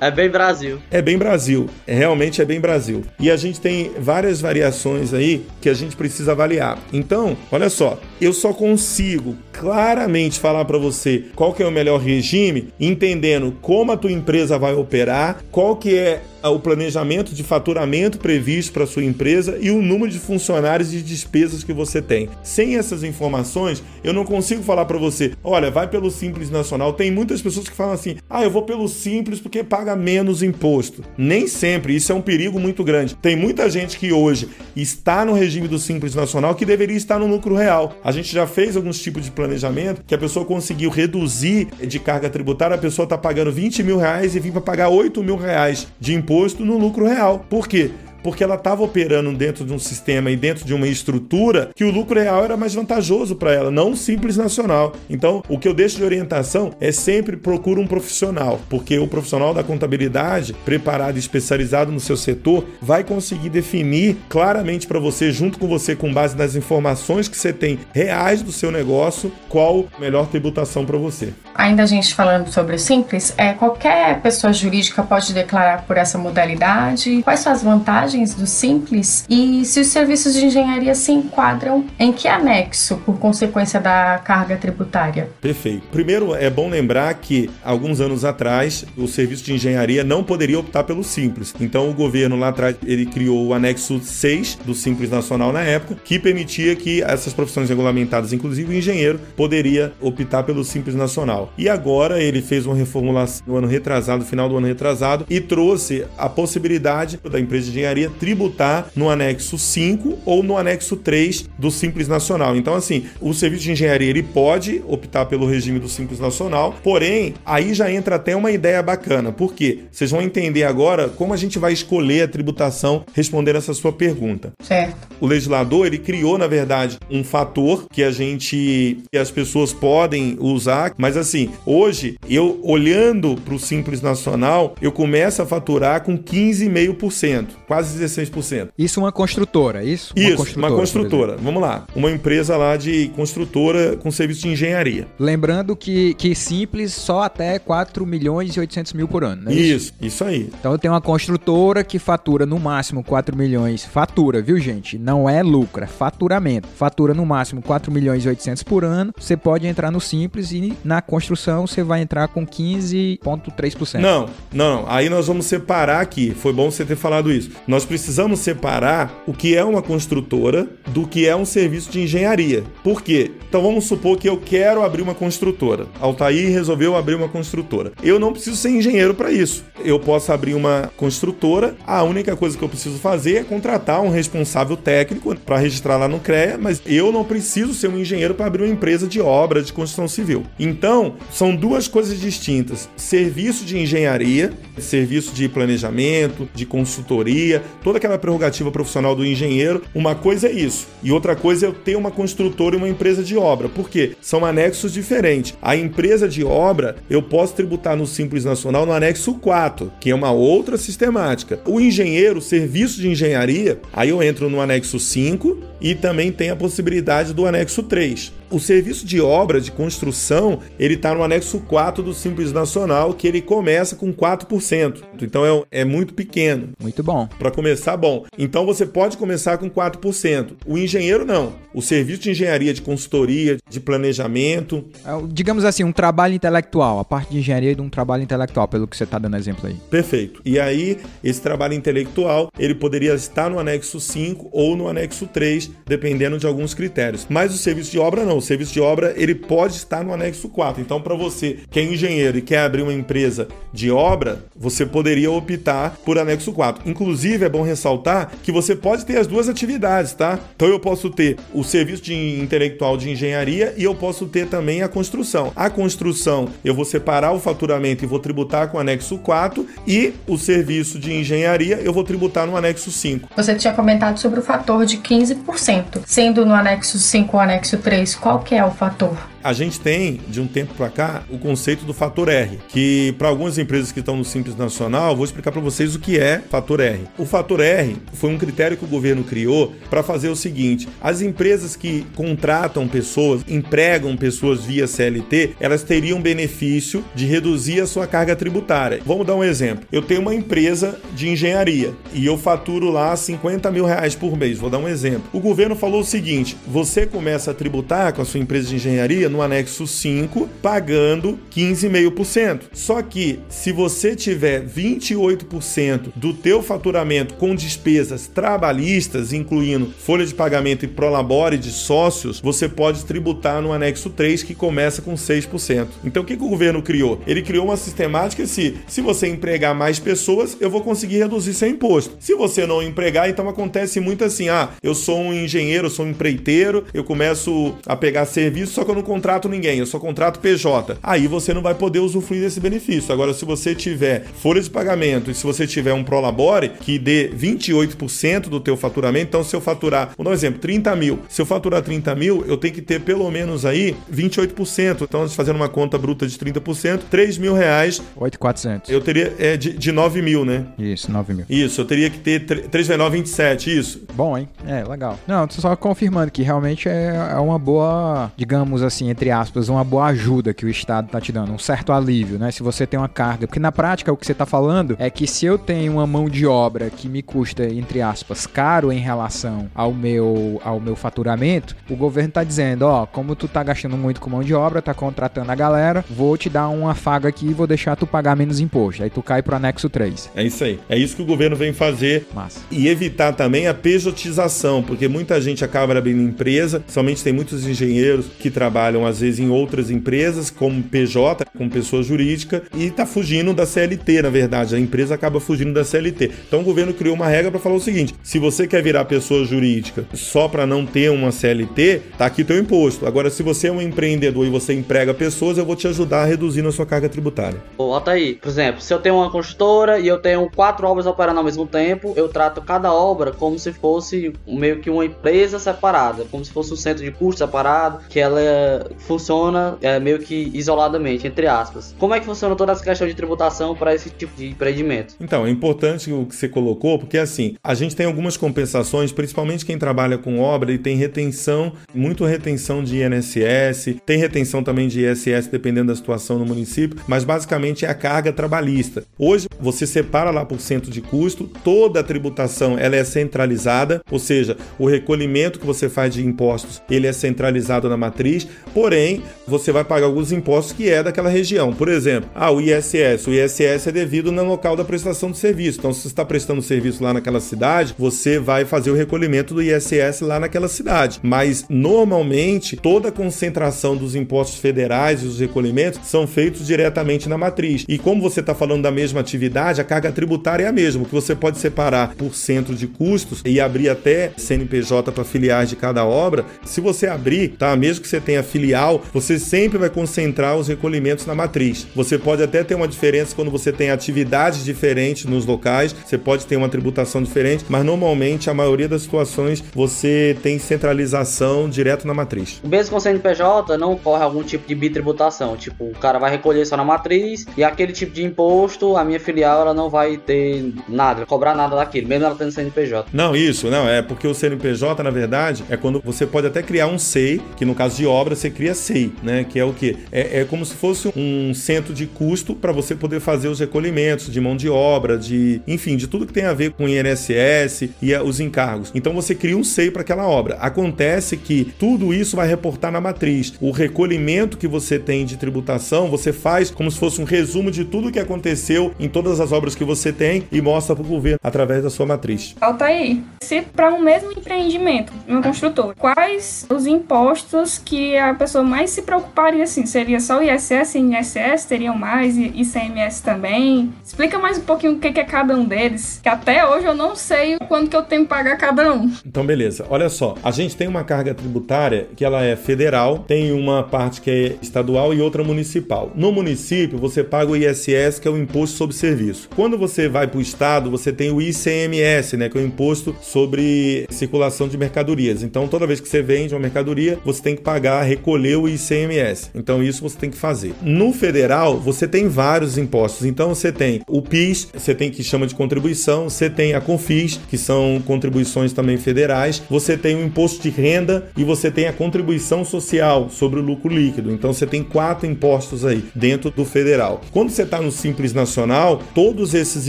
É 0.00 0.10
bem 0.10 0.28
Brasil. 0.28 0.78
É 0.90 1.02
bem 1.02 1.18
Brasil. 1.18 1.68
É, 1.86 1.94
realmente 1.94 2.40
é 2.40 2.44
bem 2.44 2.60
Brasil. 2.60 3.02
E 3.18 3.30
a 3.30 3.36
gente 3.36 3.60
tem 3.60 3.92
várias 3.98 4.40
variações 4.40 5.12
aí 5.12 5.46
que 5.60 5.68
a 5.68 5.74
gente 5.74 5.96
precisa 5.96 6.32
avaliar. 6.32 6.78
Então, 6.92 7.36
olha 7.50 7.70
só, 7.70 7.98
eu 8.20 8.32
só 8.32 8.52
consigo 8.52 9.36
claramente 9.52 10.38
falar 10.40 10.64
para 10.64 10.78
você 10.78 11.24
qual 11.34 11.52
que 11.52 11.62
é 11.62 11.66
o 11.66 11.70
melhor 11.70 12.00
regime, 12.00 12.72
entendendo 12.78 13.56
como 13.60 13.92
a 13.92 13.96
tua 13.96 14.12
empresa 14.12 14.58
vai 14.58 14.74
operar, 14.74 15.42
qual 15.50 15.76
que 15.76 15.96
é 15.96 16.22
o 16.50 16.60
planejamento 16.60 17.34
de 17.34 17.42
faturamento 17.42 18.18
previsto 18.18 18.72
para 18.72 18.86
sua 18.86 19.02
empresa 19.02 19.56
e 19.60 19.70
o 19.70 19.80
número 19.80 20.10
de 20.10 20.18
funcionários 20.18 20.92
e 20.92 21.00
despesas 21.00 21.64
que 21.64 21.72
você 21.72 22.02
tem. 22.02 22.28
Sem 22.42 22.76
essas 22.76 23.02
informações, 23.02 23.82
eu 24.02 24.12
não 24.12 24.24
consigo 24.24 24.62
falar 24.62 24.84
para 24.84 24.98
você, 24.98 25.32
olha, 25.42 25.70
vai 25.70 25.88
pelo 25.88 26.10
Simples 26.10 26.50
Nacional. 26.50 26.92
Tem 26.92 27.10
muitas 27.10 27.40
pessoas 27.40 27.68
que 27.68 27.74
falam 27.74 27.94
assim, 27.94 28.16
ah, 28.28 28.42
eu 28.42 28.50
vou 28.50 28.62
pelo 28.62 28.88
Simples 28.88 29.40
porque 29.40 29.64
paga 29.64 29.96
menos 29.96 30.42
imposto. 30.42 31.02
Nem 31.16 31.46
sempre, 31.46 31.96
isso 31.96 32.12
é 32.12 32.14
um 32.14 32.20
perigo 32.20 32.60
muito 32.60 32.84
grande. 32.84 33.14
Tem 33.16 33.36
muita 33.36 33.70
gente 33.70 33.98
que 33.98 34.12
hoje 34.12 34.48
está 34.76 35.24
no 35.24 35.32
regime 35.32 35.66
do 35.66 35.78
Simples 35.78 36.14
Nacional 36.14 36.54
que 36.54 36.66
deveria 36.66 36.96
estar 36.96 37.18
no 37.18 37.26
lucro 37.26 37.54
real. 37.54 37.96
A 38.04 38.12
gente 38.12 38.32
já 38.32 38.46
fez 38.46 38.76
alguns 38.76 39.00
tipos 39.00 39.24
de 39.24 39.30
planejamento 39.30 40.02
que 40.06 40.14
a 40.14 40.18
pessoa 40.18 40.44
conseguiu 40.44 40.90
reduzir 40.90 41.68
de 41.86 41.98
carga 41.98 42.28
tributária, 42.28 42.76
a 42.76 42.78
pessoa 42.78 43.04
está 43.04 43.16
pagando 43.16 43.50
20 43.50 43.82
mil 43.82 43.96
reais 43.96 44.36
e 44.36 44.40
vim 44.40 44.50
para 44.50 44.60
pagar 44.60 44.88
8 44.90 45.22
mil 45.22 45.36
reais 45.36 45.88
de 45.98 46.14
imposto 46.14 46.33
imposto 46.34 46.64
no 46.64 46.76
lucro 46.76 47.06
real. 47.06 47.44
Por 47.48 47.68
quê? 47.68 47.92
Porque 48.24 48.42
ela 48.42 48.54
estava 48.54 48.82
operando 48.82 49.30
dentro 49.34 49.66
de 49.66 49.72
um 49.72 49.78
sistema 49.78 50.30
e 50.30 50.36
dentro 50.36 50.64
de 50.64 50.72
uma 50.72 50.88
estrutura 50.88 51.70
que 51.76 51.84
o 51.84 51.90
lucro 51.90 52.18
real 52.18 52.42
era 52.42 52.56
mais 52.56 52.74
vantajoso 52.74 53.36
para 53.36 53.52
ela, 53.52 53.70
não 53.70 53.90
o 53.90 53.96
simples 53.96 54.38
nacional. 54.38 54.94
Então, 55.10 55.42
o 55.46 55.58
que 55.58 55.68
eu 55.68 55.74
deixo 55.74 55.98
de 55.98 56.04
orientação 56.04 56.72
é 56.80 56.90
sempre 56.90 57.36
procura 57.36 57.78
um 57.78 57.86
profissional, 57.86 58.58
porque 58.70 58.98
o 58.98 59.06
profissional 59.06 59.52
da 59.52 59.62
contabilidade, 59.62 60.54
preparado 60.64 61.16
e 61.16 61.18
especializado 61.18 61.92
no 61.92 62.00
seu 62.00 62.16
setor, 62.16 62.64
vai 62.80 63.04
conseguir 63.04 63.50
definir 63.50 64.16
claramente 64.30 64.86
para 64.86 64.98
você, 64.98 65.30
junto 65.30 65.58
com 65.58 65.68
você, 65.68 65.94
com 65.94 66.12
base 66.12 66.34
nas 66.34 66.56
informações 66.56 67.28
que 67.28 67.36
você 67.36 67.52
tem 67.52 67.78
reais 67.92 68.40
do 68.40 68.50
seu 68.50 68.72
negócio, 68.72 69.30
qual 69.50 69.84
melhor 69.98 70.28
tributação 70.28 70.86
para 70.86 70.96
você. 70.96 71.34
Ainda 71.54 71.82
a 71.82 71.86
gente 71.86 72.14
falando 72.14 72.50
sobre 72.50 72.76
o 72.76 72.78
simples, 72.78 73.34
é 73.36 73.52
qualquer 73.52 74.20
pessoa 74.22 74.52
jurídica 74.52 75.02
pode 75.02 75.34
declarar 75.34 75.82
por 75.82 75.96
essa 75.98 76.16
modalidade. 76.16 77.22
Quais 77.22 77.40
são 77.40 77.52
as 77.52 77.62
vantagens 77.62 78.13
vantagens 78.14 78.34
do 78.34 78.46
Simples 78.46 79.26
e 79.28 79.64
se 79.64 79.80
os 79.80 79.88
serviços 79.88 80.34
de 80.34 80.44
engenharia 80.44 80.94
se 80.94 81.12
enquadram 81.12 81.84
em 81.98 82.12
que 82.12 82.28
anexo 82.28 82.96
por 82.98 83.18
consequência 83.18 83.80
da 83.80 84.18
carga 84.18 84.56
tributária? 84.56 85.28
Perfeito. 85.40 85.82
Primeiro, 85.90 86.34
é 86.34 86.48
bom 86.48 86.68
lembrar 86.68 87.12
que 87.14 87.50
alguns 87.62 88.00
anos 88.00 88.24
atrás 88.24 88.84
o 88.96 89.08
serviço 89.08 89.44
de 89.44 89.54
engenharia 89.54 90.04
não 90.04 90.22
poderia 90.22 90.58
optar 90.58 90.84
pelo 90.84 91.02
Simples. 91.02 91.54
Então 91.60 91.90
o 91.90 91.94
governo 91.94 92.36
lá 92.36 92.48
atrás 92.48 92.76
ele 92.86 93.04
criou 93.04 93.46
o 93.46 93.54
anexo 93.54 94.00
6 94.00 94.60
do 94.64 94.74
Simples 94.74 95.10
Nacional 95.10 95.52
na 95.52 95.60
época, 95.60 95.96
que 96.04 96.18
permitia 96.18 96.76
que 96.76 97.02
essas 97.02 97.32
profissões 97.32 97.68
regulamentadas, 97.68 98.32
inclusive 98.32 98.72
o 98.72 98.76
engenheiro, 98.76 99.20
poderia 99.36 99.92
optar 100.00 100.44
pelo 100.44 100.64
Simples 100.64 100.94
Nacional. 100.94 101.52
E 101.58 101.68
agora 101.68 102.22
ele 102.22 102.40
fez 102.40 102.64
uma 102.66 102.74
reformulação 102.74 103.44
no 103.46 103.56
ano 103.56 103.66
retrasado, 103.66 104.24
final 104.24 104.48
do 104.48 104.56
ano 104.56 104.66
retrasado, 104.66 105.26
e 105.28 105.40
trouxe 105.40 106.04
a 106.16 106.28
possibilidade 106.28 107.18
da 107.30 107.40
empresa 107.40 107.64
de 107.64 107.70
engenharia 107.70 108.03
tributar 108.10 108.88
no 108.94 109.08
anexo 109.08 109.58
5 109.58 110.18
ou 110.24 110.42
no 110.42 110.56
anexo 110.56 110.96
3 110.96 111.48
do 111.58 111.70
Simples 111.70 112.08
Nacional. 112.08 112.56
Então, 112.56 112.74
assim, 112.74 113.06
o 113.20 113.32
serviço 113.32 113.64
de 113.64 113.72
engenharia 113.72 114.10
ele 114.10 114.22
pode 114.22 114.82
optar 114.86 115.26
pelo 115.26 115.46
regime 115.46 115.78
do 115.78 115.88
Simples 115.88 116.20
Nacional, 116.20 116.74
porém, 116.82 117.34
aí 117.44 117.74
já 117.74 117.90
entra 117.90 118.16
até 118.16 118.34
uma 118.34 118.50
ideia 118.50 118.82
bacana. 118.82 119.32
Por 119.32 119.54
quê? 119.54 119.80
Vocês 119.90 120.10
vão 120.10 120.22
entender 120.22 120.64
agora 120.64 121.08
como 121.08 121.32
a 121.32 121.36
gente 121.36 121.58
vai 121.58 121.72
escolher 121.72 122.22
a 122.22 122.28
tributação 122.28 123.04
respondendo 123.12 123.56
essa 123.56 123.74
sua 123.74 123.92
pergunta. 123.92 124.52
Certo. 124.62 124.96
O 125.20 125.26
legislador, 125.26 125.86
ele 125.86 125.98
criou, 125.98 126.36
na 126.38 126.46
verdade, 126.46 126.98
um 127.10 127.22
fator 127.24 127.86
que 127.90 128.02
a 128.02 128.10
gente, 128.10 128.98
que 129.10 129.18
as 129.18 129.30
pessoas 129.30 129.72
podem 129.72 130.36
usar, 130.40 130.92
mas 130.96 131.16
assim, 131.16 131.50
hoje, 131.64 132.16
eu 132.28 132.60
olhando 132.62 133.36
para 133.44 133.54
o 133.54 133.58
Simples 133.58 134.00
Nacional, 134.00 134.74
eu 134.80 134.92
começo 134.92 135.42
a 135.42 135.46
faturar 135.46 136.02
com 136.02 136.18
15,5%, 136.18 137.46
quase 137.66 137.93
16%. 137.98 138.68
Isso 138.78 139.00
uma 139.00 139.12
construtora, 139.12 139.84
isso? 139.84 140.14
Uma 140.16 140.28
isso, 140.28 140.36
construtora, 140.36 140.68
uma 140.68 140.78
construtora. 140.78 141.36
Vamos 141.36 141.62
lá. 141.62 141.86
Uma 141.94 142.10
empresa 142.10 142.56
lá 142.56 142.76
de 142.76 143.08
construtora 143.16 143.96
com 143.96 144.10
serviço 144.10 144.42
de 144.42 144.48
engenharia. 144.48 145.06
Lembrando 145.18 145.76
que, 145.76 146.14
que 146.14 146.34
simples 146.34 146.92
só 146.92 147.22
até 147.22 147.58
4 147.58 148.06
milhões 148.06 148.56
e 148.56 148.60
800 148.60 148.92
mil 148.92 149.08
por 149.08 149.24
ano, 149.24 149.42
né? 149.42 149.54
Isso, 149.54 149.92
isso 150.00 150.24
aí. 150.24 150.50
Então 150.58 150.72
eu 150.72 150.78
tenho 150.78 150.92
uma 150.94 151.00
construtora 151.00 151.82
que 151.82 151.98
fatura 151.98 152.46
no 152.46 152.58
máximo 152.58 153.02
4 153.02 153.36
milhões. 153.36 153.84
Fatura, 153.84 154.40
viu, 154.40 154.58
gente? 154.58 154.98
Não 154.98 155.28
é 155.28 155.42
lucro, 155.42 155.84
é 155.84 155.86
faturamento. 155.86 156.68
Fatura 156.68 157.14
no 157.14 157.26
máximo 157.26 157.62
4 157.62 157.90
milhões 157.90 158.24
e 158.24 158.28
800 158.28 158.62
por 158.62 158.84
ano. 158.84 159.12
Você 159.18 159.36
pode 159.36 159.66
entrar 159.66 159.90
no 159.90 160.00
simples 160.00 160.52
e 160.52 160.72
na 160.84 161.02
construção 161.02 161.66
você 161.66 161.82
vai 161.82 162.00
entrar 162.00 162.28
com 162.28 162.46
15,3%. 162.46 164.00
Não, 164.00 164.28
não. 164.52 164.84
Aí 164.88 165.08
nós 165.08 165.26
vamos 165.26 165.46
separar 165.46 166.00
aqui. 166.00 166.32
Foi 166.32 166.52
bom 166.52 166.70
você 166.70 166.84
ter 166.84 166.96
falado 166.96 167.32
isso. 167.32 167.50
Nós 167.66 167.73
nós 167.74 167.84
precisamos 167.84 168.38
separar 168.38 169.24
o 169.26 169.32
que 169.32 169.56
é 169.56 169.64
uma 169.64 169.82
construtora 169.82 170.68
do 170.90 171.08
que 171.08 171.26
é 171.26 171.34
um 171.34 171.44
serviço 171.44 171.90
de 171.90 172.02
engenharia. 172.02 172.62
Por 172.84 173.02
quê? 173.02 173.32
Então 173.48 173.60
vamos 173.62 173.86
supor 173.86 174.16
que 174.16 174.28
eu 174.28 174.36
quero 174.36 174.84
abrir 174.84 175.02
uma 175.02 175.12
construtora. 175.12 175.88
Altair 176.00 176.52
resolveu 176.52 176.94
abrir 176.94 177.16
uma 177.16 177.28
construtora. 177.28 177.90
Eu 178.00 178.20
não 178.20 178.32
preciso 178.32 178.56
ser 178.56 178.68
engenheiro 178.68 179.12
para 179.12 179.32
isso. 179.32 179.64
Eu 179.84 179.98
posso 179.98 180.30
abrir 180.30 180.54
uma 180.54 180.88
construtora. 180.96 181.74
A 181.84 182.04
única 182.04 182.36
coisa 182.36 182.56
que 182.56 182.62
eu 182.62 182.68
preciso 182.68 182.96
fazer 182.98 183.38
é 183.38 183.42
contratar 183.42 184.00
um 184.00 184.08
responsável 184.08 184.76
técnico 184.76 185.34
para 185.34 185.58
registrar 185.58 185.96
lá 185.96 186.06
no 186.06 186.20
CREA, 186.20 186.56
mas 186.56 186.80
eu 186.86 187.10
não 187.10 187.24
preciso 187.24 187.74
ser 187.74 187.88
um 187.88 187.98
engenheiro 187.98 188.34
para 188.34 188.46
abrir 188.46 188.62
uma 188.62 188.72
empresa 188.72 189.08
de 189.08 189.20
obra 189.20 189.60
de 189.60 189.72
construção 189.72 190.06
civil. 190.06 190.44
Então, 190.60 191.16
são 191.28 191.56
duas 191.56 191.88
coisas 191.88 192.20
distintas: 192.20 192.88
serviço 192.96 193.64
de 193.64 193.76
engenharia, 193.76 194.52
serviço 194.78 195.34
de 195.34 195.48
planejamento, 195.48 196.48
de 196.54 196.64
consultoria, 196.64 197.63
toda 197.82 197.98
aquela 197.98 198.18
prerrogativa 198.18 198.70
profissional 198.70 199.14
do 199.14 199.24
engenheiro. 199.24 199.82
Uma 199.94 200.14
coisa 200.14 200.48
é 200.48 200.52
isso, 200.52 200.86
e 201.02 201.12
outra 201.12 201.34
coisa 201.36 201.66
é 201.66 201.68
eu 201.68 201.72
ter 201.72 201.96
uma 201.96 202.10
construtora 202.10 202.76
e 202.76 202.78
uma 202.78 202.88
empresa 202.88 203.22
de 203.22 203.36
obra. 203.36 203.68
Por 203.68 203.88
quê? 203.88 204.16
São 204.20 204.44
anexos 204.44 204.92
diferentes. 204.92 205.54
A 205.60 205.76
empresa 205.76 206.28
de 206.28 206.44
obra 206.44 206.96
eu 207.08 207.22
posso 207.22 207.54
tributar 207.54 207.96
no 207.96 208.06
Simples 208.06 208.44
Nacional 208.44 208.86
no 208.86 208.92
anexo 208.92 209.34
4, 209.34 209.92
que 210.00 210.10
é 210.10 210.14
uma 210.14 210.32
outra 210.32 210.76
sistemática. 210.76 211.60
O 211.66 211.80
engenheiro, 211.80 212.40
serviço 212.40 213.00
de 213.00 213.08
engenharia, 213.08 213.80
aí 213.92 214.10
eu 214.10 214.22
entro 214.22 214.48
no 214.48 214.60
anexo 214.60 214.98
5 214.98 215.58
e 215.80 215.94
também 215.94 216.32
tem 216.32 216.50
a 216.50 216.56
possibilidade 216.56 217.32
do 217.32 217.46
anexo 217.46 217.82
3. 217.82 218.32
O 218.54 218.60
serviço 218.60 219.04
de 219.04 219.20
obra 219.20 219.60
de 219.60 219.72
construção, 219.72 220.60
ele 220.78 220.94
está 220.94 221.12
no 221.12 221.24
anexo 221.24 221.58
4 221.58 222.04
do 222.04 222.14
Simples 222.14 222.52
Nacional, 222.52 223.12
que 223.12 223.26
ele 223.26 223.40
começa 223.42 223.96
com 223.96 224.14
4%. 224.14 225.02
Então 225.20 225.44
é, 225.44 225.80
é 225.80 225.84
muito 225.84 226.14
pequeno. 226.14 226.68
Muito 226.80 227.02
bom. 227.02 227.28
Para 227.36 227.50
começar, 227.50 227.96
bom. 227.96 228.24
Então 228.38 228.64
você 228.64 228.86
pode 228.86 229.16
começar 229.16 229.58
com 229.58 229.68
4%. 229.68 230.52
O 230.64 230.78
engenheiro 230.78 231.24
não. 231.24 231.52
O 231.74 231.82
serviço 231.82 232.20
de 232.20 232.30
engenharia, 232.30 232.72
de 232.72 232.80
consultoria, 232.80 233.56
de 233.68 233.80
planejamento. 233.80 234.84
É, 235.04 235.10
digamos 235.32 235.64
assim, 235.64 235.82
um 235.82 235.90
trabalho 235.90 236.34
intelectual. 236.34 237.00
A 237.00 237.04
parte 237.04 237.32
de 237.32 237.38
engenharia 237.38 237.74
de 237.74 237.82
um 237.82 237.90
trabalho 237.90 238.22
intelectual, 238.22 238.68
pelo 238.68 238.86
que 238.86 238.96
você 238.96 239.02
está 239.02 239.18
dando 239.18 239.36
exemplo 239.36 239.66
aí. 239.66 239.74
Perfeito. 239.90 240.40
E 240.44 240.60
aí, 240.60 240.98
esse 241.24 241.42
trabalho 241.42 241.74
intelectual, 241.74 242.52
ele 242.56 242.76
poderia 242.76 243.14
estar 243.14 243.50
no 243.50 243.58
anexo 243.58 243.98
5 243.98 244.50
ou 244.52 244.76
no 244.76 244.86
anexo 244.86 245.26
3, 245.26 245.72
dependendo 245.84 246.38
de 246.38 246.46
alguns 246.46 246.72
critérios. 246.72 247.26
Mas 247.28 247.52
o 247.52 247.58
serviço 247.58 247.90
de 247.90 247.98
obra 247.98 248.24
não 248.24 248.43
serviço 248.44 248.72
de 248.72 248.80
obra 248.80 249.14
ele 249.16 249.34
pode 249.34 249.74
estar 249.74 250.04
no 250.04 250.12
anexo 250.12 250.48
4. 250.48 250.80
Então, 250.80 251.00
para 251.00 251.14
você 251.14 251.58
que 251.70 251.80
é 251.80 251.84
engenheiro 251.84 252.38
e 252.38 252.42
quer 252.42 252.60
abrir 252.60 252.82
uma 252.82 252.92
empresa 252.92 253.48
de 253.72 253.90
obra, 253.90 254.44
você 254.56 254.86
poderia 254.86 255.30
optar 255.30 255.96
por 256.04 256.18
anexo 256.18 256.52
4. 256.52 256.88
Inclusive, 256.88 257.44
é 257.44 257.48
bom 257.48 257.62
ressaltar 257.62 258.30
que 258.42 258.52
você 258.52 258.76
pode 258.76 259.04
ter 259.04 259.18
as 259.18 259.26
duas 259.26 259.48
atividades, 259.48 260.12
tá? 260.12 260.38
Então, 260.54 260.68
eu 260.68 260.78
posso 260.78 261.10
ter 261.10 261.36
o 261.52 261.64
serviço 261.64 262.02
de 262.02 262.14
intelectual 262.14 262.96
de 262.96 263.10
engenharia 263.10 263.74
e 263.76 263.84
eu 263.84 263.94
posso 263.94 264.26
ter 264.26 264.46
também 264.46 264.82
a 264.82 264.88
construção. 264.88 265.52
A 265.56 265.70
construção, 265.70 266.48
eu 266.64 266.74
vou 266.74 266.84
separar 266.84 267.32
o 267.32 267.40
faturamento 267.40 268.04
e 268.04 268.06
vou 268.06 268.18
tributar 268.18 268.68
com 268.68 268.76
o 268.76 268.80
anexo 268.80 269.18
4 269.18 269.66
e 269.86 270.12
o 270.26 270.36
serviço 270.36 270.98
de 270.98 271.12
engenharia 271.12 271.76
eu 271.76 271.92
vou 271.92 272.04
tributar 272.04 272.46
no 272.46 272.56
anexo 272.56 272.90
5. 272.90 273.28
Você 273.36 273.54
tinha 273.54 273.72
comentado 273.72 274.18
sobre 274.18 274.40
o 274.40 274.42
fator 274.42 274.84
de 274.84 274.98
15%, 274.98 276.02
sendo 276.06 276.44
no 276.44 276.54
anexo 276.54 276.98
5 276.98 277.36
ou 277.36 277.42
anexo 277.42 277.78
3 277.78 278.14
Qual 278.24 278.38
que 278.38 278.54
é 278.54 278.64
o 278.64 278.70
fator? 278.70 279.33
A 279.44 279.52
gente 279.52 279.78
tem, 279.78 280.18
de 280.26 280.40
um 280.40 280.46
tempo 280.46 280.72
para 280.72 280.88
cá, 280.88 281.22
o 281.28 281.36
conceito 281.36 281.84
do 281.84 281.92
fator 281.92 282.30
R, 282.30 282.58
que 282.70 283.14
para 283.18 283.28
algumas 283.28 283.58
empresas 283.58 283.92
que 283.92 284.00
estão 284.00 284.16
no 284.16 284.24
Simples 284.24 284.56
Nacional, 284.56 285.14
vou 285.14 285.22
explicar 285.22 285.52
para 285.52 285.60
vocês 285.60 285.94
o 285.94 285.98
que 285.98 286.18
é 286.18 286.40
fator 286.48 286.80
R. 286.80 287.02
O 287.18 287.26
fator 287.26 287.60
R 287.60 287.94
foi 288.14 288.30
um 288.30 288.38
critério 288.38 288.74
que 288.74 288.86
o 288.86 288.88
governo 288.88 289.22
criou 289.22 289.74
para 289.90 290.02
fazer 290.02 290.30
o 290.30 290.34
seguinte: 290.34 290.88
as 290.98 291.20
empresas 291.20 291.76
que 291.76 292.06
contratam 292.14 292.88
pessoas, 292.88 293.42
empregam 293.46 294.16
pessoas 294.16 294.64
via 294.64 294.86
CLT, 294.86 295.56
elas 295.60 295.82
teriam 295.82 296.22
benefício 296.22 297.04
de 297.14 297.26
reduzir 297.26 297.82
a 297.82 297.86
sua 297.86 298.06
carga 298.06 298.34
tributária. 298.34 299.02
Vamos 299.04 299.26
dar 299.26 299.34
um 299.34 299.44
exemplo. 299.44 299.84
Eu 299.92 300.00
tenho 300.00 300.22
uma 300.22 300.34
empresa 300.34 300.98
de 301.14 301.28
engenharia 301.28 301.92
e 302.14 302.24
eu 302.24 302.38
faturo 302.38 302.90
lá 302.90 303.14
50 303.14 303.70
mil 303.70 303.84
reais 303.84 304.14
por 304.14 304.38
mês. 304.38 304.56
Vou 304.56 304.70
dar 304.70 304.78
um 304.78 304.88
exemplo. 304.88 305.28
O 305.34 305.40
governo 305.40 305.76
falou 305.76 306.00
o 306.00 306.04
seguinte: 306.04 306.56
você 306.66 307.04
começa 307.04 307.50
a 307.50 307.54
tributar 307.54 308.14
com 308.14 308.22
a 308.22 308.24
sua 308.24 308.40
empresa 308.40 308.70
de 308.70 308.76
engenharia 308.76 309.33
no 309.34 309.42
anexo 309.42 309.86
5, 309.86 310.48
pagando 310.62 311.38
15,5%. 311.54 312.60
Só 312.72 313.02
que 313.02 313.40
se 313.48 313.72
você 313.72 314.14
tiver 314.14 314.64
28% 314.64 316.12
do 316.14 316.32
teu 316.32 316.62
faturamento 316.62 317.34
com 317.34 317.54
despesas 317.54 318.26
trabalhistas, 318.28 319.32
incluindo 319.32 319.92
folha 319.98 320.24
de 320.24 320.32
pagamento 320.32 320.84
e 320.84 320.88
prolabore 320.88 321.58
de 321.58 321.70
sócios, 321.70 322.40
você 322.40 322.68
pode 322.68 323.04
tributar 323.04 323.60
no 323.60 323.72
anexo 323.72 324.08
3, 324.08 324.42
que 324.42 324.54
começa 324.54 325.02
com 325.02 325.14
6%. 325.14 325.88
Então 326.04 326.22
o 326.22 326.26
que, 326.26 326.36
que 326.36 326.44
o 326.44 326.48
governo 326.48 326.80
criou? 326.80 327.20
Ele 327.26 327.42
criou 327.42 327.66
uma 327.66 327.76
sistemática 327.76 328.46
se, 328.46 328.76
se 328.86 329.00
você 329.00 329.26
empregar 329.26 329.74
mais 329.74 329.98
pessoas, 329.98 330.56
eu 330.60 330.70
vou 330.70 330.82
conseguir 330.82 331.18
reduzir 331.18 331.54
seu 331.54 331.68
imposto. 331.68 332.16
Se 332.20 332.34
você 332.34 332.66
não 332.66 332.82
empregar, 332.82 333.28
então 333.28 333.48
acontece 333.48 333.98
muito 333.98 334.24
assim: 334.24 334.48
ah, 334.48 334.70
eu 334.82 334.94
sou 334.94 335.18
um 335.18 335.34
engenheiro, 335.34 335.86
eu 335.86 335.90
sou 335.90 336.06
um 336.06 336.10
empreiteiro, 336.10 336.84
eu 336.94 337.02
começo 337.02 337.74
a 337.86 337.96
pegar 337.96 338.26
serviço, 338.26 338.72
só 338.72 338.84
que 338.84 338.90
eu 338.90 338.94
não 338.94 339.02
contrato 339.24 339.48
ninguém, 339.48 339.78
eu 339.78 339.86
só 339.86 339.98
contrato 339.98 340.38
PJ. 340.38 340.98
Aí 341.02 341.26
você 341.26 341.54
não 341.54 341.62
vai 341.62 341.74
poder 341.74 341.98
usufruir 341.98 342.42
desse 342.42 342.60
benefício. 342.60 343.10
Agora, 343.10 343.32
se 343.32 343.42
você 343.46 343.74
tiver 343.74 344.22
folha 344.22 344.60
de 344.60 344.68
pagamento 344.68 345.30
e 345.30 345.34
se 345.34 345.42
você 345.42 345.66
tiver 345.66 345.94
um 345.94 346.04
Prolabore 346.04 346.68
que 346.68 346.98
dê 346.98 347.30
28% 347.34 348.50
do 348.50 348.60
teu 348.60 348.76
faturamento, 348.76 349.28
então 349.28 349.42
se 349.42 349.56
eu 349.56 349.62
faturar, 349.62 350.12
vou 350.14 350.24
dar 350.24 350.30
um 350.30 350.34
exemplo, 350.34 350.60
30 350.60 350.94
mil. 350.94 351.20
Se 351.26 351.40
eu 351.40 351.46
faturar 351.46 351.80
30 351.80 352.14
mil, 352.14 352.44
eu 352.46 352.58
tenho 352.58 352.74
que 352.74 352.82
ter 352.82 353.00
pelo 353.00 353.30
menos 353.30 353.64
aí 353.64 353.96
28%. 354.12 355.02
Então, 355.02 355.26
fazendo 355.30 355.56
uma 355.56 355.70
conta 355.70 355.96
bruta 355.96 356.26
de 356.26 356.36
30%, 356.36 357.04
3 357.10 357.38
mil 357.38 357.54
reais. 357.54 358.02
8,400. 358.16 358.90
Eu 358.90 359.00
teria 359.00 359.34
é, 359.38 359.56
de, 359.56 359.72
de 359.72 359.90
9 359.90 360.20
mil, 360.20 360.44
né? 360.44 360.66
Isso, 360.78 361.10
9 361.10 361.32
mil. 361.32 361.46
Isso, 361.48 361.80
eu 361.80 361.86
teria 361.86 362.10
que 362.10 362.18
ter 362.18 362.44
3 362.44 362.68
vezes 362.86 362.98
9, 362.98 363.16
27, 363.16 363.78
isso. 363.78 364.02
Bom, 364.12 364.36
hein? 364.36 364.46
É, 364.66 364.84
legal. 364.84 365.18
Não, 365.26 365.48
só 365.48 365.74
confirmando 365.74 366.30
que 366.30 366.42
realmente 366.42 366.90
é, 366.90 367.30
é 367.32 367.38
uma 367.38 367.58
boa, 367.58 368.30
digamos 368.36 368.82
assim, 368.82 369.13
entre 369.14 369.30
aspas, 369.30 369.68
uma 369.68 369.84
boa 369.84 370.06
ajuda 370.06 370.52
que 370.52 370.66
o 370.66 370.68
Estado 370.68 371.08
tá 371.08 371.20
te 371.20 371.30
dando, 371.30 371.52
um 371.52 371.58
certo 371.58 371.92
alívio, 371.92 372.36
né? 372.36 372.50
Se 372.50 372.64
você 372.64 372.84
tem 372.84 372.98
uma 372.98 373.08
carga. 373.08 373.46
Porque 373.46 373.60
na 373.60 373.70
prática 373.70 374.12
o 374.12 374.16
que 374.16 374.26
você 374.26 374.34
tá 374.34 374.44
falando 374.44 374.96
é 374.98 375.08
que 375.08 375.24
se 375.24 375.46
eu 375.46 375.56
tenho 375.56 375.92
uma 375.92 376.06
mão 376.06 376.28
de 376.28 376.44
obra 376.44 376.90
que 376.90 377.08
me 377.08 377.22
custa, 377.22 377.64
entre 377.64 378.02
aspas, 378.02 378.44
caro 378.44 378.90
em 378.90 378.98
relação 378.98 379.70
ao 379.72 379.92
meu, 379.92 380.60
ao 380.64 380.80
meu 380.80 380.96
faturamento, 380.96 381.76
o 381.88 381.94
governo 381.94 382.32
tá 382.32 382.42
dizendo, 382.42 382.82
ó, 382.82 383.06
como 383.06 383.36
tu 383.36 383.46
tá 383.46 383.62
gastando 383.62 383.96
muito 383.96 384.20
com 384.20 384.28
mão 384.28 384.42
de 384.42 384.52
obra, 384.52 384.82
tá 384.82 384.92
contratando 384.92 385.52
a 385.52 385.54
galera, 385.54 386.04
vou 386.10 386.36
te 386.36 386.50
dar 386.50 386.68
uma 386.68 386.94
faga 386.96 387.28
aqui 387.28 387.46
e 387.46 387.54
vou 387.54 387.68
deixar 387.68 387.94
tu 387.94 388.08
pagar 388.08 388.34
menos 388.34 388.58
imposto. 388.58 389.04
Aí 389.04 389.10
tu 389.10 389.22
cai 389.22 389.42
pro 389.42 389.54
anexo 389.54 389.88
3. 389.88 390.30
É 390.34 390.42
isso 390.42 390.64
aí. 390.64 390.80
É 390.88 390.98
isso 390.98 391.14
que 391.14 391.22
o 391.22 391.26
governo 391.26 391.54
vem 391.54 391.72
fazer. 391.72 392.26
Massa. 392.34 392.60
E 392.68 392.88
evitar 392.88 393.32
também 393.32 393.68
a 393.68 393.74
pejotização, 393.74 394.82
porque 394.82 395.06
muita 395.06 395.40
gente 395.40 395.64
acaba 395.64 395.96
abrindo 395.96 396.20
empresa, 396.20 396.82
somente 396.88 397.22
tem 397.22 397.32
muitos 397.32 397.64
engenheiros 397.64 398.26
que 398.40 398.50
trabalham 398.50 398.93
às 399.06 399.20
vezes 399.20 399.40
em 399.40 399.48
outras 399.48 399.90
empresas, 399.90 400.50
como 400.50 400.82
PJ, 400.82 401.46
como 401.56 401.70
pessoa 401.70 402.02
jurídica, 402.02 402.62
e 402.76 402.86
está 402.86 403.06
fugindo 403.06 403.54
da 403.54 403.64
CLT, 403.64 404.22
na 404.22 404.30
verdade. 404.30 404.74
A 404.74 404.78
empresa 404.78 405.14
acaba 405.14 405.40
fugindo 405.40 405.72
da 405.72 405.84
CLT. 405.84 406.30
Então 406.46 406.60
o 406.60 406.64
governo 406.64 406.92
criou 406.92 407.14
uma 407.14 407.28
regra 407.28 407.50
para 407.50 407.60
falar 407.60 407.76
o 407.76 407.80
seguinte: 407.80 408.14
se 408.22 408.38
você 408.38 408.66
quer 408.66 408.82
virar 408.82 409.04
pessoa 409.06 409.44
jurídica 409.44 410.04
só 410.12 410.48
para 410.48 410.66
não 410.66 410.84
ter 410.84 411.10
uma 411.10 411.32
CLT, 411.32 412.02
tá 412.18 412.26
aqui 412.26 412.44
teu 412.44 412.58
imposto. 412.58 413.06
Agora, 413.06 413.30
se 413.30 413.42
você 413.42 413.68
é 413.68 413.72
um 413.72 413.80
empreendedor 413.80 414.46
e 414.46 414.50
você 414.50 414.74
emprega 414.74 415.14
pessoas, 415.14 415.56
eu 415.56 415.64
vou 415.64 415.76
te 415.76 415.88
ajudar 415.88 416.22
a 416.22 416.26
reduzir 416.26 416.62
na 416.62 416.72
sua 416.72 416.84
carga 416.84 417.08
tributária. 417.08 417.60
Bota 417.76 418.10
aí, 418.10 418.34
por 418.34 418.48
exemplo, 418.48 418.80
se 418.80 418.92
eu 418.92 418.98
tenho 418.98 419.16
uma 419.16 419.30
construtora 419.30 419.98
e 419.98 420.08
eu 420.08 420.18
tenho 420.18 420.50
quatro 420.50 420.86
obras 420.86 421.06
operando 421.06 421.38
ao 421.38 421.44
mesmo 421.44 421.66
tempo, 421.66 422.12
eu 422.16 422.28
trato 422.28 422.60
cada 422.60 422.92
obra 422.92 423.32
como 423.32 423.58
se 423.58 423.72
fosse 423.72 424.32
meio 424.46 424.80
que 424.80 424.90
uma 424.90 425.04
empresa 425.04 425.58
separada, 425.58 426.24
como 426.30 426.44
se 426.44 426.52
fosse 426.52 426.72
um 426.72 426.76
centro 426.76 427.04
de 427.04 427.10
custo 427.10 427.38
separado, 427.38 428.00
que 428.08 428.18
ela 428.18 428.83
funciona 428.98 429.76
é, 429.80 429.98
meio 429.98 430.18
que 430.18 430.50
isoladamente, 430.54 431.26
entre 431.26 431.46
aspas. 431.46 431.94
Como 431.98 432.14
é 432.14 432.20
que 432.20 432.26
funciona 432.26 432.54
toda 432.56 432.72
essa 432.72 432.82
questão 432.82 433.06
de 433.06 433.14
tributação 433.14 433.74
para 433.74 433.94
esse 433.94 434.10
tipo 434.10 434.36
de 434.36 434.50
empreendimento? 434.50 435.14
Então, 435.20 435.46
é 435.46 435.50
importante 435.50 436.12
o 436.12 436.26
que 436.26 436.34
você 436.34 436.48
colocou, 436.48 436.98
porque 436.98 437.18
assim, 437.18 437.56
a 437.62 437.74
gente 437.74 437.96
tem 437.96 438.06
algumas 438.06 438.36
compensações, 438.36 439.12
principalmente 439.12 439.64
quem 439.64 439.78
trabalha 439.78 440.18
com 440.18 440.40
obra 440.40 440.72
e 440.72 440.78
tem 440.78 440.96
retenção, 440.96 441.72
muito 441.94 442.24
retenção 442.24 442.82
de 442.82 443.02
INSS, 443.02 443.96
tem 444.04 444.18
retenção 444.18 444.62
também 444.62 444.88
de 444.88 445.04
ISS, 445.04 445.48
dependendo 445.48 445.88
da 445.88 445.96
situação 445.96 446.38
no 446.38 446.46
município, 446.46 447.00
mas 447.06 447.24
basicamente 447.24 447.84
é 447.84 447.88
a 447.88 447.94
carga 447.94 448.32
trabalhista. 448.32 449.04
Hoje, 449.18 449.48
você 449.60 449.86
separa 449.86 450.30
lá 450.30 450.44
por 450.44 450.60
cento 450.60 450.90
de 450.90 451.00
custo, 451.00 451.48
toda 451.62 452.00
a 452.00 452.04
tributação 452.04 452.78
ela 452.78 452.96
é 452.96 453.04
centralizada, 453.04 454.02
ou 454.10 454.18
seja, 454.18 454.56
o 454.78 454.86
recolhimento 454.86 455.58
que 455.58 455.66
você 455.66 455.88
faz 455.88 456.12
de 456.12 456.24
impostos, 456.24 456.82
ele 456.90 457.06
é 457.06 457.12
centralizado 457.12 457.88
na 457.88 457.96
matriz, 457.96 458.46
porém, 458.74 459.22
você 459.46 459.70
vai 459.70 459.84
pagar 459.84 460.06
alguns 460.06 460.32
impostos 460.32 460.72
que 460.72 460.90
é 460.90 461.02
daquela 461.02 461.28
região. 461.28 461.72
Por 461.72 461.88
exemplo, 461.88 462.28
ah, 462.34 462.50
o 462.50 462.60
ISS. 462.60 463.26
O 463.26 463.32
ISS 463.32 463.86
é 463.86 463.92
devido 463.92 464.32
no 464.32 464.44
local 464.44 464.76
da 464.76 464.84
prestação 464.84 465.30
de 465.30 465.38
serviço. 465.38 465.78
Então, 465.78 465.92
se 465.92 466.02
você 466.02 466.08
está 466.08 466.24
prestando 466.24 466.60
serviço 466.60 467.02
lá 467.02 467.14
naquela 467.14 467.40
cidade, 467.40 467.94
você 467.98 468.38
vai 468.38 468.64
fazer 468.64 468.90
o 468.90 468.94
recolhimento 468.94 469.54
do 469.54 469.62
ISS 469.62 470.20
lá 470.20 470.40
naquela 470.40 470.68
cidade. 470.68 471.20
Mas, 471.22 471.64
normalmente, 471.68 472.76
toda 472.76 473.08
a 473.08 473.12
concentração 473.12 473.96
dos 473.96 474.14
impostos 474.14 474.58
federais 474.58 475.22
e 475.22 475.26
os 475.26 475.38
recolhimentos 475.38 476.00
são 476.04 476.26
feitos 476.26 476.66
diretamente 476.66 477.28
na 477.28 477.38
matriz. 477.38 477.84
E 477.88 477.98
como 477.98 478.22
você 478.22 478.40
está 478.40 478.54
falando 478.54 478.82
da 478.82 478.90
mesma 478.90 479.20
atividade, 479.20 479.80
a 479.80 479.84
carga 479.84 480.10
tributária 480.10 480.64
é 480.64 480.68
a 480.68 480.72
mesma, 480.72 481.04
que 481.04 481.14
você 481.14 481.34
pode 481.34 481.58
separar 481.58 482.14
por 482.16 482.34
cento 482.34 482.74
de 482.74 482.86
custos 482.86 483.42
e 483.44 483.60
abrir 483.60 483.88
até 483.88 484.32
CNPJ 484.36 485.12
para 485.12 485.24
filiais 485.24 485.68
de 485.68 485.76
cada 485.76 486.04
obra. 486.04 486.44
Se 486.64 486.80
você 486.80 487.06
abrir, 487.06 487.48
tá? 487.58 487.76
Mesmo 487.76 488.02
que 488.02 488.08
você 488.08 488.20
tenha 488.20 488.42
filial, 488.64 489.02
você 489.12 489.38
sempre 489.38 489.76
vai 489.76 489.90
concentrar 489.90 490.56
os 490.56 490.68
recolhimentos 490.68 491.26
na 491.26 491.34
matriz. 491.34 491.86
Você 491.94 492.18
pode 492.18 492.42
até 492.42 492.64
ter 492.64 492.74
uma 492.74 492.88
diferença 492.88 493.36
quando 493.36 493.50
você 493.50 493.70
tem 493.70 493.90
atividades 493.90 494.64
diferentes 494.64 495.26
nos 495.26 495.44
locais, 495.44 495.92
você 495.92 496.16
pode 496.16 496.46
ter 496.46 496.56
uma 496.56 496.68
tributação 496.68 497.22
diferente, 497.22 497.66
mas 497.68 497.84
normalmente 497.84 498.48
a 498.48 498.54
maioria 498.54 498.88
das 498.88 499.02
situações 499.02 499.62
você 499.74 500.36
tem 500.42 500.58
centralização 500.58 501.68
direto 501.68 502.06
na 502.06 502.14
matriz. 502.14 502.60
Mesmo 502.64 502.94
com 502.94 503.00
CNPJ, 503.00 503.76
não 503.76 503.92
ocorre 503.92 504.22
algum 504.22 504.42
tipo 504.42 504.66
de 504.66 504.74
bitributação, 504.74 505.56
tipo, 505.56 505.84
o 505.84 505.98
cara 505.98 506.18
vai 506.18 506.30
recolher 506.30 506.64
só 506.64 506.76
na 506.76 506.84
matriz 506.84 507.44
e 507.56 507.62
aquele 507.62 507.92
tipo 507.92 508.12
de 508.12 508.24
imposto, 508.24 508.96
a 508.96 509.04
minha 509.04 509.20
filial 509.20 509.60
ela 509.60 509.74
não 509.74 509.90
vai 509.90 510.16
ter 510.16 510.72
nada, 510.88 511.26
cobrar 511.26 511.54
nada 511.54 511.76
daquilo, 511.76 512.08
mesmo 512.08 512.24
ela 512.24 512.34
tendo 512.34 512.50
CNPJ. 512.50 513.08
Não, 513.12 513.36
isso, 513.36 513.68
não, 513.68 513.86
é 513.86 514.00
porque 514.00 514.26
o 514.26 514.34
CNPJ, 514.34 515.02
na 515.02 515.10
verdade, 515.10 515.64
é 515.68 515.76
quando 515.76 516.00
você 516.00 516.26
pode 516.26 516.46
até 516.46 516.62
criar 516.62 516.86
um 516.86 516.98
SEI, 516.98 517.42
que 517.56 517.64
no 517.64 517.74
caso 517.74 517.96
de 517.96 518.06
obra 518.06 518.34
você 518.34 518.53
cria 518.54 518.74
SEI, 518.74 519.12
né? 519.22 519.44
Que 519.44 519.58
é 519.58 519.64
o 519.64 519.72
que? 519.72 519.96
É, 520.10 520.40
é 520.40 520.44
como 520.44 520.64
se 520.64 520.74
fosse 520.74 521.12
um 521.16 521.52
centro 521.54 521.92
de 521.92 522.06
custo 522.06 522.54
para 522.54 522.72
você 522.72 522.94
poder 522.94 523.20
fazer 523.20 523.48
os 523.48 523.60
recolhimentos 523.60 524.32
de 524.32 524.40
mão 524.40 524.56
de 524.56 524.68
obra, 524.68 525.18
de 525.18 525.60
enfim, 525.66 525.96
de 525.96 526.06
tudo 526.06 526.26
que 526.26 526.32
tem 526.32 526.44
a 526.44 526.54
ver 526.54 526.72
com 526.72 526.88
INSS 526.88 527.90
e 528.00 528.14
os 528.16 528.40
encargos. 528.40 528.90
Então 528.94 529.12
você 529.12 529.34
cria 529.34 529.56
um 529.56 529.64
SEI 529.64 529.90
para 529.90 530.02
aquela 530.02 530.26
obra. 530.26 530.56
Acontece 530.56 531.36
que 531.36 531.72
tudo 531.78 532.14
isso 532.14 532.36
vai 532.36 532.48
reportar 532.48 532.92
na 532.92 533.00
matriz. 533.00 533.54
O 533.60 533.70
recolhimento 533.70 534.56
que 534.56 534.68
você 534.68 534.98
tem 534.98 535.24
de 535.24 535.36
tributação, 535.36 536.08
você 536.08 536.32
faz 536.32 536.70
como 536.70 536.90
se 536.90 536.98
fosse 536.98 537.20
um 537.20 537.24
resumo 537.24 537.70
de 537.70 537.84
tudo 537.84 538.12
que 538.12 538.18
aconteceu 538.18 538.94
em 538.98 539.08
todas 539.08 539.40
as 539.40 539.52
obras 539.52 539.74
que 539.74 539.84
você 539.84 540.12
tem 540.12 540.46
e 540.50 540.60
mostra 540.60 540.94
para 540.94 541.04
o 541.04 541.08
governo 541.08 541.38
através 541.42 541.82
da 541.82 541.90
sua 541.90 542.06
matriz. 542.06 542.54
Falta 542.58 542.84
aí. 542.86 543.22
Se 543.42 543.62
para 543.62 543.92
um 543.92 544.00
mesmo 544.00 544.32
empreendimento, 544.32 545.12
uma 545.26 545.42
construtora, 545.42 545.94
quais 545.94 546.66
os 546.70 546.86
impostos 546.86 547.80
que 547.84 548.16
a 548.16 548.34
pessoa 548.44 548.62
mais 548.62 548.90
se 548.90 549.00
preocuparia 549.00 549.64
assim? 549.64 549.86
Seria 549.86 550.20
só 550.20 550.38
o 550.38 550.42
ISS 550.42 550.96
e 550.96 550.98
INSS? 550.98 551.64
Teriam 551.66 551.96
mais? 551.96 552.36
E 552.36 552.52
ICMS 552.54 553.22
também? 553.22 553.90
Explica 554.04 554.38
mais 554.38 554.58
um 554.58 554.60
pouquinho 554.60 554.92
o 554.92 554.98
que 554.98 555.18
é 555.18 555.24
cada 555.24 555.56
um 555.56 555.64
deles, 555.64 556.20
que 556.22 556.28
até 556.28 556.66
hoje 556.66 556.84
eu 556.84 556.94
não 556.94 557.16
sei 557.16 557.56
quanto 557.68 557.88
que 557.88 557.96
eu 557.96 558.02
tenho 558.02 558.22
que 558.24 558.28
pagar 558.28 558.58
cada 558.58 558.92
um. 558.92 559.10
Então, 559.24 559.46
beleza. 559.46 559.86
Olha 559.88 560.10
só, 560.10 560.34
a 560.42 560.50
gente 560.50 560.76
tem 560.76 560.86
uma 560.86 561.02
carga 561.04 561.32
tributária 561.32 562.06
que 562.14 562.22
ela 562.22 562.44
é 562.44 562.54
federal, 562.54 563.20
tem 563.20 563.50
uma 563.50 563.82
parte 563.82 564.20
que 564.20 564.30
é 564.30 564.56
estadual 564.60 565.14
e 565.14 565.22
outra 565.22 565.42
municipal. 565.42 566.12
No 566.14 566.30
município, 566.30 566.98
você 566.98 567.24
paga 567.24 567.50
o 567.50 567.56
ISS, 567.56 568.18
que 568.20 568.28
é 568.28 568.30
o 568.30 568.36
Imposto 568.36 568.76
sobre 568.76 568.94
Serviço. 568.94 569.48
Quando 569.56 569.78
você 569.78 570.06
vai 570.06 570.26
para 570.26 570.38
o 570.38 570.42
estado, 570.42 570.90
você 570.90 571.10
tem 571.10 571.30
o 571.30 571.40
ICMS, 571.40 572.36
né, 572.36 572.50
que 572.50 572.58
é 572.58 572.60
o 572.60 572.64
Imposto 572.64 573.16
sobre 573.22 574.06
Circulação 574.10 574.68
de 574.68 574.76
Mercadorias. 574.76 575.42
Então, 575.42 575.66
toda 575.66 575.86
vez 575.86 575.98
que 575.98 576.08
você 576.08 576.20
vende 576.20 576.52
uma 576.52 576.60
mercadoria, 576.60 577.18
você 577.24 577.42
tem 577.42 577.56
que 577.56 577.62
pagar, 577.62 578.02
recolher 578.34 578.56
o 578.56 578.68
ICMS. 578.68 579.50
Então, 579.54 579.82
isso 579.82 580.02
você 580.02 580.18
tem 580.18 580.30
que 580.30 580.36
fazer. 580.36 580.74
No 580.82 581.12
federal, 581.12 581.78
você 581.78 582.08
tem 582.08 582.28
vários 582.28 582.76
impostos. 582.76 583.24
Então, 583.24 583.54
você 583.54 583.70
tem 583.70 584.02
o 584.08 584.20
PIS, 584.20 584.68
você 584.74 584.94
tem 584.94 585.10
que 585.10 585.22
chama 585.22 585.46
de 585.46 585.54
contribuição, 585.54 586.28
você 586.28 586.50
tem 586.50 586.74
a 586.74 586.80
CONFIS, 586.80 587.40
que 587.48 587.56
são 587.56 588.02
contribuições 588.04 588.72
também 588.72 588.96
federais, 588.96 589.62
você 589.70 589.96
tem 589.96 590.16
o 590.16 590.24
imposto 590.24 590.62
de 590.62 590.70
renda 590.70 591.28
e 591.36 591.44
você 591.44 591.70
tem 591.70 591.86
a 591.86 591.92
contribuição 591.92 592.64
social 592.64 593.30
sobre 593.30 593.60
o 593.60 593.62
lucro 593.62 593.92
líquido. 593.92 594.32
Então, 594.32 594.52
você 594.52 594.66
tem 594.66 594.82
quatro 594.82 595.26
impostos 595.26 595.84
aí 595.84 596.04
dentro 596.14 596.50
do 596.50 596.64
federal. 596.64 597.20
Quando 597.30 597.50
você 597.50 597.62
está 597.62 597.80
no 597.80 597.92
Simples 597.92 598.32
Nacional, 598.32 599.00
todos 599.14 599.54
esses 599.54 599.88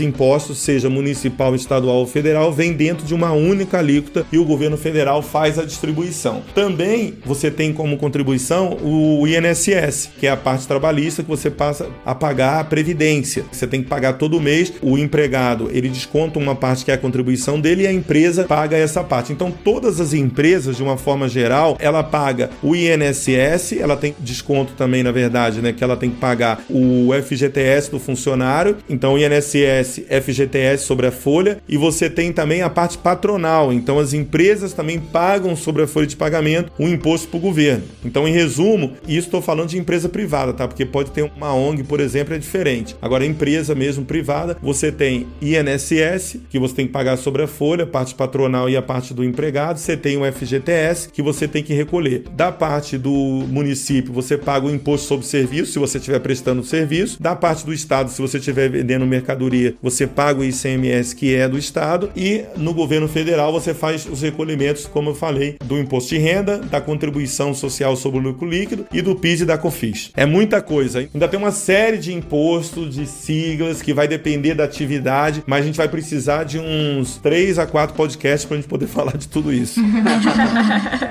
impostos, 0.00 0.58
seja 0.58 0.88
municipal, 0.88 1.54
estadual 1.54 1.96
ou 1.96 2.06
federal, 2.06 2.52
vêm 2.52 2.72
dentro 2.72 3.04
de 3.04 3.14
uma 3.14 3.32
única 3.32 3.78
alíquota 3.78 4.24
e 4.30 4.38
o 4.38 4.44
governo 4.44 4.76
federal 4.76 5.20
faz 5.20 5.58
a 5.58 5.64
distribuição. 5.64 6.42
Também 6.54 7.14
você 7.24 7.50
tem 7.50 7.72
como 7.72 7.96
contribuição 7.96 8.35
o 8.82 9.26
INSS, 9.26 10.10
que 10.18 10.26
é 10.26 10.30
a 10.30 10.36
parte 10.36 10.66
trabalhista 10.66 11.22
que 11.22 11.28
você 11.28 11.50
passa 11.50 11.88
a 12.04 12.14
pagar 12.14 12.60
a 12.60 12.64
previdência. 12.64 13.44
Você 13.50 13.66
tem 13.66 13.82
que 13.82 13.88
pagar 13.88 14.14
todo 14.14 14.40
mês. 14.40 14.72
O 14.82 14.98
empregado 14.98 15.70
ele 15.72 15.88
desconta 15.88 16.38
uma 16.38 16.54
parte 16.54 16.84
que 16.84 16.90
é 16.90 16.94
a 16.94 16.98
contribuição 16.98 17.60
dele 17.60 17.82
e 17.82 17.86
a 17.86 17.92
empresa 17.92 18.44
paga 18.44 18.76
essa 18.76 19.02
parte. 19.02 19.32
Então 19.32 19.50
todas 19.50 20.00
as 20.00 20.12
empresas, 20.12 20.76
de 20.76 20.82
uma 20.82 20.96
forma 20.96 21.28
geral, 21.28 21.76
ela 21.78 22.02
paga 22.02 22.50
o 22.62 22.74
INSS, 22.74 23.72
ela 23.78 23.96
tem 23.96 24.14
desconto 24.20 24.72
também, 24.74 25.02
na 25.02 25.12
verdade, 25.12 25.60
né, 25.60 25.72
que 25.72 25.82
ela 25.82 25.96
tem 25.96 26.10
que 26.10 26.16
pagar 26.16 26.62
o 26.70 27.10
FGTS 27.22 27.90
do 27.90 27.98
funcionário. 27.98 28.76
Então 28.88 29.18
INSS, 29.18 30.02
FGTS 30.22 30.84
sobre 30.84 31.06
a 31.06 31.12
folha 31.12 31.58
e 31.68 31.76
você 31.76 32.08
tem 32.08 32.32
também 32.32 32.62
a 32.62 32.70
parte 32.70 32.98
patronal. 32.98 33.72
Então 33.72 33.98
as 33.98 34.12
empresas 34.12 34.72
também 34.72 34.98
pagam 34.98 35.56
sobre 35.56 35.82
a 35.82 35.86
folha 35.86 36.06
de 36.06 36.16
pagamento 36.16 36.72
o 36.78 36.86
imposto 36.88 37.28
para 37.28 37.38
o 37.38 37.40
governo. 37.40 37.84
Então, 38.04 38.25
em 38.26 38.32
resumo, 38.32 38.92
isso 39.06 39.26
estou 39.26 39.42
falando 39.42 39.68
de 39.68 39.78
empresa 39.78 40.08
privada, 40.08 40.52
tá? 40.52 40.66
Porque 40.66 40.84
pode 40.84 41.10
ter 41.10 41.30
uma 41.36 41.54
ONG, 41.54 41.82
por 41.84 42.00
exemplo, 42.00 42.34
é 42.34 42.38
diferente. 42.38 42.96
Agora, 43.00 43.24
empresa 43.24 43.74
mesmo 43.74 44.04
privada, 44.04 44.56
você 44.62 44.90
tem 44.90 45.26
INSS, 45.40 46.38
que 46.48 46.58
você 46.58 46.74
tem 46.74 46.86
que 46.86 46.92
pagar 46.92 47.16
sobre 47.16 47.42
a 47.42 47.46
folha, 47.46 47.84
a 47.84 47.86
parte 47.86 48.14
patronal 48.14 48.68
e 48.68 48.76
a 48.76 48.82
parte 48.82 49.12
do 49.12 49.24
empregado. 49.24 49.78
Você 49.78 49.96
tem 49.96 50.16
o 50.16 50.32
FGTS, 50.32 51.10
que 51.10 51.22
você 51.22 51.46
tem 51.46 51.62
que 51.62 51.74
recolher. 51.74 52.24
Da 52.34 52.50
parte 52.50 52.96
do 52.98 53.10
município, 53.10 54.12
você 54.12 54.36
paga 54.36 54.66
o 54.66 54.74
imposto 54.74 55.06
sobre 55.06 55.26
serviço, 55.26 55.72
se 55.72 55.78
você 55.78 55.98
estiver 55.98 56.20
prestando 56.20 56.64
serviço. 56.64 57.22
Da 57.22 57.34
parte 57.34 57.64
do 57.64 57.72
estado, 57.72 58.10
se 58.10 58.20
você 58.20 58.38
estiver 58.38 58.68
vendendo 58.70 59.06
mercadoria, 59.06 59.74
você 59.82 60.06
paga 60.06 60.40
o 60.40 60.44
ICMS, 60.44 61.14
que 61.14 61.34
é 61.34 61.48
do 61.48 61.58
estado. 61.58 62.10
E 62.16 62.44
no 62.56 62.72
governo 62.72 63.08
federal, 63.08 63.52
você 63.52 63.74
faz 63.74 64.06
os 64.06 64.22
recolhimentos, 64.22 64.86
como 64.86 65.10
eu 65.10 65.14
falei, 65.14 65.56
do 65.64 65.78
imposto 65.78 66.10
de 66.10 66.18
renda, 66.18 66.58
da 66.58 66.80
contribuição 66.80 67.54
social 67.54 67.96
sobre 67.96 68.05
o 68.14 68.20
lucro 68.20 68.48
líquido 68.48 68.86
e 68.92 69.02
do 69.02 69.16
PIS 69.16 69.40
e 69.40 69.44
da 69.44 69.58
COFINS. 69.58 70.12
É 70.16 70.24
muita 70.24 70.62
coisa. 70.62 71.00
Ainda 71.00 71.28
tem 71.28 71.38
uma 71.38 71.50
série 71.50 71.98
de 71.98 72.12
impostos, 72.12 72.94
de 72.94 73.06
siglas, 73.06 73.82
que 73.82 73.92
vai 73.92 74.06
depender 74.06 74.54
da 74.54 74.64
atividade, 74.64 75.42
mas 75.46 75.62
a 75.62 75.66
gente 75.66 75.76
vai 75.76 75.88
precisar 75.88 76.44
de 76.44 76.58
uns 76.58 77.16
3 77.18 77.58
a 77.58 77.66
4 77.66 77.96
podcasts 77.96 78.44
para 78.44 78.56
a 78.56 78.60
gente 78.60 78.68
poder 78.68 78.86
falar 78.88 79.16
de 79.16 79.28
tudo 79.28 79.52
isso. 79.52 79.80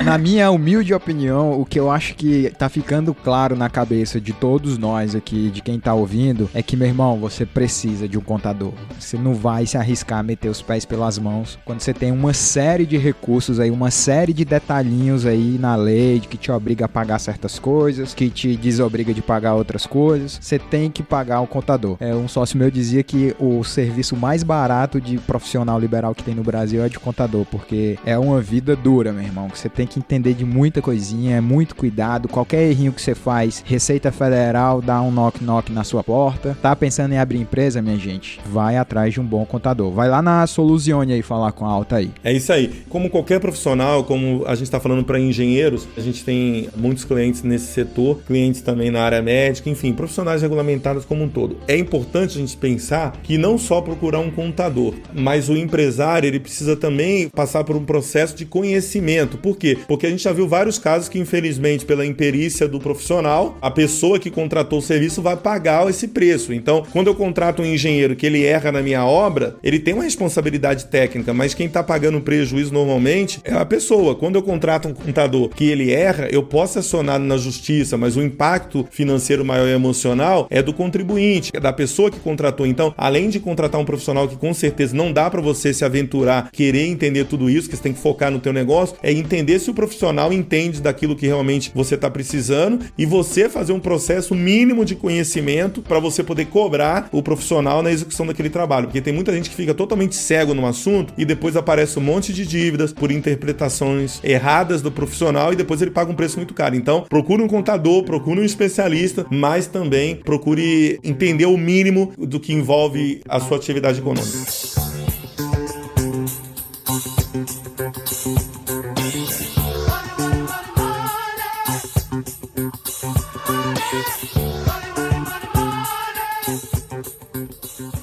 na 0.04 0.18
minha 0.18 0.50
humilde 0.52 0.93
opinião, 0.93 1.60
o 1.60 1.66
que 1.66 1.80
eu 1.80 1.91
acho 1.91 2.16
que 2.16 2.52
tá 2.58 2.70
ficando 2.70 3.14
claro 3.14 3.56
na 3.56 3.70
cabeça 3.70 4.20
de 4.20 4.34
todos 4.34 4.78
nós 4.78 5.16
aqui, 5.16 5.50
de 5.50 5.62
quem 5.62 5.80
tá 5.80 5.93
ouvindo, 5.93 6.50
é 6.54 6.62
que, 6.62 6.76
meu 6.76 6.88
irmão, 6.88 7.18
você 7.20 7.46
precisa 7.46 8.08
de 8.08 8.18
um 8.18 8.22
contador. 8.22 8.74
Você 9.00 9.18
não 9.18 9.34
vai 9.34 9.66
se 9.66 9.78
arriscar 9.78 10.20
a 10.20 10.24
meter 10.24 10.50
os 10.50 10.62
pés 10.62 10.86
pelas 10.86 11.18
mãos 11.18 11.58
quando 11.66 11.80
você 11.80 11.93
tem 11.93 12.12
uma 12.12 12.34
série 12.34 12.86
de 12.86 12.98
recursos 12.98 13.60
aí, 13.60 13.72
uma 13.72 13.91
série 13.91 14.34
de 14.34 14.46
detalhinhos 14.46 15.26
aí 15.26 15.58
na 15.60 15.76
lei 15.76 16.20
que 16.20 16.38
te 16.38 16.52
obriga 16.52 16.85
a 16.86 16.88
pagar 16.88 17.20
certas 17.20 17.60
coisas, 17.60 18.14
que 18.14 18.30
te 18.30 18.56
desobriga 18.56 19.14
de 19.14 19.22
pagar 19.22 19.56
outras 19.56 19.86
coisas. 19.86 20.38
Você 20.42 20.58
tem 20.58 20.90
que 20.90 21.04
pagar 21.04 21.42
o 21.42 21.48
contador. 21.48 21.98
É, 22.00 22.14
um 22.16 22.28
sócio 22.28 22.58
meu 22.58 22.72
dizia 22.72 23.04
que 23.04 23.36
o 23.40 23.64
serviço 23.64 24.16
mais 24.16 24.44
barato 24.44 25.02
de 25.02 25.18
profissional 25.18 25.80
liberal 25.80 26.16
que 26.16 26.24
tem 26.24 26.36
no 26.36 26.44
Brasil 26.44 26.84
é 26.84 26.90
de 26.90 27.00
contador, 27.00 27.46
porque 27.46 27.98
é 28.06 28.18
uma 28.18 28.42
vida 28.42 28.76
dura, 28.76 29.12
meu 29.12 29.24
irmão. 29.24 29.50
Você 29.54 29.70
tem 29.70 29.86
que 29.88 30.00
entender 30.00 30.34
de 30.34 30.46
muita 30.46 30.82
coisinha, 30.82 31.38
é 31.38 31.42
muito 31.42 31.76
cuidado. 31.76 32.28
Qualquer 32.28 32.70
errinho 32.70 32.94
que 32.94 33.02
você 33.02 33.16
faz, 33.16 33.64
Receita 33.66 34.12
Federal 34.12 34.82
dá 34.82 35.02
um 35.02 35.12
knock-knock 35.12 35.72
na 35.72 35.84
sua 35.84 36.04
porta. 36.04 36.58
Tá 36.62 36.76
pensando 36.76 37.14
em 37.14 37.18
abrir 37.18 37.40
empresa, 37.40 37.82
minha 37.82 37.98
gente? 37.98 38.40
Vai 38.46 38.78
atrás 38.78 39.14
de 39.14 39.20
um 39.20 39.26
bom 39.26 39.46
contador. 39.46 39.92
Vai 39.92 40.10
lá 40.10 40.22
na 40.22 40.46
Soluzione 40.48 41.14
aí 41.14 41.22
falar 41.22 41.52
com 41.52 41.66
a 41.66 41.70
Alta 41.70 41.98
aí. 41.98 42.12
É 42.24 42.32
isso 42.32 42.52
aí. 42.52 42.84
Como 42.90 43.10
qualquer 43.10 43.40
profissional, 43.40 44.04
como 44.04 44.44
a 44.46 44.56
gente 44.56 44.64
está 44.64 44.80
falando 44.80 45.04
para 45.04 45.20
engenheiros, 45.20 45.88
a 45.98 46.02
gente 46.02 46.24
tem 46.24 46.70
muitos 46.76 47.06
clientes 47.06 47.44
nesse 47.44 47.68
setor, 47.68 48.20
clientes 48.26 48.62
também 48.62 48.92
na 48.92 49.02
área 49.02 49.22
médica, 49.22 49.70
enfim, 49.70 49.94
profissionais 49.94 50.42
regulamentados 50.42 51.06
como 51.06 51.24
um 51.24 51.30
todo. 51.30 51.58
É 51.68 51.78
importante 51.78 52.38
a 52.38 52.42
gente 52.42 52.58
pensar 52.58 53.18
que 53.24 53.38
não 53.38 53.58
só 53.58 53.82
procurar 53.82 54.20
um 54.20 54.32
contador, 54.32 54.94
mas 55.14 55.50
o 55.50 55.56
empresário 55.56 56.28
ele 56.28 56.40
precisa 56.40 56.76
também 56.76 57.30
passar 57.30 57.64
por 57.64 57.76
um 57.76 57.86
processo 57.86 58.36
de 58.36 58.46
conhecimento. 58.46 59.38
Por 59.38 59.58
quê? 59.58 59.78
Porque 59.88 60.08
a 60.08 60.10
gente 60.10 60.24
já 60.24 60.34
viu 60.34 60.48
vários 60.48 60.78
casos 60.78 61.10
que, 61.10 61.20
infelizmente, 61.20 61.86
pela 61.86 62.06
imperícia 62.06 62.68
do 62.68 62.80
profissional, 62.80 63.58
a 63.62 63.72
pessoa 63.72 64.20
que 64.20 64.32
contratou 64.32 64.80
o 64.80 64.82
serviço 64.82 65.22
vai 65.22 65.38
pagar 65.38 65.90
esse 65.90 66.08
preço. 66.08 66.54
Então, 66.54 66.84
quando 66.92 67.08
eu 67.08 67.16
contrato 67.16 67.62
um 67.62 67.66
engenheiro 67.66 68.16
que 68.16 68.26
ele 68.26 68.44
erra 68.44 68.72
na 68.72 68.82
minha 68.82 69.06
obra, 69.06 69.56
ele 69.64 69.80
tem 69.80 69.94
uma 69.94 70.04
responsabilidade 70.04 70.86
técnica, 70.86 71.34
mas 71.34 71.54
quem 71.54 71.68
está 71.68 71.84
pagando 71.84 72.18
o 72.18 72.22
prejuízo 72.22 72.74
normalmente 72.74 73.40
é 73.44 73.54
a 73.54 73.66
pessoa. 73.66 74.16
Quando 74.16 74.36
eu 74.36 74.44
contrato 74.44 74.88
um 74.88 74.94
contador 74.94 75.50
que 75.50 75.66
ele 75.66 75.92
erra, 75.92 76.28
eu 76.32 76.44
posso 76.44 76.64
acionar 76.66 77.20
na 77.20 77.38
justiça, 77.38 77.97
mas 77.97 78.16
o 78.16 78.22
impacto 78.22 78.88
financeiro 78.91 79.45
maior 79.45 79.68
e 79.68 79.72
emocional 79.72 80.47
é 80.49 80.61
do 80.61 80.74
contribuinte, 80.74 81.51
é 81.53 81.59
da 81.59 81.74
pessoa 81.74 82.11
que 82.11 82.20
contratou. 82.20 82.66
Então, 82.66 82.93
além 82.97 83.30
de 83.30 83.39
contratar 83.39 83.80
um 83.80 83.86
profissional 83.86 84.28
que 84.28 84.36
com 84.36 84.53
certeza 84.53 84.95
não 84.95 85.11
dá 85.11 85.30
para 85.30 85.41
você 85.41 85.74
se 85.74 85.86
aventurar, 85.86 86.49
querer 86.51 86.88
entender 86.88 87.26
tudo 87.26 87.49
isso, 87.49 87.70
que 87.70 87.76
você 87.76 87.84
tem 87.84 87.93
que 87.93 87.99
focar 87.99 88.32
no 88.32 88.39
teu 88.39 88.53
negócio, 88.53 88.95
é 89.03 89.11
entender 89.11 89.59
se 89.59 89.70
o 89.70 89.74
profissional 89.74 90.34
entende 90.34 90.82
daquilo 90.82 91.16
que 91.16 91.28
realmente 91.28 91.72
você 91.74 91.95
está 91.95 92.09
precisando 92.09 92.86
e 92.97 93.05
você 93.05 93.47
fazer 93.49 93.74
um 93.74 93.80
processo 93.80 94.34
mínimo 94.34 94.84
de 94.84 94.95
conhecimento 94.95 95.82
para 95.82 95.99
você 95.99 96.24
poder 96.24 96.45
cobrar 96.45 97.09
o 97.11 97.22
profissional 97.22 97.84
na 97.84 97.91
execução 97.91 98.26
daquele 98.26 98.49
trabalho, 98.49 98.88
porque 98.88 99.01
tem 99.01 99.13
muita 99.13 99.34
gente 99.34 99.49
que 99.49 99.55
fica 99.55 99.74
totalmente 99.74 100.16
cego 100.16 100.53
no 100.53 100.66
assunto 100.66 101.13
e 101.18 101.26
depois 101.26 101.55
aparece 101.55 101.99
um 101.99 102.01
monte 102.01 102.34
de 102.34 102.45
dívidas 102.45 102.91
por 102.91 103.11
interpretações 103.11 104.20
erradas 104.24 104.82
do 104.82 104.91
profissional 104.91 105.53
e 105.53 105.55
depois 105.55 105.82
ele 105.82 105.91
paga 105.91 106.11
um 106.11 106.16
preço 106.16 106.38
muito 106.38 106.53
caro. 106.56 106.76
Então, 106.76 107.06
procure 107.08 107.43
um 107.43 107.47
contador, 107.47 108.03
procure 108.03 108.39
um 108.39 108.43
especialista, 108.43 109.26
mas 109.30 109.68
também 109.68 110.16
procure 110.16 110.99
entender 111.03 111.45
o 111.45 111.58
mínimo 111.58 112.14
do 112.18 112.39
que 112.39 112.53
envolve 112.53 113.22
a 113.28 113.39
sua 113.39 113.58
atividade 113.58 113.99
econômica. 113.99 114.85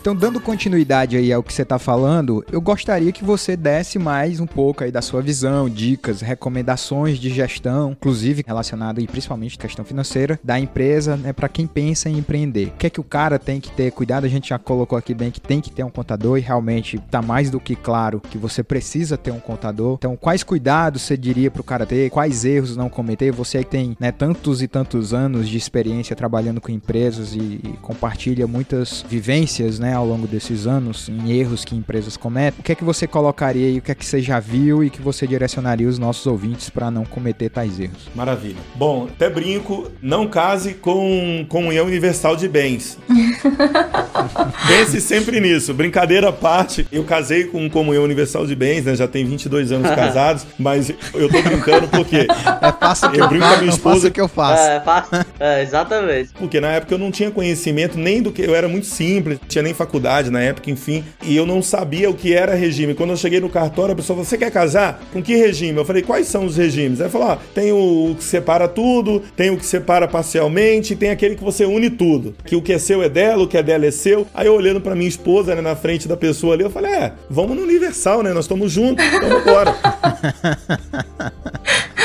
Então, 0.03 0.17
dando 0.17 0.41
continuidade 0.41 1.17
aí 1.17 1.33
ao 1.33 1.45
que 1.45 1.53
você 1.53 1.63
está 1.63 1.79
falando, 1.79 2.45
eu 2.51 2.61
gostaria 2.61 3.13
que 3.13 3.23
você 3.23 3.57
desse 3.57 4.01
mais 4.01 4.41
um 4.41 4.49
pouco 4.49 4.83
aí 4.83 4.91
da 4.91 5.01
sua 5.01 5.23
visão, 5.23 5.71
dicas, 5.71 6.21
recomendações 6.21 7.19
de 7.19 7.31
gestão, 7.31 7.93
inclusive 7.93 8.43
relacionado 8.45 9.01
e 9.01 9.07
principalmente 9.07 9.57
questão 9.57 9.85
financeira 9.85 10.41
da 10.43 10.59
empresa, 10.59 11.17
né, 11.17 11.33
para 11.33 11.49
quem 11.49 11.69
pensa 11.69 12.11
em 12.11 12.19
empreender. 12.19 12.73
O 12.75 12.79
que 12.79 12.89
é 12.89 12.91
que 12.91 13.01
o 13.01 13.05
cara 13.05 13.39
tem 13.39 13.61
que 13.61 13.71
ter 13.71 13.93
cuidado? 13.93 14.25
A 14.25 14.29
gente 14.29 14.49
já 14.49 14.59
colocou 14.59 14.99
aqui 14.99 15.15
bem 15.15 15.31
que 15.31 15.41
tem 15.41 15.61
que 15.61 15.71
ter 15.71 15.85
um 15.85 15.91
contador 15.91 16.37
e 16.37 16.41
realmente 16.41 16.99
tá 17.09 17.23
mais 17.23 17.49
do 17.49 17.61
que 17.61 17.77
claro 17.77 18.21
que 18.29 18.37
você 18.37 18.65
precisa 18.65 19.17
ter 19.17 19.31
um 19.31 19.39
contador. 19.39 19.95
Então, 20.01 20.17
quais 20.17 20.43
cuidados 20.43 21.03
você 21.03 21.17
diria 21.17 21.49
para 21.49 21.61
o 21.61 21.65
cara 21.65 21.87
ter? 21.87 22.11
Quais 22.11 22.45
erros 22.45 22.77
não 22.77 22.89
cometer? 22.89 23.31
Você 23.31 23.63
que 23.63 23.71
tem, 23.71 23.97
né, 24.01 24.11
tantos 24.11 24.63
e 24.63 24.67
tantos 24.67 25.15
anos 25.15 25.49
de 25.49 25.57
experiência 25.57 26.17
trabalhando 26.17 26.61
com 26.61 26.73
empresas 26.73 27.37
e, 27.37 27.39
e 27.39 27.79
compartilha 27.81 28.49
muitas 28.49 29.05
vivências, 29.09 29.79
né? 29.79 29.92
Né, 29.93 29.97
ao 29.97 30.07
longo 30.07 30.27
desses 30.27 30.67
anos, 30.67 31.09
em 31.09 31.33
erros 31.33 31.65
que 31.65 31.77
empresas 31.77 32.17
cometem, 32.17 32.61
o 32.61 32.63
que 32.63 32.73
é 32.73 32.75
que 32.75 32.85
você 32.85 33.07
colocaria 33.07 33.69
e 33.69 33.79
o 33.79 33.83
que 33.83 33.93
é 33.93 33.95
que 33.95 34.05
você 34.05 34.23
já 34.23 34.41
viu 34.41 34.83
e 34.83 34.89
que 34.89 35.03
você 35.03 35.27
direcionaria 35.27 35.87
os 35.87 35.99
nossos 35.99 36.27
ouvintes 36.27 36.71
para 36.71 36.91
não 36.91 37.05
cometer 37.05 37.51
tais 37.51 37.79
erros? 37.79 38.09
Maravilha. 38.15 38.57
Bom, 38.75 39.09
até 39.11 39.29
brinco, 39.29 39.91
não 40.01 40.27
case 40.27 40.75
com 40.75 41.45
comunhão 41.49 41.87
universal 41.87 42.35
de 42.37 42.49
bens. 42.49 42.99
Pense 44.67 45.01
sempre 45.01 45.41
nisso. 45.41 45.75
Brincadeira 45.75 46.31
à 46.31 46.33
parte, 46.33 46.87
eu 46.91 47.05
casei 47.05 47.45
com 47.45 47.69
comunhão 47.69 48.05
universal 48.05 48.47
de 48.47 48.57
bens, 48.57 48.85
né? 48.85 48.97
Já 48.97 49.07
tem 49.07 49.25
22 49.25 49.73
anos 49.73 49.91
casados, 49.95 50.47
mas 50.59 50.91
eu 51.13 51.29
tô 51.29 51.43
brincando 51.43 51.89
porque 51.89 52.27
é 52.27 52.73
fácil 52.81 53.11
que 53.11 53.19
eu, 53.19 53.25
eu 53.25 53.29
brinco 53.29 53.47
com 53.47 53.55
a 53.55 53.57
minha 53.59 53.71
esposa 53.71 54.11
que 54.11 54.21
eu 54.21 54.29
faço. 54.29 54.63
É, 54.63 54.77
é 54.77 54.81
fácil. 54.81 55.27
É, 55.43 55.61
exatamente. 55.61 56.31
Porque 56.39 56.61
na 56.61 56.69
época 56.69 56.95
eu 56.95 56.99
não 56.99 57.11
tinha 57.11 57.29
conhecimento 57.29 57.99
nem 57.99 58.23
do 58.23 58.31
que 58.31 58.43
eu 58.43 58.55
era 58.55 58.69
muito 58.69 58.87
simples, 58.87 59.41
tinha 59.49 59.61
nem 59.61 59.75
faculdade 59.75 60.31
na 60.31 60.41
época, 60.41 60.71
enfim, 60.71 61.05
e 61.21 61.37
eu 61.37 61.45
não 61.45 61.61
sabia 61.61 62.09
o 62.09 62.15
que 62.15 62.33
era 62.33 62.55
regime. 62.55 62.95
Quando 62.95 63.11
eu 63.11 63.17
cheguei 63.17 63.41
no 63.41 63.49
cartório, 63.49 63.93
a 63.93 63.97
pessoa 63.97 64.15
falou: 64.15 64.25
"Você 64.25 64.39
quer 64.39 64.53
casar? 64.53 65.03
Com 65.13 65.21
que 65.21 65.35
regime?" 65.35 65.77
Eu 65.77 65.85
falei: 65.85 66.01
"Quais 66.01 66.29
são 66.29 66.45
os 66.45 66.57
regimes?" 66.57 67.01
Aí 67.01 67.11
falou: 67.11 67.27
ah, 67.27 67.39
"Tem 67.53 67.73
o 67.73 68.15
que 68.17 68.23
separa 68.23 68.69
tudo, 68.69 69.21
tem 69.35 69.51
o 69.51 69.57
que 69.57 69.67
separa 69.67 70.07
parcialmente, 70.07 70.95
tem 70.95 71.11
aquele 71.11 71.35
que 71.35 71.43
você 71.43 71.65
une 71.65 71.91
tudo. 71.91 72.37
Que 72.45 72.55
o 72.55 72.63
que 72.63 72.73
é 72.73 72.79
seu 72.79 73.03
é 73.03 73.09
dela, 73.09 73.43
o 73.43 73.49
que 73.49 73.59
é 73.59 73.65
dela 73.65 73.85
é 73.85 73.91
seu". 73.91 74.25
Aí 74.33 74.47
eu 74.47 74.55
olhando 74.55 74.81
para 74.81 74.95
minha 74.95 75.09
esposa, 75.09 75.57
né, 75.57 75.61
na 75.61 75.75
frente 75.75 76.07
da 76.07 76.17
pessoa 76.17 76.55
ali, 76.55 76.63
eu 76.63 76.71
falei: 76.71 76.93
"É, 76.93 77.13
vamos 77.29 77.57
no 77.57 77.65
universal, 77.65 78.23
né? 78.23 78.33
Nós 78.33 78.45
estamos 78.45 78.71
juntos, 78.71 79.05
então 79.05 79.41
embora". 79.41 79.75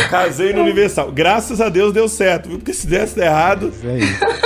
Casei 0.10 0.54
no 0.54 0.62
Universal. 0.62 1.12
Graças 1.12 1.62
a 1.62 1.70
Deus 1.70 1.94
deu 1.94 2.08
certo, 2.08 2.50
viu? 2.50 2.58
Porque 2.58 2.74
se 2.74 2.88
desse 2.88 3.20
errado, 3.20 3.72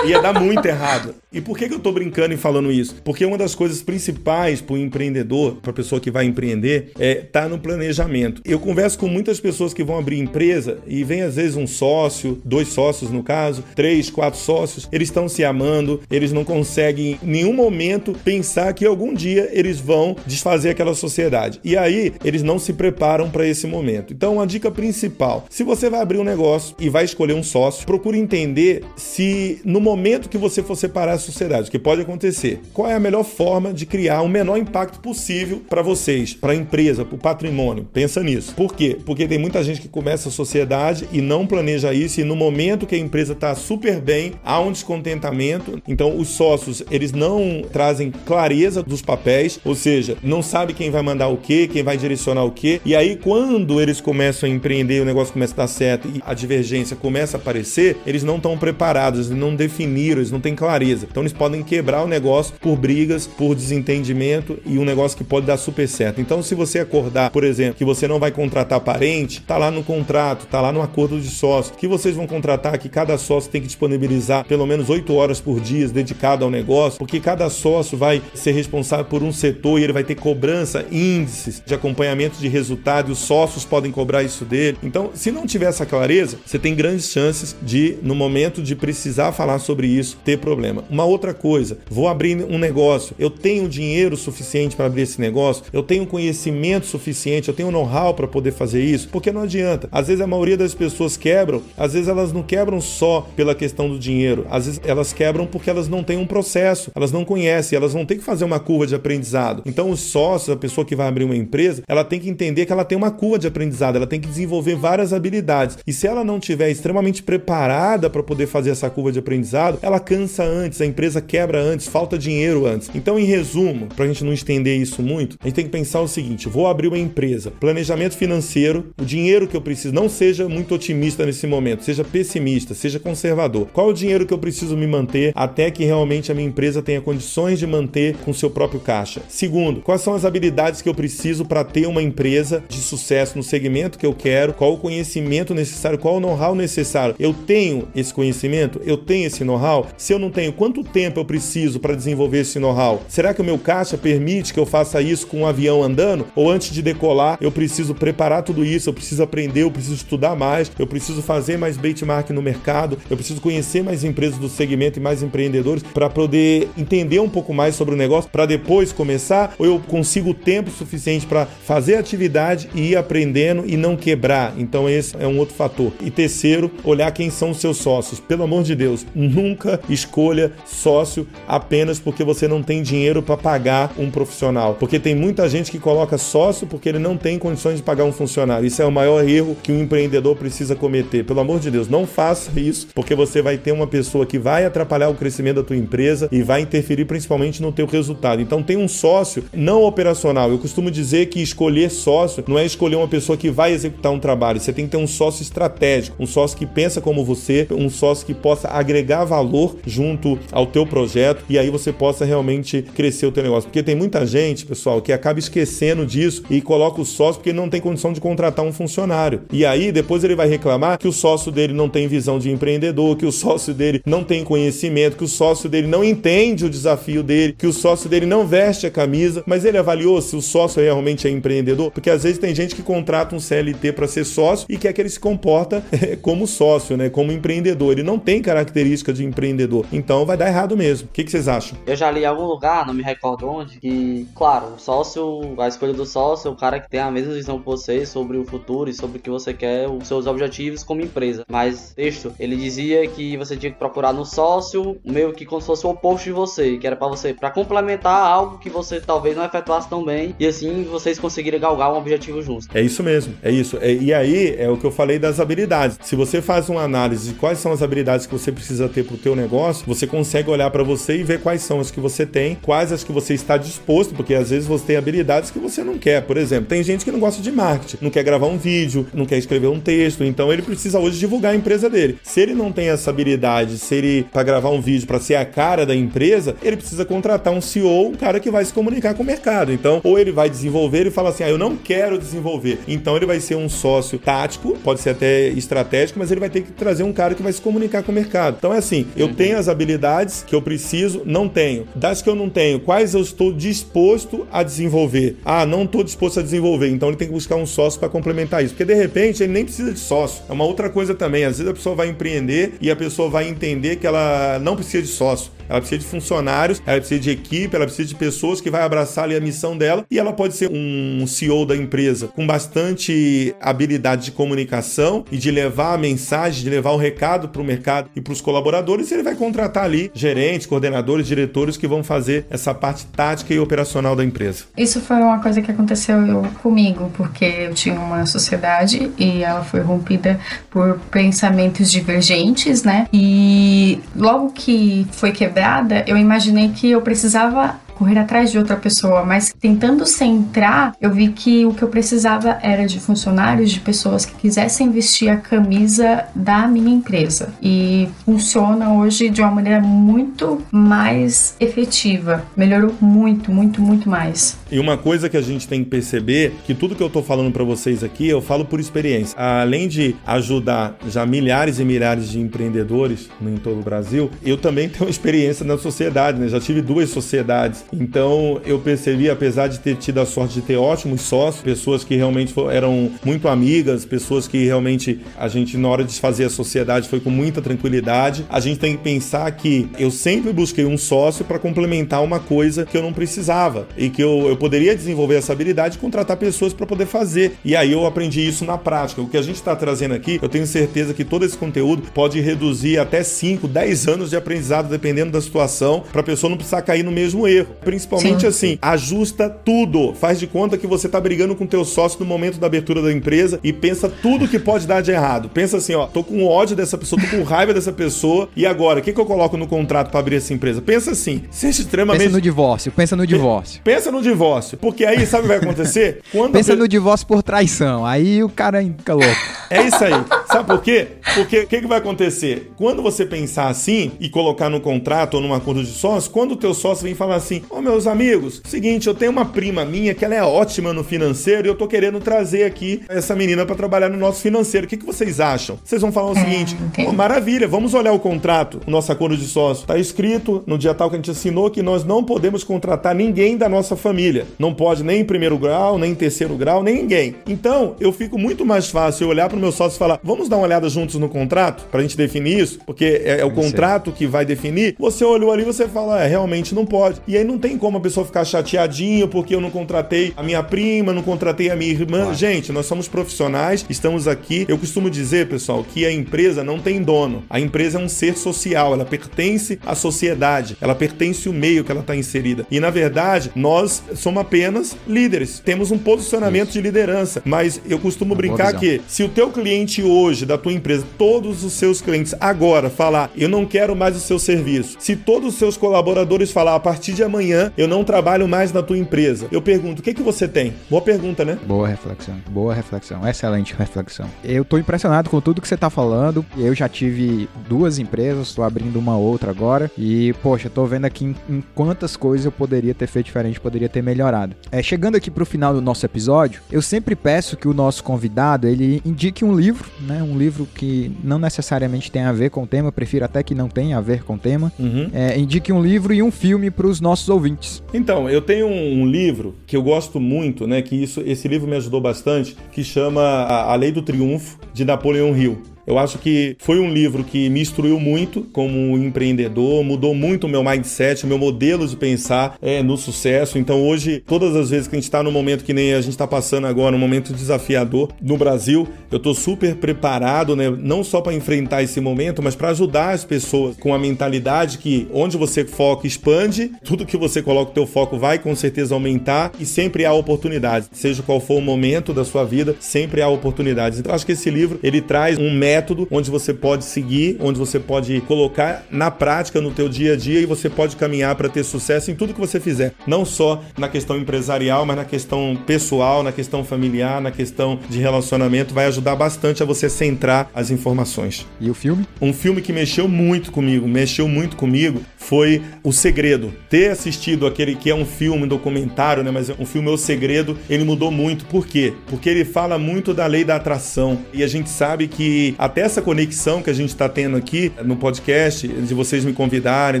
ia 0.04 0.20
dar 0.20 0.38
muito 0.40 0.64
errado. 0.64 1.14
E 1.30 1.42
por 1.42 1.58
que, 1.58 1.68
que 1.68 1.74
eu 1.74 1.78
tô 1.78 1.92
brincando 1.92 2.32
e 2.32 2.38
falando 2.38 2.72
isso? 2.72 3.02
Porque 3.04 3.22
uma 3.22 3.36
das 3.36 3.54
coisas 3.54 3.82
principais 3.82 4.62
para 4.62 4.72
o 4.72 4.78
empreendedor, 4.78 5.56
para 5.56 5.72
a 5.72 5.74
pessoa 5.74 6.00
que 6.00 6.10
vai 6.10 6.24
empreender, 6.24 6.92
é 6.98 7.16
tá 7.16 7.46
no 7.46 7.58
planejamento. 7.58 8.40
Eu 8.46 8.58
converso 8.58 8.98
com 8.98 9.08
muitas 9.08 9.38
pessoas 9.38 9.74
que 9.74 9.84
vão 9.84 9.98
abrir 9.98 10.18
empresa 10.18 10.78
e 10.86 11.04
vem 11.04 11.20
às 11.20 11.36
vezes 11.36 11.54
um 11.54 11.66
sócio, 11.66 12.40
dois 12.42 12.68
sócios 12.68 13.10
no 13.10 13.22
caso, 13.22 13.62
três, 13.76 14.08
quatro 14.08 14.40
sócios, 14.40 14.88
eles 14.90 15.08
estão 15.08 15.28
se 15.28 15.44
amando, 15.44 16.00
eles 16.10 16.32
não 16.32 16.44
conseguem 16.44 17.18
em 17.22 17.26
nenhum 17.26 17.52
momento 17.52 18.14
pensar 18.24 18.72
que 18.72 18.86
algum 18.86 19.12
dia 19.12 19.50
eles 19.52 19.78
vão 19.78 20.16
desfazer 20.26 20.70
aquela 20.70 20.94
sociedade. 20.94 21.60
E 21.62 21.76
aí 21.76 22.14
eles 22.24 22.42
não 22.42 22.58
se 22.58 22.72
preparam 22.72 23.28
para 23.28 23.46
esse 23.46 23.66
momento. 23.66 24.14
Então, 24.14 24.40
a 24.40 24.46
dica 24.46 24.70
principal: 24.70 25.44
se 25.50 25.62
você 25.62 25.90
vai 25.90 26.00
abrir 26.00 26.16
um 26.16 26.24
negócio 26.24 26.74
e 26.80 26.88
vai 26.88 27.04
escolher 27.04 27.34
um 27.34 27.42
sócio, 27.42 27.84
procure 27.84 28.18
entender 28.18 28.82
se 28.96 29.60
no 29.62 29.78
momento 29.78 30.30
que 30.30 30.38
você 30.38 30.62
for 30.62 30.74
separar 30.74 31.17
sociedade, 31.18 31.68
o 31.68 31.70
que 31.70 31.78
pode 31.78 32.02
acontecer. 32.02 32.60
Qual 32.72 32.88
é 32.88 32.94
a 32.94 33.00
melhor 33.00 33.24
forma 33.24 33.72
de 33.72 33.86
criar 33.86 34.22
o 34.22 34.28
menor 34.28 34.56
impacto 34.56 35.00
possível 35.00 35.62
para 35.68 35.82
vocês, 35.82 36.34
para 36.34 36.52
a 36.52 36.56
empresa, 36.56 37.04
para 37.04 37.16
o 37.16 37.18
patrimônio? 37.18 37.86
Pensa 37.92 38.22
nisso. 38.22 38.54
Por 38.54 38.74
quê? 38.74 38.96
Porque 39.04 39.26
tem 39.26 39.38
muita 39.38 39.62
gente 39.62 39.80
que 39.80 39.88
começa 39.88 40.28
a 40.28 40.32
sociedade 40.32 41.08
e 41.12 41.20
não 41.20 41.46
planeja 41.46 41.92
isso 41.92 42.20
e 42.20 42.24
no 42.24 42.36
momento 42.36 42.86
que 42.86 42.94
a 42.94 42.98
empresa 42.98 43.32
está 43.32 43.54
super 43.54 44.00
bem, 44.00 44.32
há 44.44 44.60
um 44.60 44.72
descontentamento. 44.72 45.82
Então 45.86 46.16
os 46.16 46.28
sócios, 46.28 46.82
eles 46.90 47.12
não 47.12 47.62
trazem 47.72 48.10
clareza 48.10 48.82
dos 48.82 49.02
papéis, 49.02 49.58
ou 49.64 49.74
seja, 49.74 50.16
não 50.22 50.42
sabe 50.42 50.72
quem 50.72 50.90
vai 50.90 51.02
mandar 51.02 51.28
o 51.28 51.36
quê, 51.36 51.68
quem 51.70 51.82
vai 51.82 51.96
direcionar 51.96 52.44
o 52.44 52.50
quê. 52.50 52.80
E 52.84 52.94
aí 52.94 53.16
quando 53.16 53.80
eles 53.80 54.00
começam 54.00 54.48
a 54.48 54.52
empreender, 54.52 55.00
o 55.00 55.04
negócio 55.04 55.32
começa 55.32 55.54
a 55.54 55.56
dar 55.56 55.66
certo 55.66 56.08
e 56.08 56.22
a 56.24 56.34
divergência 56.34 56.96
começa 56.96 57.36
a 57.36 57.40
aparecer, 57.40 57.96
eles 58.06 58.22
não 58.22 58.36
estão 58.36 58.56
preparados, 58.56 59.28
eles 59.28 59.40
não 59.40 59.54
definiram, 59.54 60.20
eles 60.20 60.30
não 60.30 60.40
têm 60.40 60.54
clareza. 60.54 61.07
Então 61.10 61.22
eles 61.22 61.32
podem 61.32 61.62
quebrar 61.62 62.04
o 62.04 62.08
negócio 62.08 62.54
por 62.60 62.76
brigas, 62.76 63.26
por 63.26 63.54
desentendimento 63.54 64.58
e 64.64 64.78
um 64.78 64.84
negócio 64.84 65.16
que 65.16 65.24
pode 65.24 65.46
dar 65.46 65.56
super 65.56 65.88
certo. 65.88 66.20
Então 66.20 66.42
se 66.42 66.54
você 66.54 66.78
acordar, 66.78 67.30
por 67.30 67.44
exemplo, 67.44 67.74
que 67.74 67.84
você 67.84 68.06
não 68.06 68.18
vai 68.18 68.30
contratar 68.30 68.80
parente, 68.80 69.42
tá 69.42 69.56
lá 69.56 69.70
no 69.70 69.82
contrato, 69.82 70.46
tá 70.46 70.60
lá 70.60 70.72
no 70.72 70.82
acordo 70.82 71.20
de 71.20 71.28
sócio, 71.28 71.74
que 71.74 71.88
vocês 71.88 72.14
vão 72.14 72.26
contratar 72.26 72.78
que 72.78 72.88
cada 72.88 73.16
sócio 73.18 73.50
tem 73.50 73.60
que 73.60 73.66
disponibilizar 73.66 74.44
pelo 74.44 74.66
menos 74.66 74.88
8 74.88 75.12
horas 75.14 75.40
por 75.40 75.60
dia 75.60 75.88
dedicado 75.88 76.44
ao 76.44 76.50
negócio, 76.50 76.98
porque 76.98 77.20
cada 77.20 77.48
sócio 77.48 77.96
vai 77.96 78.22
ser 78.34 78.52
responsável 78.52 79.04
por 79.04 79.22
um 79.22 79.32
setor 79.32 79.78
e 79.78 79.84
ele 79.84 79.92
vai 79.92 80.04
ter 80.04 80.14
cobrança, 80.14 80.84
índices 80.90 81.62
de 81.64 81.74
acompanhamento 81.74 82.38
de 82.38 82.48
resultado 82.48 83.10
e 83.10 83.12
os 83.12 83.18
sócios 83.18 83.64
podem 83.64 83.90
cobrar 83.92 84.22
isso 84.22 84.44
dele. 84.44 84.78
Então, 84.82 85.10
se 85.14 85.30
não 85.30 85.46
tiver 85.46 85.66
essa 85.66 85.86
clareza, 85.86 86.38
você 86.44 86.58
tem 86.58 86.74
grandes 86.74 87.10
chances 87.10 87.56
de, 87.62 87.96
no 88.02 88.14
momento 88.14 88.62
de 88.62 88.74
precisar 88.74 89.32
falar 89.32 89.58
sobre 89.58 89.86
isso, 89.86 90.18
ter 90.24 90.38
problema. 90.38 90.84
Uma 90.90 90.97
outra 91.04 91.34
coisa, 91.34 91.78
vou 91.90 92.08
abrir 92.08 92.36
um 92.44 92.58
negócio, 92.58 93.14
eu 93.18 93.30
tenho 93.30 93.68
dinheiro 93.68 94.16
suficiente 94.16 94.76
para 94.76 94.86
abrir 94.86 95.02
esse 95.02 95.20
negócio, 95.20 95.64
eu 95.72 95.82
tenho 95.82 96.06
conhecimento 96.06 96.86
suficiente, 96.86 97.48
eu 97.48 97.54
tenho 97.54 97.70
know-how 97.70 98.14
para 98.14 98.26
poder 98.26 98.52
fazer 98.52 98.82
isso, 98.82 99.08
porque 99.08 99.32
não 99.32 99.42
adianta. 99.42 99.88
Às 99.90 100.08
vezes 100.08 100.20
a 100.20 100.26
maioria 100.26 100.56
das 100.56 100.74
pessoas 100.74 101.16
quebram, 101.16 101.62
às 101.76 101.92
vezes 101.92 102.08
elas 102.08 102.32
não 102.32 102.42
quebram 102.42 102.80
só 102.80 103.28
pela 103.36 103.54
questão 103.54 103.88
do 103.88 103.98
dinheiro, 103.98 104.46
às 104.50 104.66
vezes 104.66 104.80
elas 104.84 105.12
quebram 105.12 105.46
porque 105.46 105.70
elas 105.70 105.88
não 105.88 106.02
têm 106.02 106.18
um 106.18 106.26
processo, 106.26 106.90
elas 106.94 107.12
não 107.12 107.24
conhecem, 107.24 107.76
elas 107.76 107.92
vão 107.92 108.04
ter 108.04 108.16
que 108.16 108.24
fazer 108.24 108.44
uma 108.44 108.60
curva 108.60 108.86
de 108.86 108.94
aprendizado. 108.94 109.62
Então 109.66 109.90
os 109.90 110.00
sócios, 110.00 110.50
a 110.50 110.58
pessoa 110.58 110.84
que 110.84 110.96
vai 110.96 111.08
abrir 111.08 111.24
uma 111.24 111.36
empresa, 111.36 111.82
ela 111.88 112.04
tem 112.04 112.20
que 112.20 112.28
entender 112.28 112.66
que 112.66 112.72
ela 112.72 112.84
tem 112.84 112.96
uma 112.96 113.10
curva 113.10 113.38
de 113.38 113.46
aprendizado, 113.46 113.96
ela 113.96 114.06
tem 114.06 114.20
que 114.20 114.28
desenvolver 114.28 114.74
várias 114.74 115.12
habilidades. 115.12 115.78
E 115.86 115.92
se 115.92 116.06
ela 116.06 116.24
não 116.24 116.40
tiver 116.40 116.70
extremamente 116.70 117.22
preparada 117.22 118.10
para 118.10 118.22
poder 118.22 118.46
fazer 118.46 118.70
essa 118.70 118.90
curva 118.90 119.12
de 119.12 119.18
aprendizado, 119.18 119.78
ela 119.82 120.00
cansa 120.00 120.42
antes, 120.44 120.80
a 120.80 120.86
empresa 120.88 121.20
quebra 121.20 121.60
antes, 121.60 121.86
falta 121.86 122.18
dinheiro 122.18 122.66
antes. 122.66 122.90
Então, 122.94 123.18
em 123.18 123.24
resumo, 123.24 123.86
para 123.94 124.04
a 124.04 124.08
gente 124.08 124.24
não 124.24 124.32
estender 124.32 124.80
isso 124.80 125.02
muito, 125.02 125.36
a 125.40 125.46
gente 125.46 125.54
tem 125.54 125.64
que 125.64 125.70
pensar 125.70 126.00
o 126.00 126.08
seguinte: 126.08 126.48
vou 126.48 126.66
abrir 126.66 126.88
uma 126.88 126.98
empresa, 126.98 127.50
planejamento 127.50 128.16
financeiro, 128.16 128.86
o 129.00 129.04
dinheiro 129.04 129.46
que 129.46 129.56
eu 129.56 129.60
preciso, 129.60 129.94
não 129.94 130.08
seja 130.08 130.48
muito 130.48 130.74
otimista 130.74 131.24
nesse 131.24 131.46
momento, 131.46 131.84
seja 131.84 132.04
pessimista, 132.04 132.74
seja 132.74 132.98
conservador. 132.98 133.68
Qual 133.72 133.88
é 133.88 133.90
o 133.90 133.94
dinheiro 133.94 134.26
que 134.26 134.34
eu 134.34 134.38
preciso 134.38 134.76
me 134.76 134.86
manter 134.86 135.32
até 135.34 135.70
que 135.70 135.84
realmente 135.84 136.32
a 136.32 136.34
minha 136.34 136.48
empresa 136.48 136.82
tenha 136.82 137.00
condições 137.00 137.58
de 137.58 137.66
manter 137.66 138.16
com 138.24 138.32
seu 138.32 138.50
próprio 138.50 138.80
caixa? 138.80 139.22
Segundo, 139.28 139.80
quais 139.80 140.00
são 140.00 140.14
as 140.14 140.24
habilidades 140.24 140.82
que 140.82 140.88
eu 140.88 140.94
preciso 140.94 141.44
para 141.44 141.64
ter 141.64 141.86
uma 141.86 142.02
empresa 142.02 142.62
de 142.68 142.78
sucesso 142.78 143.36
no 143.36 143.42
segmento 143.42 143.98
que 143.98 144.06
eu 144.06 144.14
quero? 144.14 144.52
Qual 144.52 144.74
o 144.74 144.78
conhecimento 144.78 145.54
necessário? 145.54 145.98
Qual 145.98 146.16
o 146.16 146.20
know-how 146.20 146.54
necessário? 146.54 147.14
Eu 147.18 147.32
tenho 147.32 147.88
esse 147.94 148.12
conhecimento? 148.12 148.80
Eu 148.84 148.96
tenho 148.96 149.26
esse 149.26 149.44
know-how? 149.44 149.86
Se 149.96 150.12
eu 150.12 150.18
não 150.18 150.30
tenho, 150.30 150.52
quanto 150.52 150.77
tempo 150.82 151.20
eu 151.20 151.24
preciso 151.24 151.80
para 151.80 151.94
desenvolver 151.94 152.40
esse 152.40 152.58
know-how? 152.58 153.02
Será 153.08 153.32
que 153.34 153.40
o 153.40 153.44
meu 153.44 153.58
caixa 153.58 153.96
permite 153.96 154.52
que 154.52 154.60
eu 154.60 154.66
faça 154.66 155.00
isso 155.02 155.26
com 155.26 155.40
um 155.40 155.46
avião 155.46 155.82
andando? 155.82 156.26
Ou 156.34 156.50
antes 156.50 156.70
de 156.70 156.82
decolar, 156.82 157.38
eu 157.40 157.50
preciso 157.50 157.94
preparar 157.94 158.42
tudo 158.42 158.64
isso, 158.64 158.88
eu 158.88 158.94
preciso 158.94 159.22
aprender, 159.22 159.62
eu 159.62 159.70
preciso 159.70 159.94
estudar 159.94 160.36
mais, 160.36 160.70
eu 160.78 160.86
preciso 160.86 161.22
fazer 161.22 161.56
mais 161.56 161.76
benchmark 161.76 162.30
no 162.30 162.42
mercado, 162.42 162.98
eu 163.10 163.16
preciso 163.16 163.40
conhecer 163.40 163.82
mais 163.82 164.04
empresas 164.04 164.38
do 164.38 164.48
segmento 164.48 164.98
e 164.98 165.02
mais 165.02 165.22
empreendedores 165.22 165.82
para 165.82 166.08
poder 166.08 166.68
entender 166.76 167.20
um 167.20 167.28
pouco 167.28 167.52
mais 167.52 167.74
sobre 167.74 167.94
o 167.94 167.98
negócio 167.98 168.30
para 168.30 168.46
depois 168.46 168.92
começar? 168.92 169.54
Ou 169.58 169.66
eu 169.66 169.80
consigo 169.80 170.34
tempo 170.34 170.70
suficiente 170.70 171.26
para 171.26 171.46
fazer 171.46 171.96
atividade 171.96 172.68
e 172.74 172.90
ir 172.90 172.96
aprendendo 172.96 173.64
e 173.66 173.76
não 173.76 173.96
quebrar? 173.96 174.54
Então 174.58 174.88
esse 174.88 175.16
é 175.18 175.26
um 175.26 175.38
outro 175.38 175.54
fator. 175.54 175.92
E 176.02 176.10
terceiro, 176.10 176.70
olhar 176.84 177.10
quem 177.12 177.30
são 177.30 177.50
os 177.50 177.58
seus 177.58 177.78
sócios. 177.78 178.20
Pelo 178.20 178.44
amor 178.44 178.62
de 178.62 178.74
Deus, 178.74 179.06
nunca 179.14 179.80
escolha 179.88 180.52
sócio 180.70 181.26
apenas 181.46 181.98
porque 181.98 182.22
você 182.22 182.46
não 182.46 182.62
tem 182.62 182.82
dinheiro 182.82 183.22
para 183.22 183.36
pagar 183.36 183.92
um 183.98 184.10
profissional. 184.10 184.74
Porque 184.74 184.98
tem 184.98 185.14
muita 185.14 185.48
gente 185.48 185.70
que 185.70 185.78
coloca 185.78 186.18
sócio 186.18 186.66
porque 186.66 186.88
ele 186.88 186.98
não 186.98 187.16
tem 187.16 187.38
condições 187.38 187.76
de 187.76 187.82
pagar 187.82 188.04
um 188.04 188.12
funcionário. 188.12 188.66
Isso 188.66 188.82
é 188.82 188.84
o 188.84 188.92
maior 188.92 189.26
erro 189.28 189.56
que 189.62 189.72
um 189.72 189.80
empreendedor 189.80 190.36
precisa 190.36 190.74
cometer. 190.74 191.24
Pelo 191.24 191.40
amor 191.40 191.60
de 191.60 191.70
Deus, 191.70 191.88
não 191.88 192.06
faça 192.06 192.58
isso, 192.58 192.88
porque 192.94 193.14
você 193.14 193.42
vai 193.42 193.56
ter 193.56 193.72
uma 193.72 193.86
pessoa 193.86 194.26
que 194.26 194.38
vai 194.38 194.64
atrapalhar 194.64 195.08
o 195.08 195.14
crescimento 195.14 195.56
da 195.56 195.62
tua 195.62 195.76
empresa 195.76 196.28
e 196.30 196.42
vai 196.42 196.60
interferir 196.60 197.04
principalmente 197.04 197.62
no 197.62 197.72
teu 197.72 197.86
resultado. 197.86 198.42
Então 198.42 198.62
tem 198.62 198.76
um 198.76 198.88
sócio 198.88 199.44
não 199.52 199.82
operacional. 199.82 200.50
Eu 200.50 200.58
costumo 200.58 200.90
dizer 200.90 201.26
que 201.26 201.40
escolher 201.40 201.90
sócio 201.90 202.44
não 202.46 202.58
é 202.58 202.64
escolher 202.64 202.96
uma 202.96 203.08
pessoa 203.08 203.36
que 203.36 203.50
vai 203.50 203.72
executar 203.72 204.12
um 204.12 204.20
trabalho. 204.20 204.60
Você 204.60 204.72
tem 204.72 204.84
que 204.84 204.90
ter 204.90 204.96
um 204.96 205.06
sócio 205.06 205.42
estratégico, 205.42 206.16
um 206.22 206.26
sócio 206.26 206.56
que 206.56 206.66
pensa 206.66 207.00
como 207.00 207.24
você, 207.24 207.66
um 207.70 207.88
sócio 207.88 208.26
que 208.26 208.34
possa 208.34 208.68
agregar 208.68 209.24
valor 209.24 209.76
junto 209.86 210.38
ao 210.58 210.66
teu 210.66 210.84
projeto 210.84 211.44
e 211.48 211.56
aí 211.56 211.70
você 211.70 211.92
possa 211.92 212.24
realmente 212.24 212.82
crescer 212.82 213.26
o 213.26 213.32
teu 213.32 213.44
negócio. 213.44 213.68
Porque 213.68 213.82
tem 213.82 213.94
muita 213.94 214.26
gente, 214.26 214.66
pessoal, 214.66 215.00
que 215.00 215.12
acaba 215.12 215.38
esquecendo 215.38 216.04
disso 216.04 216.42
e 216.50 216.60
coloca 216.60 217.00
o 217.00 217.04
sócio 217.04 217.40
porque 217.40 217.52
não 217.52 217.68
tem 217.68 217.80
condição 217.80 218.12
de 218.12 218.20
contratar 218.20 218.64
um 218.64 218.72
funcionário. 218.72 219.42
E 219.52 219.64
aí 219.64 219.92
depois 219.92 220.24
ele 220.24 220.34
vai 220.34 220.48
reclamar 220.48 220.98
que 220.98 221.06
o 221.06 221.12
sócio 221.12 221.52
dele 221.52 221.72
não 221.72 221.88
tem 221.88 222.08
visão 222.08 222.40
de 222.40 222.50
empreendedor, 222.50 223.16
que 223.16 223.26
o 223.26 223.30
sócio 223.30 223.72
dele 223.72 224.02
não 224.04 224.24
tem 224.24 224.42
conhecimento, 224.42 225.16
que 225.16 225.24
o 225.24 225.28
sócio 225.28 225.68
dele 225.68 225.86
não 225.86 226.02
entende 226.02 226.64
o 226.64 226.70
desafio 226.70 227.22
dele, 227.22 227.54
que 227.56 227.66
o 227.66 227.72
sócio 227.72 228.08
dele 228.08 228.26
não 228.26 228.46
veste 228.46 228.86
a 228.86 228.90
camisa, 228.90 229.44
mas 229.46 229.64
ele 229.64 229.78
avaliou 229.78 230.20
se 230.20 230.34
o 230.34 230.42
sócio 230.42 230.82
realmente 230.82 231.28
é 231.28 231.30
empreendedor, 231.30 231.92
porque 231.92 232.10
às 232.10 232.24
vezes 232.24 232.38
tem 232.38 232.54
gente 232.54 232.74
que 232.74 232.82
contrata 232.82 233.36
um 233.36 233.40
CLT 233.40 233.92
para 233.92 234.08
ser 234.08 234.24
sócio 234.24 234.66
e 234.68 234.76
quer 234.76 234.92
que 234.92 235.00
ele 235.00 235.08
se 235.08 235.20
comporta 235.20 235.84
como 236.20 236.48
sócio, 236.48 236.96
né? 236.96 237.08
Como 237.08 237.30
empreendedor. 237.30 237.92
Ele 237.92 238.02
não 238.02 238.18
tem 238.18 238.42
característica 238.42 239.12
de 239.12 239.24
empreendedor. 239.24 239.86
Então 239.92 240.26
vai 240.26 240.36
dar 240.38 240.48
errado 240.48 240.76
mesmo. 240.76 241.08
O 241.08 241.12
que, 241.12 241.24
que 241.24 241.30
vocês 241.30 241.48
acham? 241.48 241.76
Eu 241.86 241.96
já 241.96 242.10
li 242.10 242.22
em 242.22 242.24
algum 242.24 242.44
lugar, 242.44 242.86
não 242.86 242.94
me 242.94 243.02
recordo 243.02 243.48
onde, 243.48 243.78
que, 243.78 244.26
claro, 244.34 244.74
o 244.76 244.78
sócio, 244.78 245.54
a 245.58 245.68
escolha 245.68 245.92
do 245.92 246.06
sócio 246.06 246.48
é 246.48 246.50
o 246.50 246.56
cara 246.56 246.80
que 246.80 246.88
tem 246.88 247.00
a 247.00 247.10
mesma 247.10 247.34
visão 247.34 247.58
que 247.58 247.66
você 247.66 248.06
sobre 248.06 248.38
o 248.38 248.44
futuro 248.44 248.88
e 248.88 248.94
sobre 248.94 249.18
o 249.18 249.20
que 249.20 249.28
você 249.28 249.52
quer, 249.52 249.88
os 249.88 250.06
seus 250.06 250.26
objetivos 250.26 250.82
como 250.82 251.02
empresa. 251.02 251.44
Mas, 251.48 251.92
texto, 251.94 252.32
ele 252.38 252.56
dizia 252.56 253.06
que 253.08 253.36
você 253.36 253.56
tinha 253.56 253.72
que 253.72 253.78
procurar 253.78 254.12
no 254.12 254.24
sócio 254.24 254.98
meio 255.04 255.32
que 255.32 255.44
como 255.44 255.60
se 255.60 255.66
fosse 255.66 255.86
o 255.86 255.90
oposto 255.90 256.24
de 256.24 256.32
você, 256.32 256.78
que 256.78 256.86
era 256.86 256.96
para 256.96 257.08
você, 257.08 257.34
para 257.34 257.50
complementar 257.50 258.26
algo 258.26 258.58
que 258.58 258.70
você 258.70 259.00
talvez 259.00 259.36
não 259.36 259.44
efetuasse 259.44 259.88
tão 259.88 260.04
bem 260.04 260.34
e 260.38 260.46
assim 260.46 260.84
vocês 260.84 261.18
conseguirem 261.18 261.60
galgar 261.60 261.92
um 261.92 261.96
objetivo 261.96 262.40
juntos. 262.40 262.68
É 262.72 262.80
isso 262.80 263.02
mesmo, 263.02 263.34
é 263.42 263.50
isso. 263.50 263.76
É, 263.80 263.92
e 263.92 264.14
aí 264.14 264.54
é 264.56 264.70
o 264.70 264.76
que 264.76 264.84
eu 264.84 264.90
falei 264.90 265.18
das 265.18 265.40
habilidades. 265.40 265.98
Se 266.02 266.14
você 266.14 266.40
faz 266.40 266.68
uma 266.68 266.82
análise 266.82 267.32
de 267.32 267.34
quais 267.34 267.58
são 267.58 267.72
as 267.72 267.82
habilidades 267.82 268.26
que 268.26 268.32
você 268.32 268.52
precisa 268.52 268.88
ter 268.88 269.04
para 269.04 269.14
o 269.14 269.18
teu 269.18 269.34
negócio, 269.34 269.84
você 269.86 270.06
consegue 270.06 270.27
olhar 270.50 270.70
para 270.70 270.82
você 270.82 271.16
e 271.16 271.22
ver 271.22 271.40
quais 271.40 271.62
são 271.62 271.80
as 271.80 271.90
que 271.90 272.00
você 272.00 272.26
tem, 272.26 272.56
quais 272.60 272.92
as 272.92 273.04
que 273.04 273.12
você 273.12 273.34
está 273.34 273.56
disposto, 273.56 274.14
porque 274.14 274.34
às 274.34 274.50
vezes 274.50 274.66
você 274.66 274.84
tem 274.86 274.96
habilidades 274.96 275.50
que 275.50 275.58
você 275.58 275.82
não 275.82 275.98
quer. 275.98 276.22
Por 276.22 276.36
exemplo, 276.36 276.66
tem 276.66 276.82
gente 276.82 277.04
que 277.04 277.12
não 277.12 277.20
gosta 277.20 277.42
de 277.42 277.50
marketing, 277.50 277.98
não 278.00 278.10
quer 278.10 278.22
gravar 278.22 278.46
um 278.46 278.58
vídeo, 278.58 279.06
não 279.14 279.26
quer 279.26 279.38
escrever 279.38 279.68
um 279.68 279.80
texto, 279.80 280.24
então 280.24 280.52
ele 280.52 280.62
precisa 280.62 280.98
hoje 280.98 281.18
divulgar 281.18 281.52
a 281.52 281.56
empresa 281.56 281.88
dele. 281.88 282.18
Se 282.22 282.40
ele 282.40 282.54
não 282.54 282.72
tem 282.72 282.88
essa 282.88 283.10
habilidade, 283.10 283.78
se 283.78 283.94
ele 283.94 284.26
para 284.32 284.42
gravar 284.42 284.70
um 284.70 284.80
vídeo 284.80 285.06
para 285.06 285.20
ser 285.20 285.36
a 285.36 285.44
cara 285.44 285.86
da 285.86 285.94
empresa, 285.94 286.56
ele 286.62 286.76
precisa 286.76 287.04
contratar 287.04 287.52
um 287.52 287.60
CEO, 287.60 288.08
um 288.08 288.14
cara 288.14 288.40
que 288.40 288.50
vai 288.50 288.64
se 288.64 288.72
comunicar 288.72 289.14
com 289.14 289.22
o 289.22 289.26
mercado. 289.26 289.72
Então, 289.72 290.00
ou 290.04 290.18
ele 290.18 290.32
vai 290.32 290.50
desenvolver 290.50 291.06
e 291.06 291.10
fala 291.10 291.30
assim: 291.30 291.44
"Ah, 291.44 291.48
eu 291.50 291.58
não 291.58 291.76
quero 291.76 292.18
desenvolver". 292.18 292.78
Então 292.86 293.16
ele 293.16 293.26
vai 293.26 293.40
ser 293.40 293.56
um 293.56 293.68
sócio 293.68 294.18
tático, 294.18 294.76
pode 294.82 295.00
ser 295.00 295.10
até 295.10 295.48
estratégico, 295.48 296.18
mas 296.18 296.30
ele 296.30 296.40
vai 296.40 296.50
ter 296.50 296.62
que 296.62 296.72
trazer 296.72 297.02
um 297.02 297.12
cara 297.12 297.34
que 297.34 297.42
vai 297.42 297.52
se 297.52 297.60
comunicar 297.60 298.02
com 298.02 298.12
o 298.12 298.14
mercado. 298.14 298.56
Então 298.58 298.72
é 298.72 298.78
assim, 298.78 299.06
eu 299.16 299.26
uhum. 299.26 299.34
tenho 299.34 299.58
as 299.58 299.68
habilidades 299.68 300.17
que 300.46 300.54
eu 300.54 300.62
preciso, 300.62 301.22
não 301.24 301.48
tenho. 301.48 301.86
Das 301.94 302.22
que 302.22 302.28
eu 302.28 302.34
não 302.34 302.48
tenho, 302.48 302.80
quais 302.80 303.14
eu 303.14 303.20
estou 303.20 303.52
disposto 303.52 304.46
a 304.52 304.62
desenvolver? 304.62 305.36
Ah, 305.44 305.64
não 305.64 305.84
estou 305.84 306.02
disposto 306.02 306.40
a 306.40 306.42
desenvolver, 306.42 306.88
então 306.88 307.08
ele 307.08 307.16
tem 307.16 307.28
que 307.28 307.34
buscar 307.34 307.56
um 307.56 307.66
sócio 307.66 307.98
para 307.98 308.08
complementar 308.08 308.64
isso, 308.64 308.74
porque 308.74 308.84
de 308.84 308.94
repente 308.94 309.42
ele 309.42 309.52
nem 309.52 309.64
precisa 309.64 309.92
de 309.92 309.98
sócio. 309.98 310.42
É 310.48 310.52
uma 310.52 310.64
outra 310.64 310.90
coisa 310.90 311.14
também, 311.14 311.44
às 311.44 311.58
vezes 311.58 311.70
a 311.70 311.74
pessoa 311.74 311.94
vai 311.94 312.08
empreender 312.08 312.74
e 312.80 312.90
a 312.90 312.96
pessoa 312.96 313.28
vai 313.28 313.48
entender 313.48 313.96
que 313.96 314.06
ela 314.06 314.58
não 314.58 314.76
precisa 314.76 315.02
de 315.02 315.08
sócio. 315.08 315.57
Ela 315.68 315.80
precisa 315.80 315.98
de 316.00 316.06
funcionários, 316.06 316.82
ela 316.86 316.98
precisa 316.98 317.20
de 317.20 317.30
equipe, 317.30 317.76
ela 317.76 317.84
precisa 317.84 318.08
de 318.08 318.14
pessoas 318.14 318.60
que 318.60 318.70
vai 318.70 318.82
abraçar 318.82 319.24
ali 319.24 319.36
a 319.36 319.40
missão 319.40 319.76
dela 319.76 320.04
e 320.10 320.18
ela 320.18 320.32
pode 320.32 320.54
ser 320.54 320.70
um 320.72 321.26
CEO 321.26 321.66
da 321.66 321.76
empresa 321.76 322.28
com 322.28 322.46
bastante 322.46 323.54
habilidade 323.60 324.24
de 324.24 324.32
comunicação 324.32 325.24
e 325.30 325.36
de 325.36 325.50
levar 325.50 325.94
a 325.94 325.98
mensagem, 325.98 326.64
de 326.64 326.70
levar 326.70 326.92
o 326.92 326.96
recado 326.96 327.48
para 327.48 327.60
o 327.60 327.64
mercado 327.64 328.08
e 328.16 328.20
para 328.20 328.32
os 328.32 328.40
colaboradores. 328.40 329.10
E 329.10 329.14
ele 329.14 329.22
vai 329.22 329.34
contratar 329.34 329.84
ali 329.84 330.10
gerentes, 330.14 330.66
coordenadores, 330.66 331.26
diretores 331.26 331.76
que 331.76 331.86
vão 331.86 332.02
fazer 332.02 332.46
essa 332.48 332.72
parte 332.72 333.04
tática 333.06 333.52
e 333.52 333.58
operacional 333.58 334.16
da 334.16 334.24
empresa. 334.24 334.64
Isso 334.76 335.00
foi 335.00 335.16
uma 335.16 335.40
coisa 335.40 335.60
que 335.60 335.70
aconteceu 335.70 336.16
comigo, 336.62 337.10
porque 337.16 337.44
eu 337.44 337.74
tinha 337.74 337.94
uma 337.94 338.24
sociedade 338.24 339.10
e 339.18 339.42
ela 339.42 339.62
foi 339.62 339.80
rompida 339.80 340.40
por 340.70 340.98
pensamentos 341.10 341.90
divergentes, 341.90 342.82
né? 342.82 343.06
E 343.12 344.00
logo 344.16 344.52
que 344.52 345.06
foi 345.12 345.32
quebrada 345.32 345.57
eu 346.06 346.16
imaginei 346.16 346.70
que 346.70 346.90
eu 346.90 347.00
precisava 347.02 347.76
correr 347.98 348.18
atrás 348.18 348.52
de 348.52 348.58
outra 348.58 348.76
pessoa, 348.76 349.24
mas 349.24 349.52
tentando 349.60 350.06
centrar, 350.06 350.94
eu 351.00 351.10
vi 351.10 351.28
que 351.28 351.66
o 351.66 351.74
que 351.74 351.82
eu 351.82 351.88
precisava 351.88 352.58
era 352.62 352.86
de 352.86 353.00
funcionários, 353.00 353.70
de 353.70 353.80
pessoas 353.80 354.24
que 354.24 354.34
quisessem 354.36 354.90
vestir 354.90 355.28
a 355.28 355.36
camisa 355.36 356.24
da 356.34 356.68
minha 356.68 356.94
empresa. 356.94 357.52
E 357.60 358.08
funciona 358.24 358.94
hoje 358.94 359.28
de 359.28 359.40
uma 359.40 359.50
maneira 359.50 359.80
muito 359.80 360.62
mais 360.70 361.56
efetiva. 361.58 362.44
Melhorou 362.56 362.94
muito, 363.00 363.50
muito, 363.50 363.82
muito 363.82 364.08
mais. 364.08 364.56
E 364.70 364.78
uma 364.78 364.96
coisa 364.96 365.28
que 365.28 365.36
a 365.36 365.42
gente 365.42 365.66
tem 365.66 365.82
que 365.82 365.90
perceber, 365.90 366.54
que 366.64 366.74
tudo 366.74 366.94
que 366.94 367.02
eu 367.02 367.10
tô 367.10 367.22
falando 367.22 367.50
para 367.50 367.64
vocês 367.64 368.04
aqui, 368.04 368.28
eu 368.28 368.40
falo 368.40 368.64
por 368.64 368.78
experiência. 368.78 369.38
Além 369.38 369.88
de 369.88 370.14
ajudar 370.26 370.96
já 371.08 371.26
milhares 371.26 371.80
e 371.80 371.84
milhares 371.84 372.28
de 372.28 372.38
empreendedores 372.38 373.28
em 373.42 373.56
todo 373.56 373.80
o 373.80 373.82
Brasil, 373.82 374.30
eu 374.44 374.56
também 374.56 374.88
tenho 374.88 375.08
experiência 375.10 375.64
na 375.64 375.76
sociedade, 375.76 376.38
né? 376.38 376.48
Já 376.48 376.60
tive 376.60 376.80
duas 376.80 377.10
sociedades 377.10 377.84
então 377.92 378.60
eu 378.64 378.78
percebi, 378.78 379.30
apesar 379.30 379.68
de 379.68 379.80
ter 379.80 379.96
tido 379.96 380.20
a 380.20 380.26
sorte 380.26 380.54
de 380.54 380.62
ter 380.62 380.76
ótimos 380.76 381.22
sócios, 381.22 381.62
pessoas 381.62 382.04
que 382.04 382.16
realmente 382.16 382.54
eram 382.70 383.10
muito 383.24 383.48
amigas, 383.48 384.04
pessoas 384.04 384.46
que 384.46 384.64
realmente 384.64 385.20
a 385.38 385.48
gente, 385.48 385.76
na 385.76 385.88
hora 385.88 386.04
de 386.04 386.18
fazer 386.20 386.44
a 386.44 386.50
sociedade, 386.50 387.08
foi 387.08 387.20
com 387.20 387.30
muita 387.30 387.62
tranquilidade. 387.62 388.44
A 388.48 388.60
gente 388.60 388.78
tem 388.78 388.96
que 388.96 389.02
pensar 389.02 389.50
que 389.52 389.88
eu 389.98 390.10
sempre 390.10 390.52
busquei 390.52 390.84
um 390.84 390.98
sócio 390.98 391.44
para 391.44 391.58
complementar 391.58 392.22
uma 392.22 392.40
coisa 392.40 392.84
que 392.84 392.96
eu 392.96 393.02
não 393.02 393.12
precisava 393.12 393.86
e 393.96 394.08
que 394.08 394.22
eu, 394.22 394.48
eu 394.48 394.56
poderia 394.56 394.94
desenvolver 394.94 395.36
essa 395.36 395.52
habilidade 395.52 395.96
e 395.96 396.00
contratar 396.00 396.36
pessoas 396.36 396.72
para 396.72 396.86
poder 396.86 397.06
fazer. 397.06 397.52
E 397.64 397.74
aí 397.74 397.92
eu 397.92 398.06
aprendi 398.06 398.46
isso 398.46 398.64
na 398.64 398.78
prática. 398.78 399.22
O 399.22 399.28
que 399.28 399.36
a 399.36 399.42
gente 399.42 399.56
está 399.56 399.74
trazendo 399.74 400.14
aqui, 400.14 400.38
eu 400.42 400.48
tenho 400.48 400.66
certeza 400.66 401.14
que 401.14 401.24
todo 401.24 401.44
esse 401.44 401.56
conteúdo 401.56 402.02
pode 402.14 402.40
reduzir 402.40 402.98
até 402.98 403.22
5, 403.22 403.66
10 403.66 404.08
anos 404.08 404.30
de 404.30 404.36
aprendizado, 404.36 404.88
dependendo 404.88 405.32
da 405.32 405.40
situação, 405.40 406.04
para 406.12 406.20
a 406.20 406.24
pessoa 406.24 406.50
não 406.50 406.56
precisar 406.56 406.82
cair 406.82 407.02
no 407.02 407.12
mesmo 407.12 407.46
erro. 407.46 407.77
Principalmente 407.84 408.40
Sim. 408.40 408.46
assim, 408.46 408.78
ajusta 408.80 409.48
tudo. 409.48 410.14
Faz 410.14 410.38
de 410.38 410.46
conta 410.46 410.76
que 410.76 410.86
você 410.86 411.08
tá 411.08 411.20
brigando 411.20 411.54
com 411.54 411.66
teu 411.66 411.84
sócio 411.84 412.20
no 412.20 412.26
momento 412.26 412.58
da 412.58 412.66
abertura 412.66 413.02
da 413.02 413.12
empresa 413.12 413.60
e 413.62 413.72
pensa 413.72 414.08
tudo 414.08 414.48
que 414.48 414.58
pode 414.58 414.86
dar 414.86 415.00
de 415.00 415.10
errado. 415.10 415.48
Pensa 415.48 415.78
assim, 415.78 415.94
ó, 415.94 416.06
tô 416.06 416.22
com 416.22 416.44
ódio 416.46 416.76
dessa 416.76 416.96
pessoa, 416.98 417.20
tô 417.20 417.36
com 417.36 417.42
raiva 417.42 417.74
dessa 417.74 417.92
pessoa 417.92 418.48
e 418.56 418.66
agora, 418.66 419.00
o 419.00 419.02
que, 419.02 419.12
que 419.12 419.20
eu 419.20 419.26
coloco 419.26 419.56
no 419.56 419.66
contrato 419.66 420.10
para 420.10 420.20
abrir 420.20 420.36
essa 420.36 420.52
empresa? 420.52 420.80
Pensa 420.80 421.12
assim, 421.12 421.42
seja 421.50 421.80
extremamente... 421.80 422.22
Pensa 422.22 422.34
no 422.34 422.40
divórcio, 422.40 422.92
pensa 422.92 423.16
no 423.16 423.26
divórcio. 423.26 423.80
Pensa 423.82 424.10
no 424.10 424.22
divórcio, 424.22 424.78
porque 424.78 425.04
aí 425.04 425.26
sabe 425.26 425.40
o 425.40 425.42
que 425.42 425.48
vai 425.48 425.56
acontecer? 425.58 426.22
Quando 426.32 426.52
pensa 426.52 426.74
no 426.76 426.88
divórcio 426.88 427.26
por 427.26 427.42
traição, 427.42 428.04
aí 428.04 428.42
o 428.42 428.48
cara 428.48 428.82
fica 428.82 429.14
louco. 429.14 429.36
É 429.70 429.82
isso 429.82 430.02
aí. 430.02 430.12
Sabe 430.46 430.66
por 430.66 430.82
quê? 430.82 431.08
Porque 431.34 431.60
o 431.60 431.66
que, 431.66 431.80
que 431.80 431.86
vai 431.86 431.98
acontecer? 431.98 432.72
Quando 432.76 433.02
você 433.02 433.26
pensar 433.26 433.68
assim 433.68 434.12
e 434.18 434.28
colocar 434.28 434.70
no 434.70 434.80
contrato 434.80 435.34
ou 435.34 435.40
num 435.40 435.52
acordo 435.52 435.82
de 435.82 435.90
sócio, 435.90 436.30
quando 436.30 436.52
o 436.52 436.56
teu 436.56 436.72
sócio 436.72 437.04
vem 437.04 437.14
falar 437.14 437.36
assim, 437.36 437.62
ô 437.70 437.80
meus 437.80 438.06
amigos, 438.06 438.60
seguinte, 438.64 439.06
eu 439.06 439.14
tenho 439.14 439.30
uma 439.30 439.44
prima 439.44 439.84
minha 439.84 440.14
que 440.14 440.24
ela 440.24 440.34
é 440.34 440.42
ótima 440.42 440.92
no 440.92 441.04
financeiro 441.04 441.66
e 441.66 441.70
eu 441.70 441.74
tô 441.74 441.86
querendo 441.86 442.20
trazer 442.20 442.64
aqui 442.64 443.02
essa 443.08 443.34
menina 443.34 443.64
para 443.66 443.76
trabalhar 443.76 444.08
no 444.08 444.16
nosso 444.16 444.40
financeiro. 444.40 444.86
O 444.86 444.88
que, 444.88 444.96
que 444.96 445.06
vocês 445.06 445.40
acham? 445.40 445.78
Vocês 445.84 446.00
vão 446.00 446.10
falar 446.12 446.30
o 446.30 446.34
seguinte, 446.34 446.76
oh, 447.06 447.12
maravilha, 447.12 447.68
vamos 447.68 447.94
olhar 447.94 448.12
o 448.12 448.18
contrato, 448.18 448.80
o 448.86 448.90
nosso 448.90 449.12
acordo 449.12 449.36
de 449.36 449.46
sócio. 449.46 449.86
Tá 449.86 449.98
escrito 449.98 450.62
no 450.66 450.78
dia 450.78 450.94
tal 450.94 451.10
que 451.10 451.16
a 451.16 451.18
gente 451.18 451.30
assinou 451.30 451.70
que 451.70 451.82
nós 451.82 452.04
não 452.04 452.24
podemos 452.24 452.64
contratar 452.64 453.14
ninguém 453.14 453.56
da 453.56 453.68
nossa 453.68 453.96
família. 453.96 454.46
Não 454.58 454.72
pode 454.74 455.04
nem 455.04 455.20
em 455.20 455.24
primeiro 455.24 455.58
grau, 455.58 455.98
nem 455.98 456.12
em 456.12 456.14
terceiro 456.14 456.56
grau, 456.56 456.82
nem 456.82 456.96
ninguém. 456.96 457.36
Então, 457.46 457.96
eu 458.00 458.12
fico 458.12 458.38
muito 458.38 458.64
mais 458.64 458.88
fácil 458.88 459.24
eu 459.24 459.30
olhar 459.30 459.48
pro 459.48 459.58
meu 459.58 459.72
sócio 459.72 459.96
e 459.96 459.98
falar, 459.98 460.20
vamos 460.22 460.48
dar 460.48 460.56
uma 460.56 460.64
olhada 460.64 460.88
juntos 460.88 461.16
no 461.16 461.28
contrato 461.28 461.86
pra 461.90 462.02
gente 462.02 462.16
definir 462.16 462.60
isso, 462.60 462.78
porque 462.86 463.22
é, 463.24 463.40
é 463.40 463.44
o 463.44 463.50
contrato 463.50 464.12
que 464.12 464.26
vai 464.26 464.44
definir. 464.44 464.94
Você 464.98 465.24
olhou 465.24 465.52
ali 465.52 465.62
e 465.62 465.66
você 465.66 465.88
fala, 465.88 466.22
é, 466.22 466.26
realmente 466.26 466.74
não 466.74 466.86
pode. 466.86 467.20
E 467.26 467.36
aí 467.36 467.44
não 467.48 467.58
tem 467.58 467.78
como 467.78 467.96
a 467.96 468.00
pessoa 468.00 468.26
ficar 468.26 468.44
chateadinho 468.44 469.26
porque 469.26 469.54
eu 469.54 469.60
não 469.60 469.70
contratei 469.70 470.34
a 470.36 470.42
minha 470.42 470.62
prima, 470.62 471.12
não 471.14 471.22
contratei 471.22 471.70
a 471.70 471.76
minha 471.76 471.90
irmã. 471.90 472.20
Claro. 472.22 472.34
Gente, 472.34 472.70
nós 472.70 472.86
somos 472.86 473.08
profissionais, 473.08 473.84
estamos 473.88 474.28
aqui. 474.28 474.66
Eu 474.68 474.76
costumo 474.76 475.08
dizer, 475.08 475.48
pessoal, 475.48 475.82
que 475.82 476.04
a 476.04 476.12
empresa 476.12 476.62
não 476.62 476.78
tem 476.78 477.02
dono. 477.02 477.42
A 477.48 477.58
empresa 477.58 477.98
é 477.98 478.02
um 478.02 478.08
ser 478.08 478.36
social, 478.36 478.92
ela 478.92 479.04
pertence 479.04 479.78
à 479.84 479.94
sociedade, 479.94 480.76
ela 480.80 480.94
pertence 480.94 481.48
ao 481.48 481.54
meio 481.54 481.82
que 481.82 481.90
ela 481.90 482.02
está 482.02 482.14
inserida. 482.14 482.66
E 482.70 482.78
na 482.78 482.90
verdade, 482.90 483.50
nós 483.56 484.02
somos 484.14 484.42
apenas 484.42 484.94
líderes. 485.06 485.58
Temos 485.58 485.90
um 485.90 485.98
posicionamento 485.98 486.68
Isso. 486.68 486.74
de 486.74 486.82
liderança, 486.82 487.40
mas 487.44 487.80
eu 487.88 487.98
costumo 487.98 488.34
Uma 488.34 488.36
brincar 488.36 488.78
que 488.78 489.00
se 489.08 489.22
o 489.22 489.28
teu 489.28 489.50
cliente 489.50 490.02
hoje 490.02 490.44
da 490.44 490.58
tua 490.58 490.72
empresa, 490.72 491.06
todos 491.16 491.64
os 491.64 491.72
seus 491.72 492.02
clientes 492.02 492.34
agora 492.38 492.90
falar, 492.90 493.30
eu 493.34 493.48
não 493.48 493.64
quero 493.64 493.96
mais 493.96 494.14
o 494.14 494.20
seu 494.20 494.38
serviço. 494.38 494.96
Se 495.00 495.16
todos 495.16 495.54
os 495.54 495.58
seus 495.58 495.78
colaboradores 495.78 496.50
falar 496.50 496.74
a 496.74 496.80
partir 496.80 497.14
de 497.14 497.22
amanhã, 497.22 497.37
eu 497.76 497.88
não 497.88 498.04
trabalho 498.04 498.46
mais 498.46 498.72
na 498.72 498.82
tua 498.82 498.98
empresa. 498.98 499.46
Eu 499.50 499.62
pergunto, 499.62 500.00
o 500.00 500.02
que 500.02 500.12
que 500.12 500.22
você 500.22 500.46
tem? 500.46 500.74
Boa 500.90 501.00
pergunta, 501.00 501.44
né? 501.44 501.58
Boa 501.66 501.88
reflexão. 501.88 502.34
Boa 502.50 502.74
reflexão. 502.74 503.26
Excelente 503.26 503.74
reflexão. 503.74 504.28
Eu 504.44 504.64
tô 504.64 504.76
impressionado 504.76 505.30
com 505.30 505.40
tudo 505.40 505.60
que 505.60 505.68
você 505.68 505.76
tá 505.76 505.88
falando. 505.88 506.44
Eu 506.56 506.74
já 506.74 506.88
tive 506.88 507.48
duas 507.68 507.98
empresas, 507.98 508.54
tô 508.54 508.62
abrindo 508.62 508.98
uma 508.98 509.16
outra 509.16 509.50
agora 509.50 509.90
e, 509.96 510.34
poxa, 510.42 510.68
tô 510.68 510.84
vendo 510.84 511.06
aqui 511.06 511.24
em, 511.24 511.36
em 511.48 511.64
quantas 511.74 512.16
coisas 512.16 512.44
eu 512.44 512.52
poderia 512.52 512.94
ter 512.94 513.06
feito 513.06 513.26
diferente, 513.26 513.58
poderia 513.58 513.88
ter 513.88 514.02
melhorado. 514.02 514.54
É, 514.70 514.82
chegando 514.82 515.16
aqui 515.16 515.30
pro 515.30 515.46
final 515.46 515.72
do 515.72 515.80
nosso 515.80 516.04
episódio, 516.04 516.60
eu 516.70 516.82
sempre 516.82 517.16
peço 517.16 517.56
que 517.56 517.68
o 517.68 517.72
nosso 517.72 518.04
convidado, 518.04 518.68
ele 518.68 519.00
indique 519.04 519.44
um 519.44 519.54
livro, 519.54 519.88
né, 520.00 520.18
né? 520.18 520.22
Um 520.22 520.36
livro 520.36 520.66
que 520.66 521.12
não 521.22 521.38
necessariamente 521.38 522.10
tem 522.10 522.22
a 522.22 522.32
ver 522.32 522.50
com 522.50 522.62
o 522.62 522.66
tema, 522.66 522.90
prefiro 522.90 523.24
até 523.24 523.42
que 523.42 523.54
não 523.54 523.68
tenha 523.68 523.98
a 523.98 524.00
ver 524.00 524.24
com 524.24 524.34
o 524.34 524.38
tema. 524.38 524.72
Uhum. 524.78 525.10
É, 525.12 525.38
indique 525.38 525.72
um 525.72 525.80
livro 525.80 526.12
e 526.12 526.22
um 526.22 526.30
filme 526.30 526.70
para 526.70 526.86
os 526.86 527.00
nossos 527.00 527.27
ouvintes. 527.28 527.82
Então, 527.92 528.28
eu 528.28 528.40
tenho 528.40 528.66
um, 528.66 529.06
livro 529.06 529.54
que 529.66 529.76
eu 529.76 529.82
gosto 529.82 530.20
muito, 530.20 530.66
né? 530.66 530.82
Que 530.82 530.94
isso, 530.94 531.22
esse 531.24 531.48
livro 531.48 531.68
me 531.68 531.76
ajudou 531.76 532.00
bastante, 532.00 532.56
que 532.72 532.84
chama 532.84 533.22
a 533.22 533.74
Lei 533.74 533.92
do 533.92 534.02
Triunfo, 534.02 534.58
de 534.72 534.84
Napoleão 534.84 535.36
Hill. 535.36 535.62
Eu 535.88 535.98
acho 535.98 536.18
que 536.18 536.54
foi 536.58 536.78
um 536.78 536.92
livro 536.92 537.24
que 537.24 537.48
me 537.48 537.62
instruiu 537.62 537.98
muito 537.98 538.42
como 538.52 538.98
empreendedor, 538.98 539.82
mudou 539.82 540.14
muito 540.14 540.44
o 540.44 540.48
meu 540.48 540.62
mindset, 540.62 541.24
o 541.24 541.26
meu 541.26 541.38
modelo 541.38 541.88
de 541.88 541.96
pensar 541.96 542.58
é, 542.60 542.82
no 542.82 542.98
sucesso. 542.98 543.56
Então 543.56 543.82
hoje, 543.82 544.22
todas 544.26 544.54
as 544.54 544.68
vezes 544.68 544.86
que 544.86 544.94
a 544.94 544.98
gente 544.98 545.04
está 545.04 545.22
no 545.22 545.32
momento 545.32 545.64
que 545.64 545.72
nem 545.72 545.94
a 545.94 546.00
gente 546.02 546.10
está 546.10 546.26
passando 546.26 546.66
agora, 546.66 546.94
um 546.94 546.98
momento 546.98 547.32
desafiador 547.32 548.10
no 548.20 548.36
Brasil, 548.36 548.86
eu 549.10 549.16
estou 549.16 549.32
super 549.32 549.76
preparado, 549.76 550.54
né? 550.54 550.68
Não 550.68 551.02
só 551.02 551.22
para 551.22 551.32
enfrentar 551.32 551.82
esse 551.82 552.02
momento, 552.02 552.42
mas 552.42 552.54
para 552.54 552.68
ajudar 552.68 553.14
as 553.14 553.24
pessoas 553.24 553.74
com 553.78 553.94
a 553.94 553.98
mentalidade 553.98 554.76
que 554.76 555.08
onde 555.10 555.38
você 555.38 555.64
foca 555.64 556.06
expande, 556.06 556.70
tudo 556.84 557.06
que 557.06 557.16
você 557.16 557.40
coloca 557.40 557.70
o 557.70 557.74
teu 557.74 557.86
foco 557.86 558.18
vai 558.18 558.38
com 558.38 558.54
certeza 558.54 558.94
aumentar 558.94 559.52
e 559.58 559.64
sempre 559.64 560.04
há 560.04 560.12
oportunidades. 560.12 560.90
Seja 560.92 561.22
qual 561.22 561.40
for 561.40 561.56
o 561.56 561.62
momento 561.62 562.12
da 562.12 562.26
sua 562.26 562.44
vida, 562.44 562.76
sempre 562.78 563.22
há 563.22 563.28
oportunidades. 563.28 563.98
Então 563.98 564.14
acho 564.14 564.26
que 564.26 564.32
esse 564.32 564.50
livro 564.50 564.78
ele 564.82 565.00
traz 565.00 565.38
um 565.38 565.50
método 565.50 565.77
método 565.78 566.08
onde 566.10 566.28
você 566.28 566.52
pode 566.52 566.84
seguir, 566.84 567.36
onde 567.40 567.58
você 567.58 567.78
pode 567.78 568.20
colocar 568.22 568.84
na 568.90 569.10
prática 569.10 569.60
no 569.60 569.70
teu 569.70 569.88
dia 569.88 570.14
a 570.14 570.16
dia 570.16 570.40
e 570.40 570.46
você 570.46 570.68
pode 570.68 570.96
caminhar 570.96 571.36
para 571.36 571.48
ter 571.48 571.62
sucesso 571.62 572.10
em 572.10 572.16
tudo 572.16 572.34
que 572.34 572.40
você 572.40 572.58
fizer, 572.58 572.94
não 573.06 573.24
só 573.24 573.62
na 573.78 573.88
questão 573.88 574.18
empresarial, 574.18 574.84
mas 574.84 574.96
na 574.96 575.04
questão 575.04 575.56
pessoal, 575.66 576.22
na 576.24 576.32
questão 576.32 576.64
familiar, 576.64 577.20
na 577.20 577.30
questão 577.30 577.78
de 577.88 578.00
relacionamento, 578.00 578.74
vai 578.74 578.86
ajudar 578.86 579.14
bastante 579.14 579.62
a 579.62 579.66
você 579.66 579.88
centrar 579.88 580.50
as 580.52 580.70
informações. 580.70 581.46
E 581.60 581.70
o 581.70 581.74
filme? 581.74 582.04
Um 582.20 582.32
filme 582.32 582.60
que 582.60 582.72
mexeu 582.72 583.06
muito 583.06 583.52
comigo, 583.52 583.86
mexeu 583.86 584.26
muito 584.26 584.56
comigo, 584.56 585.00
foi 585.16 585.62
O 585.84 585.92
Segredo. 585.92 586.52
Ter 586.68 586.90
assistido 586.90 587.46
aquele 587.46 587.76
que 587.76 587.90
é 587.90 587.94
um 587.94 588.06
filme, 588.06 588.44
um 588.44 588.48
documentário, 588.48 589.22
né, 589.22 589.30
mas 589.30 589.50
é 589.50 589.54
um 589.58 589.66
filme 589.66 589.88
O 589.90 589.96
Segredo, 589.96 590.56
ele 590.68 590.82
mudou 590.82 591.10
muito. 591.10 591.44
Por 591.44 591.66
quê? 591.66 591.92
Porque 592.08 592.28
ele 592.28 592.44
fala 592.44 592.78
muito 592.78 593.14
da 593.14 593.26
lei 593.26 593.44
da 593.44 593.56
atração. 593.56 594.18
E 594.32 594.42
a 594.42 594.46
gente 594.46 594.70
sabe 594.70 595.06
que 595.06 595.54
a 595.58 595.67
até 595.68 595.82
essa 595.82 596.00
conexão 596.00 596.62
que 596.62 596.70
a 596.70 596.72
gente 596.72 596.88
está 596.88 597.08
tendo 597.08 597.36
aqui 597.36 597.70
no 597.84 597.94
podcast, 597.96 598.66
de 598.66 598.94
vocês 598.94 599.24
me 599.24 599.32
convidarem, 599.32 600.00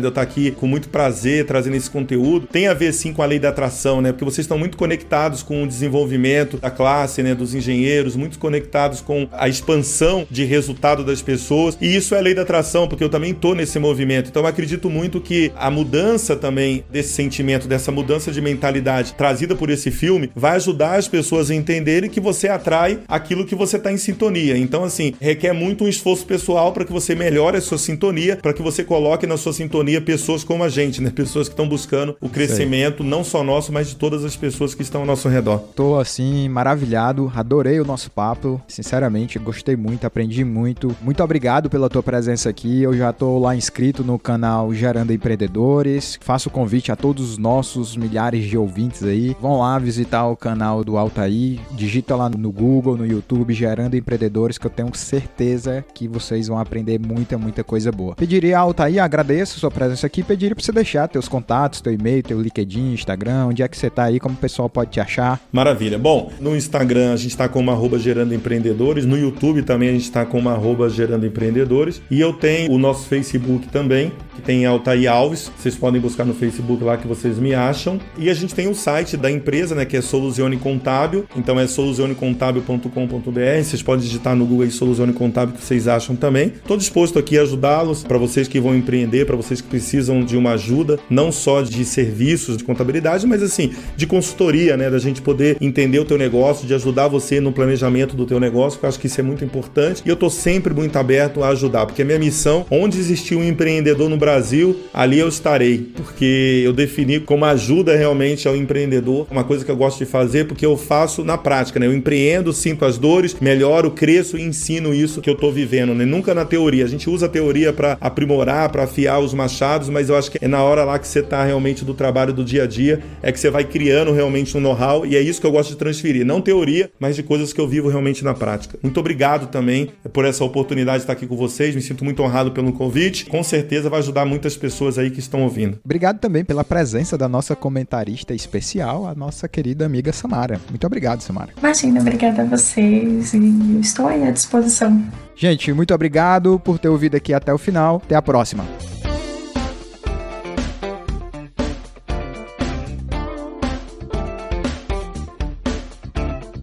de 0.00 0.06
eu 0.06 0.08
estar 0.08 0.24
tá 0.24 0.30
aqui 0.30 0.50
com 0.50 0.66
muito 0.66 0.88
prazer 0.88 1.44
trazendo 1.44 1.76
esse 1.76 1.90
conteúdo, 1.90 2.46
tem 2.46 2.66
a 2.66 2.74
ver 2.74 2.92
sim 2.92 3.12
com 3.12 3.22
a 3.22 3.26
lei 3.26 3.38
da 3.38 3.50
atração, 3.50 4.00
né? 4.00 4.10
Porque 4.10 4.24
vocês 4.24 4.44
estão 4.44 4.58
muito 4.58 4.76
conectados 4.76 5.42
com 5.42 5.62
o 5.62 5.66
desenvolvimento 5.66 6.56
da 6.56 6.70
classe, 6.70 7.22
né? 7.22 7.34
Dos 7.34 7.54
engenheiros, 7.54 8.16
muito 8.16 8.38
conectados 8.38 9.00
com 9.00 9.28
a 9.30 9.48
expansão 9.48 10.26
de 10.30 10.44
resultado 10.44 11.04
das 11.04 11.20
pessoas. 11.20 11.76
E 11.80 11.94
isso 11.94 12.14
é 12.14 12.18
a 12.18 12.22
lei 12.22 12.34
da 12.34 12.42
atração, 12.42 12.88
porque 12.88 13.04
eu 13.04 13.10
também 13.10 13.32
estou 13.32 13.54
nesse 13.54 13.78
movimento. 13.78 14.30
Então 14.30 14.42
eu 14.42 14.48
acredito 14.48 14.88
muito 14.88 15.20
que 15.20 15.52
a 15.54 15.70
mudança 15.70 16.34
também 16.34 16.82
desse 16.90 17.10
sentimento, 17.10 17.68
dessa 17.68 17.92
mudança 17.92 18.32
de 18.32 18.40
mentalidade 18.40 19.12
trazida 19.12 19.54
por 19.54 19.68
esse 19.68 19.90
filme, 19.90 20.30
vai 20.34 20.56
ajudar 20.56 20.94
as 20.94 21.06
pessoas 21.06 21.50
a 21.50 21.54
entenderem 21.54 22.08
que 22.08 22.20
você 22.20 22.48
atrai 22.48 23.00
aquilo 23.06 23.44
que 23.44 23.54
você 23.54 23.76
está 23.76 23.92
em 23.92 23.98
sintonia. 23.98 24.56
Então, 24.56 24.82
assim, 24.82 25.12
requer 25.20 25.52
muito 25.58 25.84
um 25.84 25.88
esforço 25.88 26.24
pessoal 26.24 26.72
para 26.72 26.84
que 26.84 26.92
você 26.92 27.14
melhore 27.14 27.56
a 27.56 27.60
sua 27.60 27.78
sintonia, 27.78 28.36
para 28.36 28.52
que 28.52 28.62
você 28.62 28.84
coloque 28.84 29.26
na 29.26 29.36
sua 29.36 29.52
sintonia 29.52 30.00
pessoas 30.00 30.44
como 30.44 30.62
a 30.62 30.68
gente, 30.68 31.02
né? 31.02 31.10
Pessoas 31.10 31.48
que 31.48 31.52
estão 31.52 31.68
buscando 31.68 32.16
o 32.20 32.28
crescimento, 32.28 33.02
não 33.02 33.24
só 33.24 33.42
nosso, 33.42 33.72
mas 33.72 33.88
de 33.88 33.96
todas 33.96 34.24
as 34.24 34.36
pessoas 34.36 34.74
que 34.74 34.82
estão 34.82 35.00
ao 35.00 35.06
nosso 35.06 35.28
redor. 35.28 35.58
Tô 35.74 35.98
assim, 35.98 36.48
maravilhado, 36.48 37.32
adorei 37.34 37.80
o 37.80 37.84
nosso 37.84 38.10
papo, 38.10 38.60
sinceramente, 38.68 39.38
gostei 39.38 39.76
muito, 39.76 40.06
aprendi 40.06 40.44
muito. 40.44 40.94
Muito 41.02 41.22
obrigado 41.22 41.68
pela 41.68 41.88
tua 41.88 42.02
presença 42.02 42.48
aqui. 42.48 42.82
Eu 42.82 42.96
já 42.96 43.12
tô 43.12 43.38
lá 43.38 43.56
inscrito 43.56 44.04
no 44.04 44.18
canal 44.18 44.72
Gerando 44.72 45.12
Empreendedores. 45.12 46.18
Faço 46.20 46.48
o 46.48 46.52
convite 46.52 46.92
a 46.92 46.96
todos 46.96 47.32
os 47.32 47.38
nossos 47.38 47.96
milhares 47.96 48.44
de 48.44 48.56
ouvintes 48.56 49.02
aí. 49.02 49.36
Vão 49.40 49.58
lá 49.58 49.78
visitar 49.78 50.26
o 50.26 50.36
canal 50.36 50.84
do 50.84 50.96
Altair, 50.96 51.58
digita 51.72 52.14
lá 52.14 52.28
no 52.28 52.52
Google, 52.52 52.96
no 52.96 53.06
YouTube, 53.06 53.54
Gerando 53.54 53.96
Empreendedores, 53.96 54.58
que 54.58 54.66
eu 54.66 54.70
tenho 54.70 54.94
certeza 54.94 55.37
certeza 55.38 55.84
que 55.94 56.08
vocês 56.08 56.48
vão 56.48 56.58
aprender 56.58 56.98
muita, 56.98 57.38
muita 57.38 57.62
coisa 57.62 57.92
boa. 57.92 58.16
Pediria, 58.16 58.58
Altair, 58.58 59.02
agradeço 59.02 59.60
sua 59.60 59.70
presença 59.70 60.06
aqui, 60.06 60.22
pediria 60.24 60.54
pra 60.54 60.64
você 60.64 60.72
deixar 60.72 61.06
teus 61.06 61.28
contatos, 61.28 61.80
teu 61.80 61.92
e-mail, 61.92 62.22
teu 62.24 62.40
LinkedIn, 62.40 62.92
Instagram, 62.92 63.46
onde 63.46 63.62
é 63.62 63.68
que 63.68 63.76
você 63.76 63.88
tá 63.88 64.04
aí, 64.04 64.18
como 64.18 64.34
o 64.34 64.38
pessoal 64.38 64.68
pode 64.68 64.90
te 64.90 65.00
achar. 65.00 65.40
Maravilha. 65.52 65.96
Bom, 65.98 66.32
no 66.40 66.56
Instagram 66.56 67.12
a 67.12 67.16
gente 67.16 67.36
tá 67.36 67.48
como 67.48 67.70
arroba 67.70 67.98
gerando 67.98 68.34
empreendedores, 68.34 69.06
no 69.06 69.16
YouTube 69.16 69.62
também 69.62 69.90
a 69.90 69.92
gente 69.92 70.10
tá 70.10 70.26
como 70.26 70.48
arroba 70.48 70.90
gerando 70.90 71.24
empreendedores, 71.24 72.02
e 72.10 72.20
eu 72.20 72.32
tenho 72.32 72.72
o 72.72 72.78
nosso 72.78 73.06
Facebook 73.06 73.68
também, 73.68 74.12
que 74.34 74.42
tem 74.42 74.66
Altair 74.66 75.10
Alves, 75.10 75.52
vocês 75.56 75.76
podem 75.76 76.00
buscar 76.00 76.24
no 76.24 76.34
Facebook 76.34 76.82
lá 76.82 76.96
que 76.96 77.06
vocês 77.06 77.38
me 77.38 77.54
acham, 77.54 78.00
e 78.16 78.28
a 78.28 78.34
gente 78.34 78.54
tem 78.54 78.66
o 78.68 78.74
site 78.74 79.16
da 79.16 79.30
empresa, 79.30 79.74
né, 79.74 79.84
que 79.84 79.96
é 79.96 80.00
Soluzione 80.00 80.56
Contábil, 80.56 81.26
então 81.36 81.60
é 81.60 81.66
solucionecontábil.com.br, 81.66 83.62
vocês 83.62 83.82
podem 83.82 84.04
digitar 84.04 84.34
no 84.34 84.44
Google 84.44 84.64
aí 84.64 84.70
Soluzione 84.70 85.12
Contábil 85.12 85.27
o 85.28 85.52
que 85.52 85.64
vocês 85.64 85.88
acham 85.88 86.16
também. 86.16 86.48
Estou 86.48 86.76
disposto 86.76 87.18
aqui 87.18 87.38
a 87.38 87.42
ajudá-los, 87.42 88.04
para 88.04 88.18
vocês 88.18 88.48
que 88.48 88.60
vão 88.60 88.74
empreender, 88.74 89.26
para 89.26 89.36
vocês 89.36 89.60
que 89.60 89.68
precisam 89.68 90.24
de 90.24 90.36
uma 90.36 90.52
ajuda, 90.52 90.98
não 91.08 91.30
só 91.30 91.62
de 91.62 91.84
serviços 91.84 92.56
de 92.56 92.64
contabilidade, 92.64 93.26
mas 93.26 93.42
assim, 93.42 93.72
de 93.96 94.06
consultoria, 94.06 94.76
né? 94.76 94.90
Da 94.90 94.98
gente 94.98 95.22
poder 95.22 95.56
entender 95.60 95.98
o 95.98 96.04
teu 96.04 96.18
negócio, 96.18 96.66
de 96.66 96.74
ajudar 96.74 97.08
você 97.08 97.40
no 97.40 97.52
planejamento 97.52 98.16
do 98.16 98.26
teu 98.26 98.40
negócio, 98.40 98.78
que 98.78 98.84
eu 98.84 98.88
acho 98.88 98.98
que 98.98 99.06
isso 99.06 99.20
é 99.20 99.24
muito 99.24 99.44
importante. 99.44 100.02
E 100.04 100.08
eu 100.08 100.14
estou 100.14 100.30
sempre 100.30 100.74
muito 100.74 100.96
aberto 100.96 101.42
a 101.42 101.48
ajudar, 101.48 101.86
porque 101.86 102.02
a 102.02 102.04
minha 102.04 102.18
missão, 102.18 102.66
onde 102.70 102.98
existir 102.98 103.34
um 103.34 103.44
empreendedor 103.44 104.08
no 104.08 104.16
Brasil, 104.16 104.76
ali 104.92 105.18
eu 105.18 105.28
estarei, 105.28 105.90
porque 105.94 106.62
eu 106.64 106.72
defini 106.72 107.20
como 107.20 107.44
ajuda 107.44 107.96
realmente 107.96 108.46
ao 108.48 108.56
empreendedor, 108.56 109.26
uma 109.30 109.44
coisa 109.44 109.64
que 109.64 109.70
eu 109.70 109.76
gosto 109.76 109.98
de 109.98 110.06
fazer, 110.06 110.46
porque 110.46 110.64
eu 110.64 110.76
faço 110.76 111.24
na 111.24 111.38
prática, 111.38 111.78
né? 111.78 111.86
Eu 111.86 111.94
empreendo, 111.94 112.52
sinto 112.52 112.84
as 112.84 112.98
dores, 112.98 113.36
melhoro, 113.40 113.90
cresço 113.90 114.36
e 114.36 114.42
ensino 114.42 114.94
isso 115.18 115.22
que 115.22 115.28
eu 115.30 115.34
tô 115.34 115.50
vivendo, 115.50 115.94
né? 115.94 116.04
Nunca 116.04 116.34
na 116.34 116.44
teoria. 116.44 116.84
A 116.84 116.88
gente 116.88 117.10
usa 117.10 117.26
a 117.26 117.28
teoria 117.28 117.72
para 117.72 117.98
aprimorar, 118.00 118.70
para 118.70 118.84
afiar 118.84 119.20
os 119.20 119.34
machados, 119.34 119.88
mas 119.88 120.08
eu 120.08 120.16
acho 120.16 120.30
que 120.30 120.38
é 120.40 120.48
na 120.48 120.62
hora 120.62 120.84
lá 120.84 120.98
que 120.98 121.06
você 121.06 121.22
tá 121.22 121.44
realmente 121.44 121.84
do 121.84 121.92
trabalho 121.92 122.32
do 122.32 122.44
dia 122.44 122.64
a 122.64 122.66
dia, 122.66 123.00
é 123.22 123.32
que 123.32 123.38
você 123.38 123.50
vai 123.50 123.64
criando 123.64 124.12
realmente 124.12 124.56
um 124.56 124.60
know-how 124.60 125.04
e 125.04 125.16
é 125.16 125.20
isso 125.20 125.40
que 125.40 125.46
eu 125.46 125.52
gosto 125.52 125.70
de 125.70 125.76
transferir. 125.76 126.24
Não 126.24 126.40
teoria, 126.40 126.90
mas 126.98 127.16
de 127.16 127.22
coisas 127.22 127.52
que 127.52 127.60
eu 127.60 127.68
vivo 127.68 127.88
realmente 127.88 128.24
na 128.24 128.34
prática. 128.34 128.78
Muito 128.82 128.98
obrigado 129.00 129.48
também 129.48 129.90
por 130.12 130.24
essa 130.24 130.44
oportunidade 130.44 130.98
de 130.98 131.02
estar 131.02 131.12
aqui 131.12 131.26
com 131.26 131.36
vocês. 131.36 131.74
Me 131.74 131.82
sinto 131.82 132.04
muito 132.04 132.22
honrado 132.22 132.52
pelo 132.52 132.72
convite. 132.72 133.26
Com 133.26 133.42
certeza 133.42 133.90
vai 133.90 133.98
ajudar 133.98 134.24
muitas 134.24 134.56
pessoas 134.56 134.98
aí 134.98 135.10
que 135.10 135.18
estão 135.18 135.42
ouvindo. 135.42 135.78
Obrigado 135.84 136.18
também 136.18 136.44
pela 136.44 136.62
presença 136.62 137.18
da 137.18 137.28
nossa 137.28 137.56
comentarista 137.56 138.34
especial, 138.34 139.06
a 139.06 139.14
nossa 139.14 139.48
querida 139.48 139.84
amiga 139.84 140.12
Samara. 140.12 140.60
Muito 140.68 140.86
obrigado, 140.86 141.20
Samara. 141.20 141.50
Imagina, 141.58 142.00
obrigada 142.00 142.42
a 142.42 142.44
vocês 142.44 143.34
e 143.34 143.80
estou 143.80 144.06
aí 144.06 144.22
à 144.24 144.30
disposição. 144.30 145.07
Gente, 145.34 145.72
muito 145.72 145.94
obrigado 145.94 146.58
por 146.58 146.78
ter 146.78 146.88
ouvido 146.88 147.16
aqui 147.16 147.32
até 147.32 147.52
o 147.52 147.58
final. 147.58 148.02
Até 148.04 148.14
a 148.14 148.22
próxima. 148.22 148.64